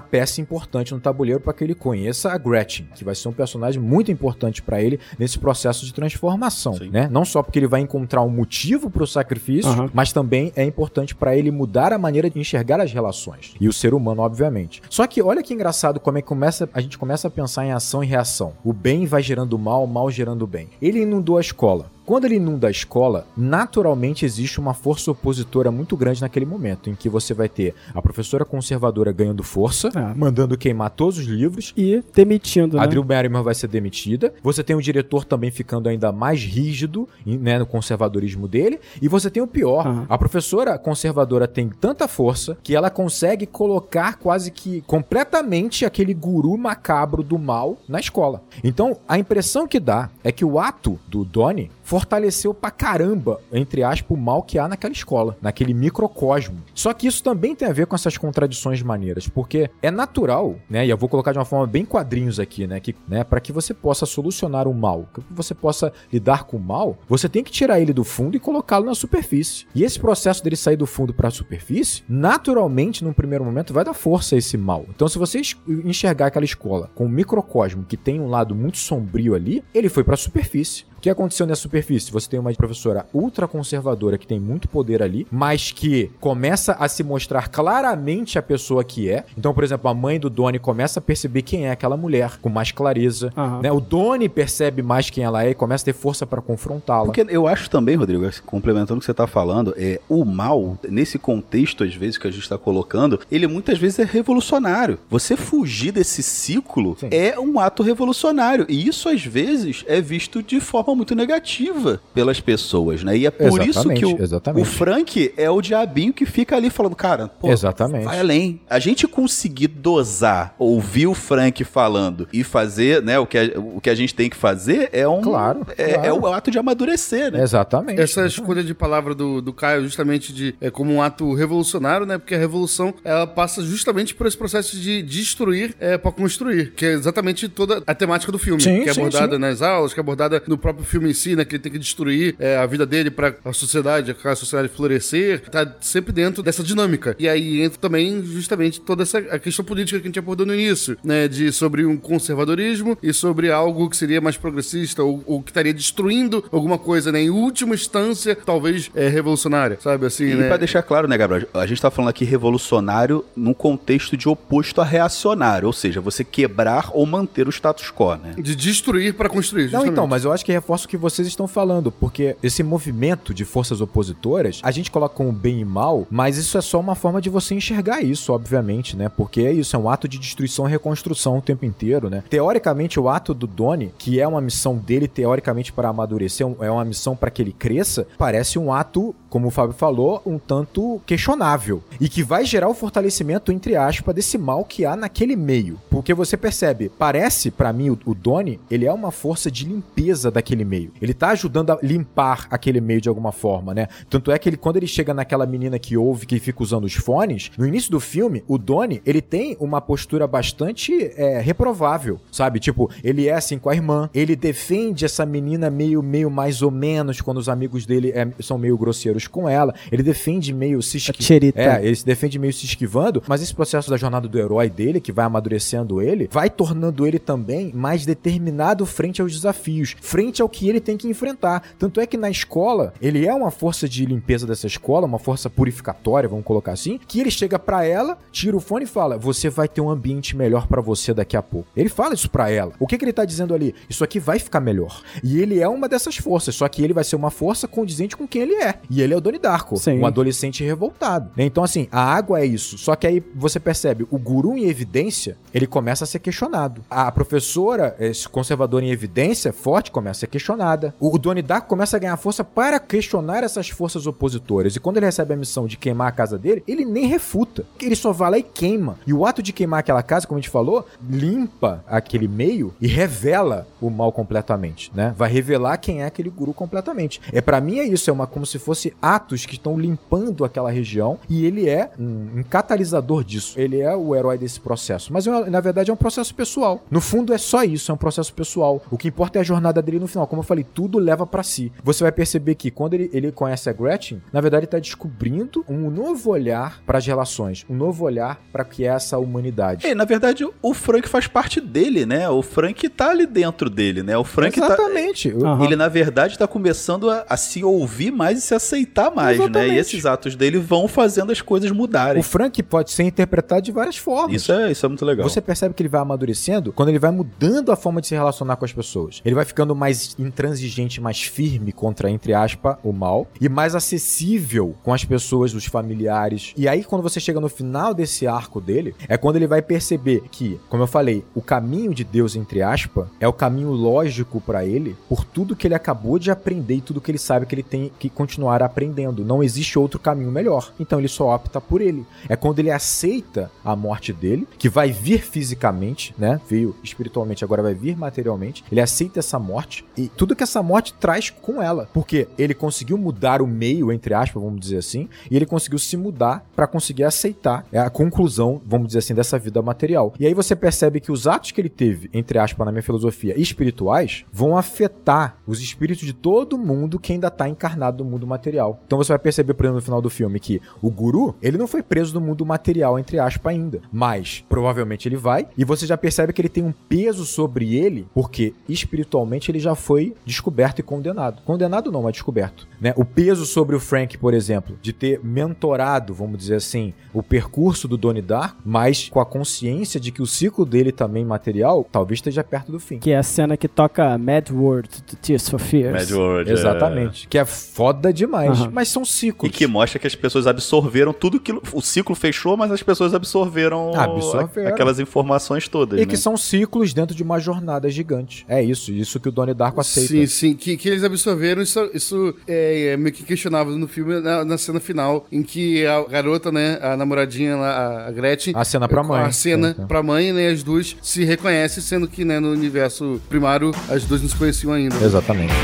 [0.00, 3.80] peça importante no tabuleiro para que ele conheça a Gretchen, que vai ser um personagem
[3.80, 7.08] muito importante para ele nesse processo de transformação, né?
[7.10, 9.90] Não só porque ele vai encontrar um motivo para o sacrifício, uhum.
[9.92, 13.72] mas também é importante para ele mudar a maneira de enxergar as relações e o
[13.72, 14.82] ser humano, obviamente.
[14.90, 17.72] Só que olha que engraçado como é que começa, a gente começa a pensar em
[17.72, 18.54] ação e reação.
[18.64, 20.68] O bem vai gerando o mal, o mal gerando o bem.
[20.82, 21.93] Ele inundou a escola.
[22.04, 26.94] Quando ele inunda a escola, naturalmente existe uma força opositora muito grande naquele momento, em
[26.94, 30.14] que você vai ter a professora conservadora ganhando força, é.
[30.14, 31.72] mandando queimar todos os livros.
[31.76, 32.88] E demitindo, A né?
[32.88, 34.34] Drew Barrymore vai ser demitida.
[34.42, 38.80] Você tem o diretor também ficando ainda mais rígido né, no conservadorismo dele.
[39.00, 39.86] E você tem o pior.
[39.86, 40.06] Uhum.
[40.08, 46.56] A professora conservadora tem tanta força que ela consegue colocar quase que completamente aquele guru
[46.58, 48.42] macabro do mal na escola.
[48.62, 53.84] Então, a impressão que dá é que o ato do Donnie fortaleceu pra caramba, entre
[53.84, 56.62] aspas, o mal que há naquela escola, naquele microcosmo.
[56.74, 60.84] Só que isso também tem a ver com essas contradições maneiras, porque é natural, né?
[60.84, 62.80] E eu vou colocar de uma forma bem quadrinhos aqui, né?
[62.80, 66.60] Que, né para que você possa solucionar o mal, que você possa lidar com o
[66.60, 69.66] mal, você tem que tirar ele do fundo e colocá-lo na superfície.
[69.74, 73.84] E esse processo dele sair do fundo para a superfície, naturalmente, num primeiro momento, vai
[73.84, 74.86] dar força a esse mal.
[74.88, 75.42] Então, se você
[75.84, 80.02] enxergar aquela escola com um microcosmo que tem um lado muito sombrio ali, ele foi
[80.02, 82.10] para a superfície que aconteceu nessa superfície?
[82.10, 86.88] Você tem uma professora ultra conservadora que tem muito poder ali, mas que começa a
[86.88, 89.26] se mostrar claramente a pessoa que é.
[89.36, 92.48] Então, por exemplo, a mãe do Doni começa a perceber quem é aquela mulher com
[92.48, 93.30] mais clareza.
[93.36, 93.60] Uhum.
[93.60, 93.70] Né?
[93.70, 97.04] O Doni percebe mais quem ela é e começa a ter força para confrontá-la.
[97.04, 101.18] Porque eu acho também, Rodrigo, complementando o que você está falando, é o mal, nesse
[101.18, 104.98] contexto, às vezes, que a gente está colocando, ele muitas vezes é revolucionário.
[105.10, 107.08] Você fugir desse ciclo Sim.
[107.10, 108.64] é um ato revolucionário.
[108.70, 113.16] E isso, às vezes, é visto de forma muito negativa pelas pessoas, né?
[113.16, 116.70] E é por exatamente, isso que o, o, Frank é o diabinho que fica ali
[116.70, 118.04] falando, cara, pô, exatamente.
[118.04, 118.60] vai além.
[118.68, 123.80] A gente conseguir dosar, ouvir o Frank falando e fazer, né, o que a, o
[123.80, 126.08] que a gente tem que fazer é um claro, é, claro.
[126.08, 127.42] é o ato de amadurecer, né?
[127.42, 128.00] Exatamente.
[128.00, 132.18] Essa escolha de palavra do, do Caio justamente de é como um ato revolucionário, né?
[132.18, 136.84] Porque a revolução ela passa justamente por esse processo de destruir é, para construir, que
[136.84, 139.40] é exatamente toda a temática do filme, sim, que é sim, abordada sim.
[139.40, 141.44] nas aulas, que é abordada no próprio o filme em si, né?
[141.44, 145.40] Que ele tem que destruir é, a vida dele para a sociedade, a sociedade florescer.
[145.50, 147.16] Tá sempre dentro dessa dinâmica.
[147.18, 150.54] E aí entra também justamente toda essa a questão política que a gente abordou no
[150.54, 151.26] início, né?
[151.26, 155.72] De sobre um conservadorismo e sobre algo que seria mais progressista ou, ou que estaria
[155.72, 157.22] destruindo alguma coisa, né?
[157.22, 160.48] Em última instância, talvez é, revolucionária, sabe assim, e né?
[160.48, 161.48] pra deixar claro, né, Gabriel?
[161.54, 166.22] A gente tá falando aqui revolucionário num contexto de oposto a reacionário, ou seja, você
[166.22, 168.34] quebrar ou manter o status quo, né?
[168.38, 169.86] De destruir para construir, justamente.
[169.86, 173.34] Não, então, mas eu acho que reforça o que vocês estão falando, porque esse movimento
[173.34, 176.94] de forças opositoras, a gente coloca como bem e mal, mas isso é só uma
[176.94, 179.10] forma de você enxergar isso, obviamente, né?
[179.10, 182.24] Porque é isso, é um ato de destruição e reconstrução o tempo inteiro, né?
[182.30, 186.84] Teoricamente, o ato do Donnie, que é uma missão dele, teoricamente, para amadurecer, é uma
[186.84, 191.82] missão para que ele cresça, parece um ato, como o Fábio falou, um tanto questionável.
[192.00, 195.78] E que vai gerar o fortalecimento, entre aspas, desse mal que há naquele meio.
[195.90, 200.30] Porque você percebe, parece, para mim, o, o Donnie, ele é uma força de limpeza
[200.30, 200.92] daquele aquele meio.
[201.02, 203.88] Ele tá ajudando a limpar aquele meio de alguma forma, né?
[204.08, 206.94] Tanto é que ele, quando ele chega naquela menina que ouve, que fica usando os
[206.94, 212.60] fones, no início do filme, o Donnie, ele tem uma postura bastante é, reprovável, sabe?
[212.60, 216.70] Tipo, ele é assim com a irmã, ele defende essa menina meio, meio mais ou
[216.70, 220.98] menos quando os amigos dele é, são meio grosseiros com ela, ele defende meio se
[220.98, 221.52] esquivando.
[221.54, 225.00] É, ele se defende meio se esquivando, mas esse processo da jornada do herói dele,
[225.00, 230.48] que vai amadurecendo ele, vai tornando ele também mais determinado frente aos desafios, frente ao
[230.48, 231.62] que ele tem que enfrentar.
[231.78, 235.50] Tanto é que na escola, ele é uma força de limpeza dessa escola, uma força
[235.50, 239.48] purificatória, vamos colocar assim, que ele chega para ela, tira o fone e fala: "Você
[239.48, 241.68] vai ter um ambiente melhor para você daqui a pouco".
[241.76, 242.72] Ele fala isso para ela.
[242.78, 243.74] O que, que ele tá dizendo ali?
[243.88, 245.02] Isso aqui vai ficar melhor.
[245.22, 248.26] E ele é uma dessas forças, só que ele vai ser uma força condizente com
[248.26, 248.74] quem ele é.
[248.90, 249.98] E ele é o Donnie Darko, Sim.
[249.98, 251.30] um adolescente revoltado.
[251.36, 252.76] Então assim, a água é isso.
[252.78, 256.84] Só que aí você percebe, o guru em evidência, ele começa a ser questionado.
[256.90, 260.92] A professora, esse conservador em evidência, forte, começa a ser questionada.
[260.98, 264.74] O Donnie Darko começa a ganhar força para questionar essas forças opositoras.
[264.74, 267.64] E quando ele recebe a missão de queimar a casa dele, ele nem refuta.
[267.80, 268.98] Ele só vai lá e queima.
[269.06, 272.88] E o ato de queimar aquela casa, como a gente falou, limpa aquele meio e
[272.88, 275.14] revela o mal completamente, né?
[275.16, 277.20] Vai revelar quem é aquele guru completamente.
[277.32, 280.70] É para mim é isso, é uma como se fosse atos que estão limpando aquela
[280.70, 283.58] região e ele é um, um catalisador disso.
[283.58, 285.12] Ele é o herói desse processo.
[285.12, 286.82] Mas na verdade é um processo pessoal.
[286.90, 288.82] No fundo é só isso, é um processo pessoal.
[288.90, 290.23] O que importa é a jornada dele no final.
[290.26, 291.72] Como eu falei, tudo leva para si.
[291.82, 295.64] Você vai perceber que quando ele, ele conhece a Gretchen, na verdade ele tá descobrindo
[295.68, 299.86] um novo olhar para as relações, um novo olhar para que é essa humanidade.
[299.86, 302.28] É, na verdade, o Frank faz parte dele, né?
[302.28, 304.16] O Frank tá ali dentro dele, né?
[304.16, 305.30] O Frank Exatamente.
[305.30, 305.36] tá.
[305.36, 305.64] Uhum.
[305.64, 309.68] Ele, na verdade, tá começando a, a, se ouvir mais e se aceitar mais, Exatamente.
[309.70, 309.74] né?
[309.74, 312.20] E esses atos dele vão fazendo as coisas mudarem.
[312.20, 314.34] O Frank pode ser interpretado de várias formas.
[314.34, 315.28] Isso é, isso é muito legal.
[315.28, 318.56] Você percebe que ele vai amadurecendo quando ele vai mudando a forma de se relacionar
[318.56, 319.20] com as pessoas.
[319.24, 324.74] Ele vai ficando mais intransigente, mais firme contra, entre aspas, o mal e mais acessível
[324.82, 326.52] com as pessoas, os familiares.
[326.56, 330.22] E aí, quando você chega no final desse arco dele, é quando ele vai perceber
[330.30, 334.64] que, como eu falei, o caminho de Deus, entre aspas, é o caminho lógico para
[334.64, 337.62] ele por tudo que ele acabou de aprender e tudo que ele sabe que ele
[337.62, 339.24] tem que continuar aprendendo.
[339.24, 340.72] Não existe outro caminho melhor.
[340.78, 342.06] Então ele só opta por ele.
[342.28, 346.40] É quando ele aceita a morte dele, que vai vir fisicamente, né?
[346.48, 348.64] Veio espiritualmente, agora vai vir materialmente.
[348.70, 351.88] Ele aceita essa morte e tudo que essa morte traz com ela.
[351.92, 355.96] Porque ele conseguiu mudar o meio, entre aspas, vamos dizer assim, e ele conseguiu se
[355.96, 360.12] mudar para conseguir aceitar a conclusão, vamos dizer assim, dessa vida material.
[360.18, 363.38] E aí você percebe que os atos que ele teve, entre aspas, na minha filosofia,
[363.38, 368.80] espirituais, vão afetar os espíritos de todo mundo que ainda tá encarnado no mundo material.
[368.86, 371.66] Então você vai perceber, por exemplo, no final do filme, que o guru, ele não
[371.66, 373.80] foi preso no mundo material, entre aspas, ainda.
[373.92, 378.06] Mas, provavelmente ele vai, e você já percebe que ele tem um peso sobre ele,
[378.14, 379.93] porque espiritualmente ele já foi
[380.24, 381.42] descoberto e condenado.
[381.44, 382.66] Condenado não, mas descoberto.
[382.80, 382.92] Né?
[382.96, 387.88] O peso sobre o Frank, por exemplo, de ter mentorado, vamos dizer assim, o percurso
[387.88, 392.18] do Donnie Darko, mas com a consciência de que o ciclo dele também material talvez
[392.18, 392.98] esteja perto do fim.
[392.98, 396.10] Que é a cena que toca Mad World to Tears for Fears.
[396.10, 396.50] Mad World.
[396.50, 397.26] Exatamente.
[397.26, 397.28] É...
[397.28, 398.60] Que é foda demais.
[398.60, 398.70] Uhum.
[398.72, 399.50] Mas são ciclos.
[399.50, 401.52] E que mostra que as pessoas absorveram tudo que.
[401.72, 404.68] O ciclo fechou, mas as pessoas absorveram, absorveram.
[404.68, 405.98] aquelas informações todas.
[405.98, 406.06] E né?
[406.06, 408.44] que são ciclos dentro de uma jornada gigante.
[408.48, 408.92] É isso.
[408.92, 410.54] Isso que o Donnie Darko Sim, sim.
[410.54, 414.58] Que, que eles absorveram, isso, isso é, é meio que questionável no filme, na, na,
[414.58, 418.54] cena final, em que a garota, né, a namoradinha lá, a Gretchen.
[418.56, 419.22] A cena pra mãe.
[419.22, 423.72] A cena pra mãe, né, as duas se reconhecem, sendo que, né, no universo primário,
[423.88, 424.96] as duas não se conheciam ainda.
[424.96, 425.54] Exatamente.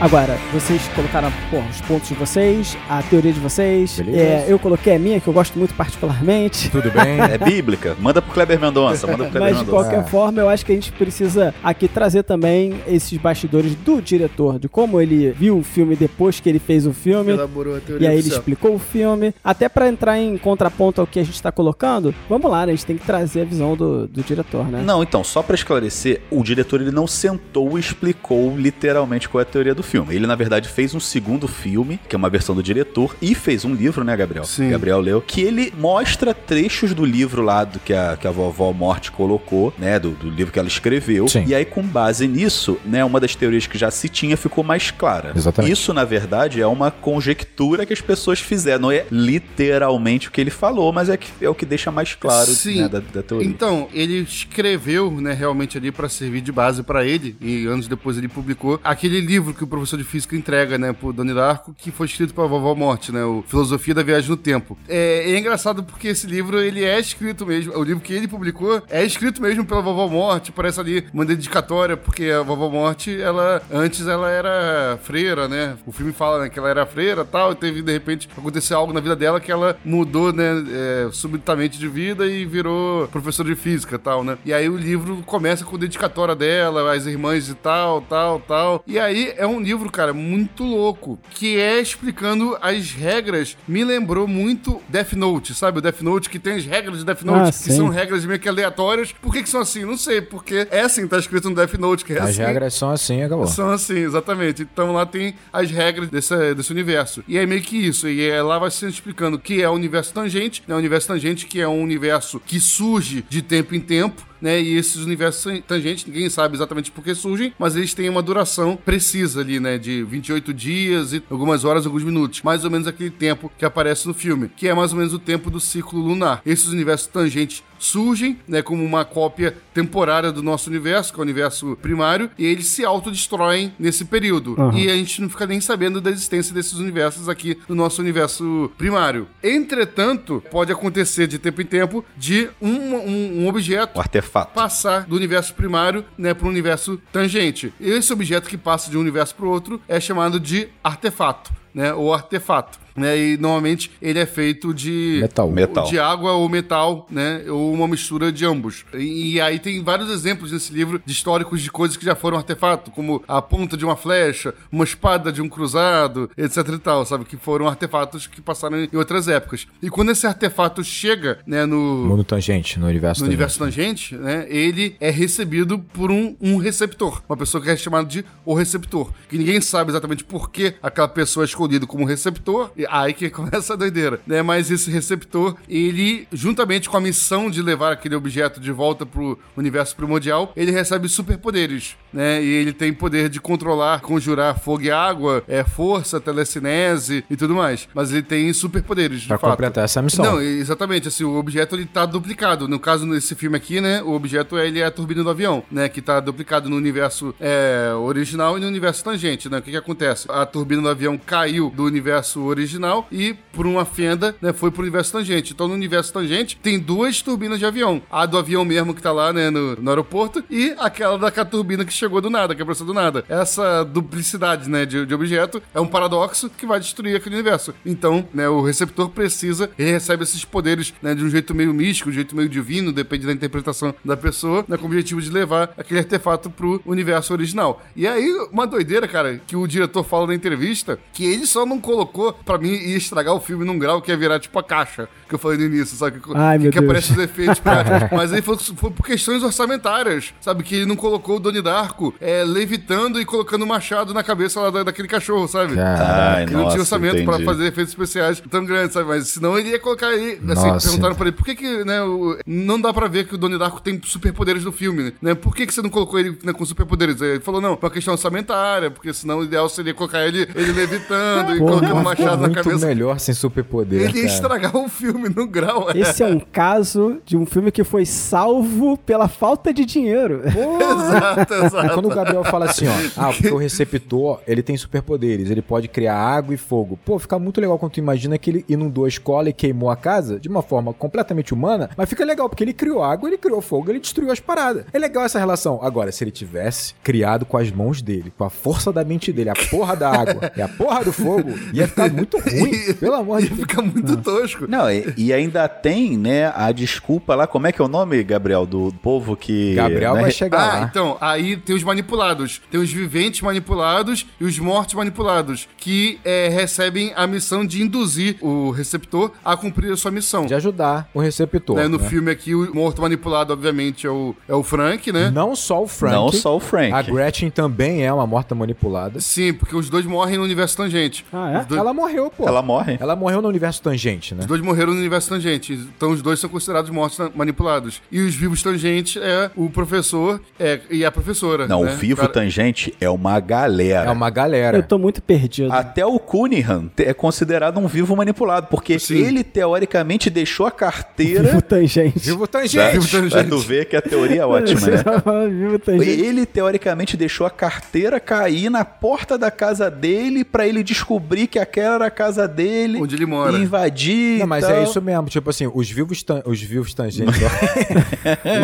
[0.00, 4.00] Agora, vocês colocaram porra, os pontos de vocês, a teoria de vocês.
[4.08, 6.70] É, eu coloquei a minha, que eu gosto muito particularmente.
[6.70, 7.20] Tudo bem.
[7.20, 7.94] é bíblica.
[8.00, 9.06] Manda pro Kleber Mendonça.
[9.06, 10.02] Manda pro Kleber Mas, de qualquer é.
[10.04, 14.70] forma, eu acho que a gente precisa aqui trazer também esses bastidores do diretor, de
[14.70, 17.32] como ele viu o filme depois que ele fez o filme.
[17.32, 19.34] Elaborou a teoria e aí ele explicou o filme.
[19.44, 22.72] Até para entrar em contraponto ao que a gente está colocando, vamos lá, né?
[22.72, 24.82] A gente tem que trazer a visão do, do diretor, né?
[24.82, 29.42] Não, então, só para esclarecer, o diretor ele não sentou e explicou literalmente qual é
[29.42, 29.89] a teoria do filme.
[30.10, 33.64] Ele, na verdade, fez um segundo filme, que é uma versão do diretor, e fez
[33.64, 34.44] um livro, né, Gabriel?
[34.44, 34.70] Sim.
[34.70, 38.72] Gabriel leu, que ele mostra trechos do livro lá do que a, que a vovó
[38.72, 41.28] Morte colocou, né, do, do livro que ela escreveu.
[41.28, 41.44] Sim.
[41.46, 44.90] E aí, com base nisso, né, uma das teorias que já se tinha ficou mais
[44.90, 45.32] clara.
[45.34, 45.72] Exatamente.
[45.72, 48.80] Isso, na verdade, é uma conjectura que as pessoas fizeram.
[48.80, 52.14] Não é literalmente o que ele falou, mas é, que, é o que deixa mais
[52.14, 52.82] claro Sim.
[52.82, 53.46] Né, da, da teoria.
[53.46, 58.16] Então, ele escreveu, né, realmente ali para servir de base para ele, e anos depois
[58.16, 61.90] ele publicou aquele livro que o professor de física entrega, né, pro Donnie Darko, que
[61.90, 64.76] foi escrito pela vovó Morte, né, o Filosofia da Viagem no Tempo.
[64.88, 68.82] É, é, engraçado porque esse livro, ele é escrito mesmo, o livro que ele publicou
[68.90, 73.62] é escrito mesmo pela vovó Morte, parece ali uma dedicatória, porque a vovó Morte, ela,
[73.72, 77.54] antes ela era freira, né, o filme fala, né, que ela era freira tal, e
[77.54, 81.88] teve, de repente, acontecer algo na vida dela que ela mudou, né, é, subitamente de
[81.88, 86.34] vida e virou professora de física tal, né, e aí o livro começa com dedicatória
[86.34, 91.18] dela, as irmãs e tal, tal, tal, e aí é um livro, cara, muito louco,
[91.30, 93.56] que é explicando as regras.
[93.66, 95.78] Me lembrou muito Death Note, sabe?
[95.78, 97.76] O Death Note que tem as regras de Death Note, Ah, que sim.
[97.76, 99.12] são regras meio que aleatórias.
[99.12, 99.84] Por que, que são assim?
[99.84, 102.42] Não sei, porque é assim, tá escrito no Death Note que é As assim.
[102.42, 103.46] regras são assim, acabou.
[103.46, 104.62] São assim, exatamente.
[104.62, 107.22] Então lá tem as regras desse, desse universo.
[107.26, 108.08] E é meio que isso.
[108.08, 110.74] E é, lá vai sendo explicando que é o universo tangente, né?
[110.74, 114.60] O universo tangente que é um universo que surge de tempo em tempo né?
[114.60, 118.76] E esses universos tangentes, ninguém sabe exatamente por que surgem, mas eles têm uma duração
[118.76, 119.78] precisa ali, né?
[119.78, 122.42] De 28 dias e algumas horas, alguns minutos.
[122.42, 125.18] Mais ou menos aquele tempo que aparece no filme, que é mais ou menos o
[125.18, 126.42] tempo do ciclo lunar.
[126.44, 131.22] Esses universos tangentes surgem, né, como uma cópia temporária do nosso universo, que é o
[131.22, 134.54] universo primário, e eles se autodestroem nesse período.
[134.56, 134.72] Uhum.
[134.76, 138.70] E a gente não fica nem sabendo da existência desses universos aqui no nosso universo
[138.76, 139.26] primário.
[139.42, 144.52] Entretanto, pode acontecer de tempo em tempo de um, um, um objeto um artefato.
[144.52, 147.72] passar do universo primário né, para o universo tangente.
[147.80, 151.50] E esse objeto que passa de um universo para o outro é chamado de artefato,
[151.74, 153.18] né, ou artefato né?
[153.18, 155.86] E normalmente ele é feito de metal, metal.
[155.86, 157.42] de água ou metal, né?
[157.48, 158.84] Ou uma mistura de ambos.
[158.94, 162.36] E, e, aí tem vários exemplos nesse livro de históricos de coisas que já foram
[162.36, 167.04] artefato, como a ponta de uma flecha, uma espada de um cruzado, etc e tal,
[167.04, 167.24] sabe?
[167.24, 169.66] Que foram artefatos que passaram em outras épocas.
[169.82, 173.36] E quando esse artefato chega, né, no mundo tangente, no universo no tangente.
[173.36, 174.46] universo tangente, né?
[174.48, 179.10] Ele é recebido por um, um receptor, uma pessoa que é chamada de o receptor,
[179.28, 183.74] que ninguém sabe exatamente por que aquela pessoa é escolhida como receptor Aí que começa
[183.74, 184.42] a doideira, né?
[184.42, 189.38] Mas esse receptor, ele, juntamente com a missão de levar aquele objeto de volta pro
[189.56, 192.42] universo primordial, ele recebe superpoderes, né?
[192.42, 197.54] E ele tem poder de controlar, conjurar fogo e água, é, força, telecinese e tudo
[197.54, 197.88] mais.
[197.94, 199.50] Mas ele tem superpoderes, de pra fato.
[199.50, 200.24] completar essa missão.
[200.24, 201.08] Não, exatamente.
[201.08, 202.66] Assim, o objeto, ele tá duplicado.
[202.66, 204.02] No caso, nesse filme aqui, né?
[204.02, 205.88] O objeto, ele é a turbina do avião, né?
[205.88, 209.58] Que tá duplicado no universo é, original e no universo tangente, né?
[209.58, 210.26] O que que acontece?
[210.28, 214.70] A turbina do avião caiu do universo original original e por uma fenda, né, foi
[214.70, 215.52] pro universo tangente.
[215.52, 218.02] Então no universo tangente tem duas turbinas de avião.
[218.10, 221.84] A do avião mesmo que tá lá, né, no, no aeroporto e aquela da turbina
[221.84, 223.24] que chegou do nada, que apareceu do nada.
[223.28, 227.74] Essa duplicidade, né, de, de objeto é um paradoxo que vai destruir aquele universo.
[227.84, 232.10] Então, né, o receptor precisa, ele recebe esses poderes, né, de um jeito meio místico,
[232.10, 235.30] de um jeito meio divino, depende da interpretação da pessoa, né, com o objetivo de
[235.30, 237.82] levar aquele artefato pro universo original.
[237.96, 241.80] E aí, uma doideira, cara, que o diretor fala na entrevista, que ele só não
[241.80, 245.08] colocou para mim ia estragar o filme num grau que ia virar tipo a caixa
[245.28, 246.18] que eu falei no início, sabe?
[246.20, 248.10] Que, Ai, que, que aparece os efeitos práticos.
[248.12, 250.62] Mas aí foi, foi, por questões orçamentárias, sabe?
[250.64, 254.60] Que ele não colocou o Doni Darko é, levitando e colocando o machado na cabeça
[254.60, 255.78] lá da, daquele cachorro, sabe?
[255.78, 259.08] Ai, que não tinha orçamento para fazer efeitos especiais tão grandes, sabe?
[259.08, 260.40] Mas senão ele ia colocar aí.
[260.50, 263.38] Assim, perguntaram pra ele por que, que né, o, não dá pra ver que o
[263.38, 265.34] Doni Darko tem superpoderes no filme, né?
[265.34, 267.20] Por que, que você não colocou ele né, com superpoderes?
[267.20, 270.72] Ele falou, não, por uma questão orçamentária, porque senão o ideal seria colocar ele, ele
[270.72, 274.02] levitando e colocando o machado na cabeça melhor sem superpoder.
[274.02, 275.90] Ele ia estragar o filme no grau.
[275.90, 275.98] É.
[275.98, 280.42] Esse é um caso de um filme que foi salvo pela falta de dinheiro.
[280.46, 281.94] exato, exato.
[281.94, 285.88] Quando o Gabriel fala assim, ó, ah, porque o receptor, ele tem superpoderes, ele pode
[285.88, 286.98] criar água e fogo.
[287.04, 289.96] Pô, fica muito legal quando tu imagina que ele inundou a escola e queimou a
[289.96, 293.60] casa de uma forma completamente humana, mas fica legal porque ele criou água, ele criou
[293.60, 294.84] fogo, ele destruiu as paradas.
[294.92, 295.80] É legal essa relação.
[295.82, 299.50] Agora, se ele tivesse criado com as mãos dele, com a força da mente dele,
[299.50, 302.94] a porra da água e a porra do fogo, ia ficar muito ruim.
[302.98, 303.60] Pelo amor de Deus.
[303.60, 304.66] Fica muito tosco.
[304.68, 307.46] Não, e, e, ainda tem, né, a desculpa lá.
[307.46, 309.74] Como é que é o nome, Gabriel, do povo que.
[309.74, 310.22] Gabriel né?
[310.22, 310.88] vai chegar ah, lá.
[310.90, 312.60] então, aí tem os manipulados.
[312.70, 315.68] Tem os viventes manipulados e os mortos manipulados.
[315.76, 320.46] Que é, recebem a missão de induzir o receptor a cumprir a sua missão.
[320.46, 321.76] De ajudar o receptor.
[321.76, 322.08] Né, no né?
[322.08, 325.30] filme aqui, o morto manipulado, obviamente, é o, é o Frank, né?
[325.30, 326.14] Não só o Frank.
[326.14, 326.92] Não só o Frank.
[326.92, 329.20] A Gretchen também é uma morta manipulada.
[329.20, 331.24] Sim, porque os dois morrem no universo tangente.
[331.32, 331.64] Ah, é?
[331.64, 331.80] Dois...
[331.80, 332.46] Ela morreu, pô.
[332.46, 332.96] Ela morre.
[333.00, 334.40] Ela morreu no universo tangente, né?
[334.40, 335.72] Os dois morreram no universo tangente.
[335.72, 338.02] Então os dois são considerados mortos manipulados.
[338.10, 341.66] E os vivos tangentes é o professor é, e a professora.
[341.68, 341.92] Não, né?
[341.92, 342.32] o vivo Cara...
[342.32, 344.08] tangente é uma galera.
[344.08, 344.78] É uma galera.
[344.78, 345.72] Eu tô muito perdido.
[345.72, 349.18] Até o Cunningham é considerado um vivo manipulado, porque Sim.
[349.18, 351.42] ele teoricamente deixou a carteira.
[351.42, 352.18] Vivo tangente.
[352.18, 352.98] Vivo tangente.
[352.98, 353.30] Vivo tangente.
[353.30, 355.02] Pra tu ver que a teoria é ótima, né?
[355.50, 356.10] vivo tangente.
[356.10, 361.58] Ele teoricamente deixou a carteira cair na porta da casa dele para ele descobrir que
[361.58, 363.00] aquela era a casa dele.
[363.00, 363.56] Onde ele mora.
[363.56, 364.38] E invadir.
[364.38, 365.28] Não, mas é isso mesmo.
[365.28, 367.34] Tipo assim, os vivos, os vivos tangentes.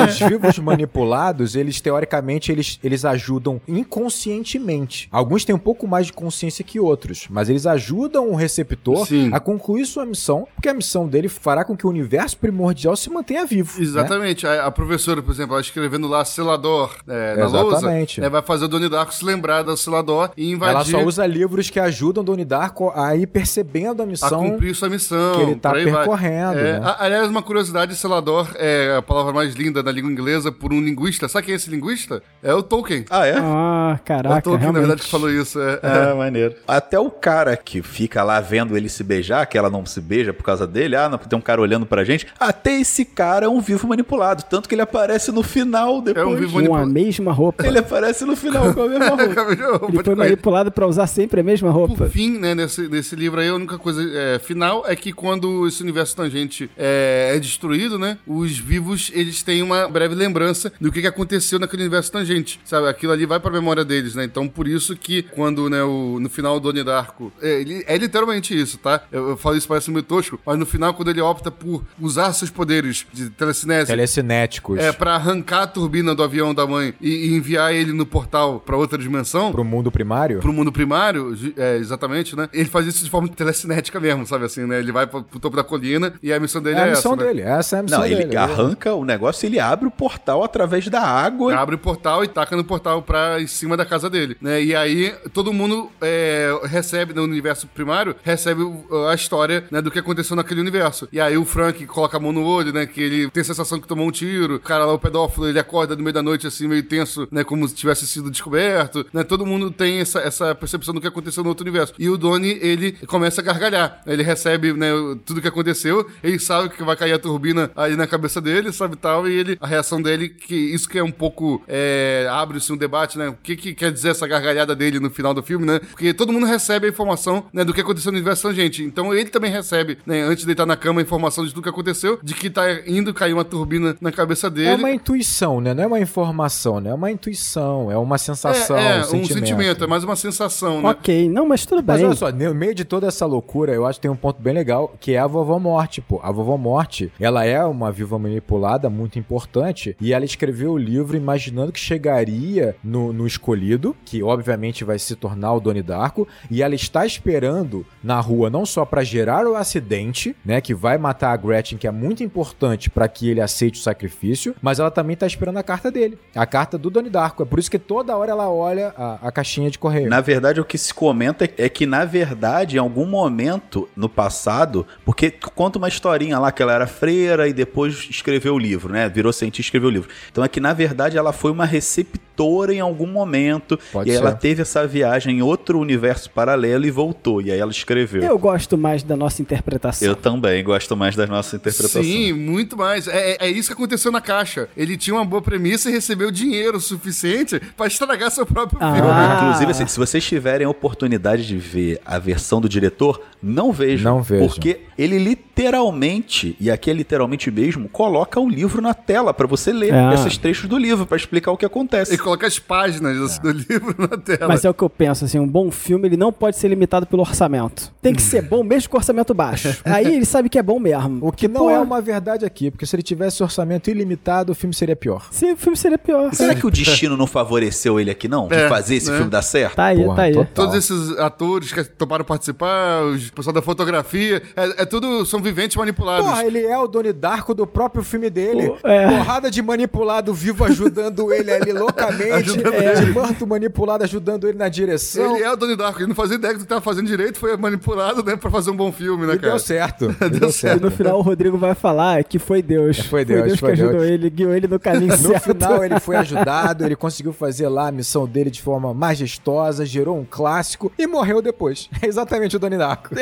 [0.08, 5.08] os vivos manipulados, eles teoricamente eles, eles ajudam inconscientemente.
[5.10, 9.30] Alguns têm um pouco mais de consciência que outros, mas eles ajudam o receptor Sim.
[9.32, 13.08] a concluir sua missão, porque a missão dele fará com que o universo primordial se
[13.08, 13.78] mantenha vivo.
[13.78, 13.84] Né?
[13.84, 14.44] Exatamente.
[14.44, 14.58] Né?
[14.58, 18.20] A, a, professora, por exemplo, ela escrevendo lá selador é, na Exatamente.
[18.20, 20.74] lousa, é, vai fazer o Doni Darko se lembrar da selador e invadir.
[20.74, 24.44] Ela só usa livros que ajudam o Doni Darko a ir percebendo a missão.
[24.44, 25.36] A cumprir sua missão.
[25.36, 26.58] Que ele tá percorrendo.
[26.58, 26.96] É, né?
[26.98, 31.28] Aliás, uma curiosidade, selador é a palavra mais linda da língua inglesa por um linguista.
[31.28, 32.22] Sabe quem é esse linguista?
[32.42, 33.04] É o Tolkien.
[33.08, 33.36] Ah, é?
[33.38, 34.72] Ah, o caraca, Tolkien, realmente.
[34.74, 35.60] na verdade, que falou isso.
[35.60, 36.10] É, é.
[36.10, 36.54] Ah, maneiro.
[36.66, 40.32] Até o cara que fica lá vendo ele se beijar, que ela não se beija
[40.32, 42.26] por causa dele, ah, não, tem um cara olhando pra gente.
[42.38, 44.42] Até esse cara é um vivo manipulado.
[44.44, 46.26] Tanto que ele aparece no final depois.
[46.26, 47.66] É um vivo Com a mesma roupa.
[47.66, 49.86] Ele aparece no final com a mesma roupa.
[49.88, 51.94] Ele foi manipulado pra usar sempre a mesma roupa.
[51.94, 55.66] Por fim, né, nesse, nesse livro aí, a única coisa é, final é que quando
[55.66, 60.90] esse universo tangente é, é destruído, né, os vivos, eles têm uma breve lembrança do
[60.92, 62.88] que, que aconteceu naquele universo tangente, sabe?
[62.88, 64.24] Aquilo ali vai pra memória deles, né?
[64.24, 67.96] Então, por isso que quando, né, o, no final do Doni Darko, é, ele- é
[67.96, 69.02] literalmente isso, tá?
[69.12, 72.32] Eu, eu falo isso parece meio tosco, mas no final, quando ele opta por usar
[72.32, 74.78] seus poderes de telecinese Telecinéticos.
[74.78, 78.60] é, pra arrancar a turbina do avião da mãe e, e enviar ele no portal
[78.60, 80.40] pra outra dimensão, Pro mundo primário.
[80.40, 82.48] pro mundo primário, é, exatamente, né?
[82.52, 84.78] Ele faz isso de forma telecinética mesmo, sabe assim, né?
[84.78, 87.14] Ele vai pro, pro topo da colina e a missão dele É é, a missão
[87.14, 87.28] essa, né?
[87.28, 87.42] dele.
[87.42, 88.22] Essa é a missão Não, dele.
[88.22, 91.54] ele arranca o negócio e ele abre o portal através da água.
[91.56, 94.62] Abre o portal e taca no portal pra em cima da casa dele, né?
[94.62, 98.62] E aí todo mundo é, recebe no universo primário, recebe
[99.10, 101.08] a história né, do que aconteceu naquele universo.
[101.12, 102.86] E aí o Frank coloca a mão no olho, né?
[102.86, 104.56] Que ele tem a sensação que tomou um tiro.
[104.56, 107.42] O cara lá, o pedófilo, ele acorda no meio da noite, assim, meio tenso, né?
[107.44, 109.24] Como se tivesse sido descoberto, né?
[109.24, 111.94] Todo mundo tem essa, essa percepção do que aconteceu no outro universo.
[111.98, 114.00] E o Donnie, ele começa a gargalhar.
[114.06, 114.88] Ele recebe, né,
[115.24, 118.96] tudo que aconteceu, ele sabe que vai cair a turbina ali na cabeça dele, sabe
[118.96, 122.76] tal, e ele, a reação dele, que isso que é um pouco, é, abre-se um
[122.76, 125.78] debate, né, o que que quer dizer essa gargalhada dele no final do filme, né,
[125.78, 129.30] porque todo mundo recebe a informação, né, do que aconteceu no universo tangente, então ele
[129.30, 132.34] também recebe, né, antes de deitar na cama, a informação de tudo que aconteceu, de
[132.34, 134.68] que tá indo cair uma turbina na cabeça dele.
[134.68, 135.74] É uma intuição, né?
[135.74, 136.90] Não é uma informação, né?
[136.90, 139.34] É uma intuição, é uma sensação, é, é, um um sentimento.
[139.34, 140.88] sentimento, é mais uma sensação, né?
[140.90, 142.06] Ok, não, mas tudo Mas bem.
[142.06, 144.54] olha só, no meio de toda essa loucura, eu acho que tem um ponto bem
[144.54, 146.18] legal, que é a vovó morte, pô.
[146.22, 151.14] A vovó morte, ela é uma viva manipulada muito importante, e ela escreveu o livro
[151.14, 156.62] imaginando que chegaria no, no escolhido, que obviamente vai se tornar o Doni Darko, e
[156.62, 161.32] ela está esperando na rua não só pra gerar o acidente, né, que vai matar
[161.32, 165.16] a Gretchen, que é muito importante pra que ele aceite o sacrifício, mas ela também
[165.16, 167.42] tá esperando a carta dele, a carta do Doni Darko.
[167.42, 170.08] É por isso que toda hora ela olha a, a caixinha de correio.
[170.08, 174.08] Na verdade, o que se comenta é- é que, na verdade, em algum momento no
[174.08, 178.92] passado, porque conta uma historinha lá que ela era freira e depois escreveu o livro,
[178.92, 179.08] né?
[179.08, 180.08] Virou cientista e escreveu o livro.
[180.30, 182.25] Então é que, na verdade, ela foi uma receptora
[182.70, 183.78] em algum momento.
[183.92, 184.18] Pode e ser.
[184.18, 187.40] ela teve essa viagem em outro universo paralelo e voltou.
[187.40, 188.22] E aí ela escreveu.
[188.22, 190.06] Eu gosto mais da nossa interpretação.
[190.08, 192.06] Eu também gosto mais das nossas interpretações.
[192.06, 193.06] Sim, muito mais.
[193.08, 194.68] É, é- é isso que aconteceu na caixa.
[194.76, 198.94] Ele tinha uma boa premissa e recebeu dinheiro suficiente pra estragar seu próprio Ah.
[198.94, 199.10] filme.
[199.46, 204.16] Inclusive, assim, se vocês tiverem a oportunidade de ver a versão do diretor, não vejam.
[204.16, 204.46] Não vejam.
[204.48, 209.72] Porque ele literalmente, e aqui é literalmente mesmo, coloca o livro na tela pra você
[209.72, 210.14] ler Ah.
[210.14, 212.12] esses trechos do livro pra explicar o que acontece.
[212.12, 214.48] Ele coloca as páginas do livro na tela.
[214.48, 217.06] Mas é o que eu penso, assim, um bom filme ele não pode ser limitado
[217.06, 217.92] pelo orçamento.
[218.00, 219.76] Tem que ser bom mesmo com orçamento baixo.
[219.84, 221.26] Aí ele sabe que é bom mesmo.
[221.26, 224.54] O que não Pô, é uma verdade aqui, porque se ele tivesse orçamento ilimitado, o
[224.54, 225.26] filme seria pior.
[225.30, 226.32] Se o filme seria pior.
[226.34, 228.48] Será que o destino não favoreceu ele aqui, não?
[228.48, 229.16] De É, fazer esse né?
[229.16, 229.74] filme dar certo?
[229.76, 230.32] Tá aí, Porra, tá aí.
[230.32, 230.52] total.
[230.54, 235.76] Todos esses atores que toparam participar, os pessoal da fotografia, é, é tudo, são viventes
[235.76, 236.26] manipulados.
[236.28, 238.70] Porra, ele é o Doni Darko do próprio filme dele.
[238.70, 239.08] Pô, é.
[239.08, 242.32] Porrada de manipulado vivo ajudando ele ali loucamente.
[242.32, 243.06] Ajudando é, ele.
[243.06, 245.36] de morto manipulado ajudando ele na direção.
[245.36, 247.56] Ele é o Donnie Darko, ele não fazia ideia do que tava fazendo direito, foi
[247.56, 249.50] manipulado, né, pra fazer um bom filme, né, E cara?
[249.52, 250.16] deu certo.
[250.26, 250.82] E deu E certo.
[250.82, 252.98] no final o Rodrigo vai falar que foi Deus.
[253.00, 254.04] Foi Deus, que foi ajudou Deus.
[254.04, 255.44] ele, guiou ele no caminho No certo.
[255.44, 260.16] final ele foi ajudado, ele conseguiu fazer lá a missão dele de forma majestosa, gerou
[260.18, 261.88] um clássico e morreu depois.
[262.02, 263.14] É exatamente o Doni Darko.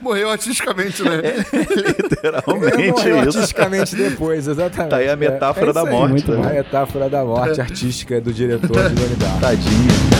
[0.00, 1.20] Morreu artisticamente, né?
[1.98, 3.38] Literalmente Ele morreu isso.
[3.38, 4.90] artisticamente depois, exatamente.
[4.90, 5.94] Tá aí a metáfora da isso aí.
[5.94, 6.48] morte, Muito né?
[6.48, 9.40] A metáfora da morte artística do diretor de Darko.
[9.40, 10.15] Tadinho.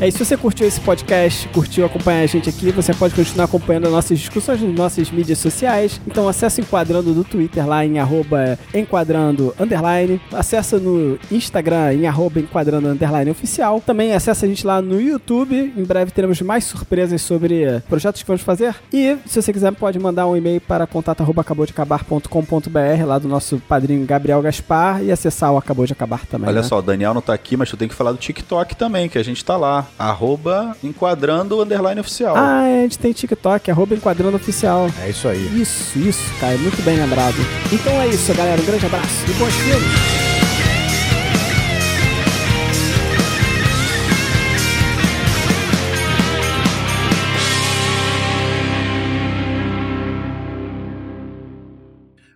[0.00, 3.46] É isso, se você curtiu esse podcast, curtiu acompanhar a gente aqui, você pode continuar
[3.46, 6.00] acompanhando as nossas discussões nas nossas mídias sociais.
[6.06, 10.20] Então acessa o Enquadrando do Twitter lá em arroba enquadrando underline.
[10.32, 13.82] Acessa no Instagram em arroba enquadrando underline oficial.
[13.84, 15.74] Também acessa a gente lá no YouTube.
[15.76, 18.76] Em breve teremos mais surpresas sobre projetos que vamos fazer.
[18.92, 23.58] E se você quiser pode mandar um e-mail para contato arroba acaboudeacabar.com.br lá do nosso
[23.68, 26.48] padrinho Gabriel Gaspar e acessar o Acabou de Acabar também.
[26.48, 26.68] Olha né?
[26.68, 29.18] só, o Daniel não tá aqui, mas tu tem que falar do TikTok também, que
[29.18, 32.34] a gente tá lá arroba enquadrando underline oficial.
[32.36, 34.88] Ah, é, a gente tem TikTok, arroba enquadrando oficial.
[35.00, 35.60] É isso aí.
[35.60, 37.36] Isso, isso, cara, é muito bem lembrado.
[37.72, 40.28] Então é isso, galera, um grande abraço e bons filmes.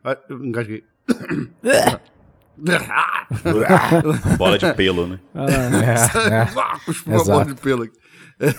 [0.05, 0.85] Ah, engasguei.
[1.65, 2.12] Ah.
[4.39, 5.19] Bola de pelo, né?
[5.35, 6.79] Lá.
[6.85, 7.31] Cuspi uma Exato.
[7.31, 7.85] bola de pelo.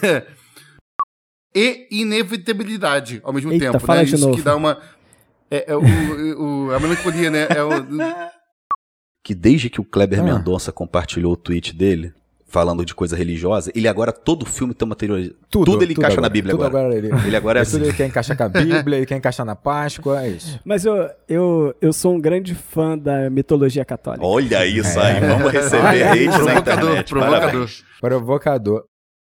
[0.02, 0.28] É.
[1.56, 4.06] E inevitabilidade ao mesmo Eita, tempo, fala né?
[4.06, 4.36] de Isso novo.
[4.36, 4.82] que dá uma.
[5.52, 7.46] É, é o, o- a melancolia, né?
[7.48, 7.70] É o,
[9.24, 10.24] Que desde que o Kleber Ah.
[10.24, 12.12] Mendonça compartilhou o tweet dele,
[12.54, 15.32] falando de coisa religiosa, ele agora, todo filme tem uma teoria.
[15.50, 16.96] Tudo, ele encaixa na agora, Bíblia tudo agora.
[16.96, 17.86] ele, Ele agora é é tudo assim.
[17.88, 20.60] ele quer encaixar com a Bíblia, ele quer encaixar na Páscoa, é isso.
[20.64, 24.24] Mas eu, eu, eu sou um grande fã da mitologia católica.
[24.24, 27.10] Olha isso aí, vamos receber hate na provocador, internet.
[27.10, 27.40] provocador.
[27.42, 27.84] Parabéns.
[28.00, 28.84] Provocador.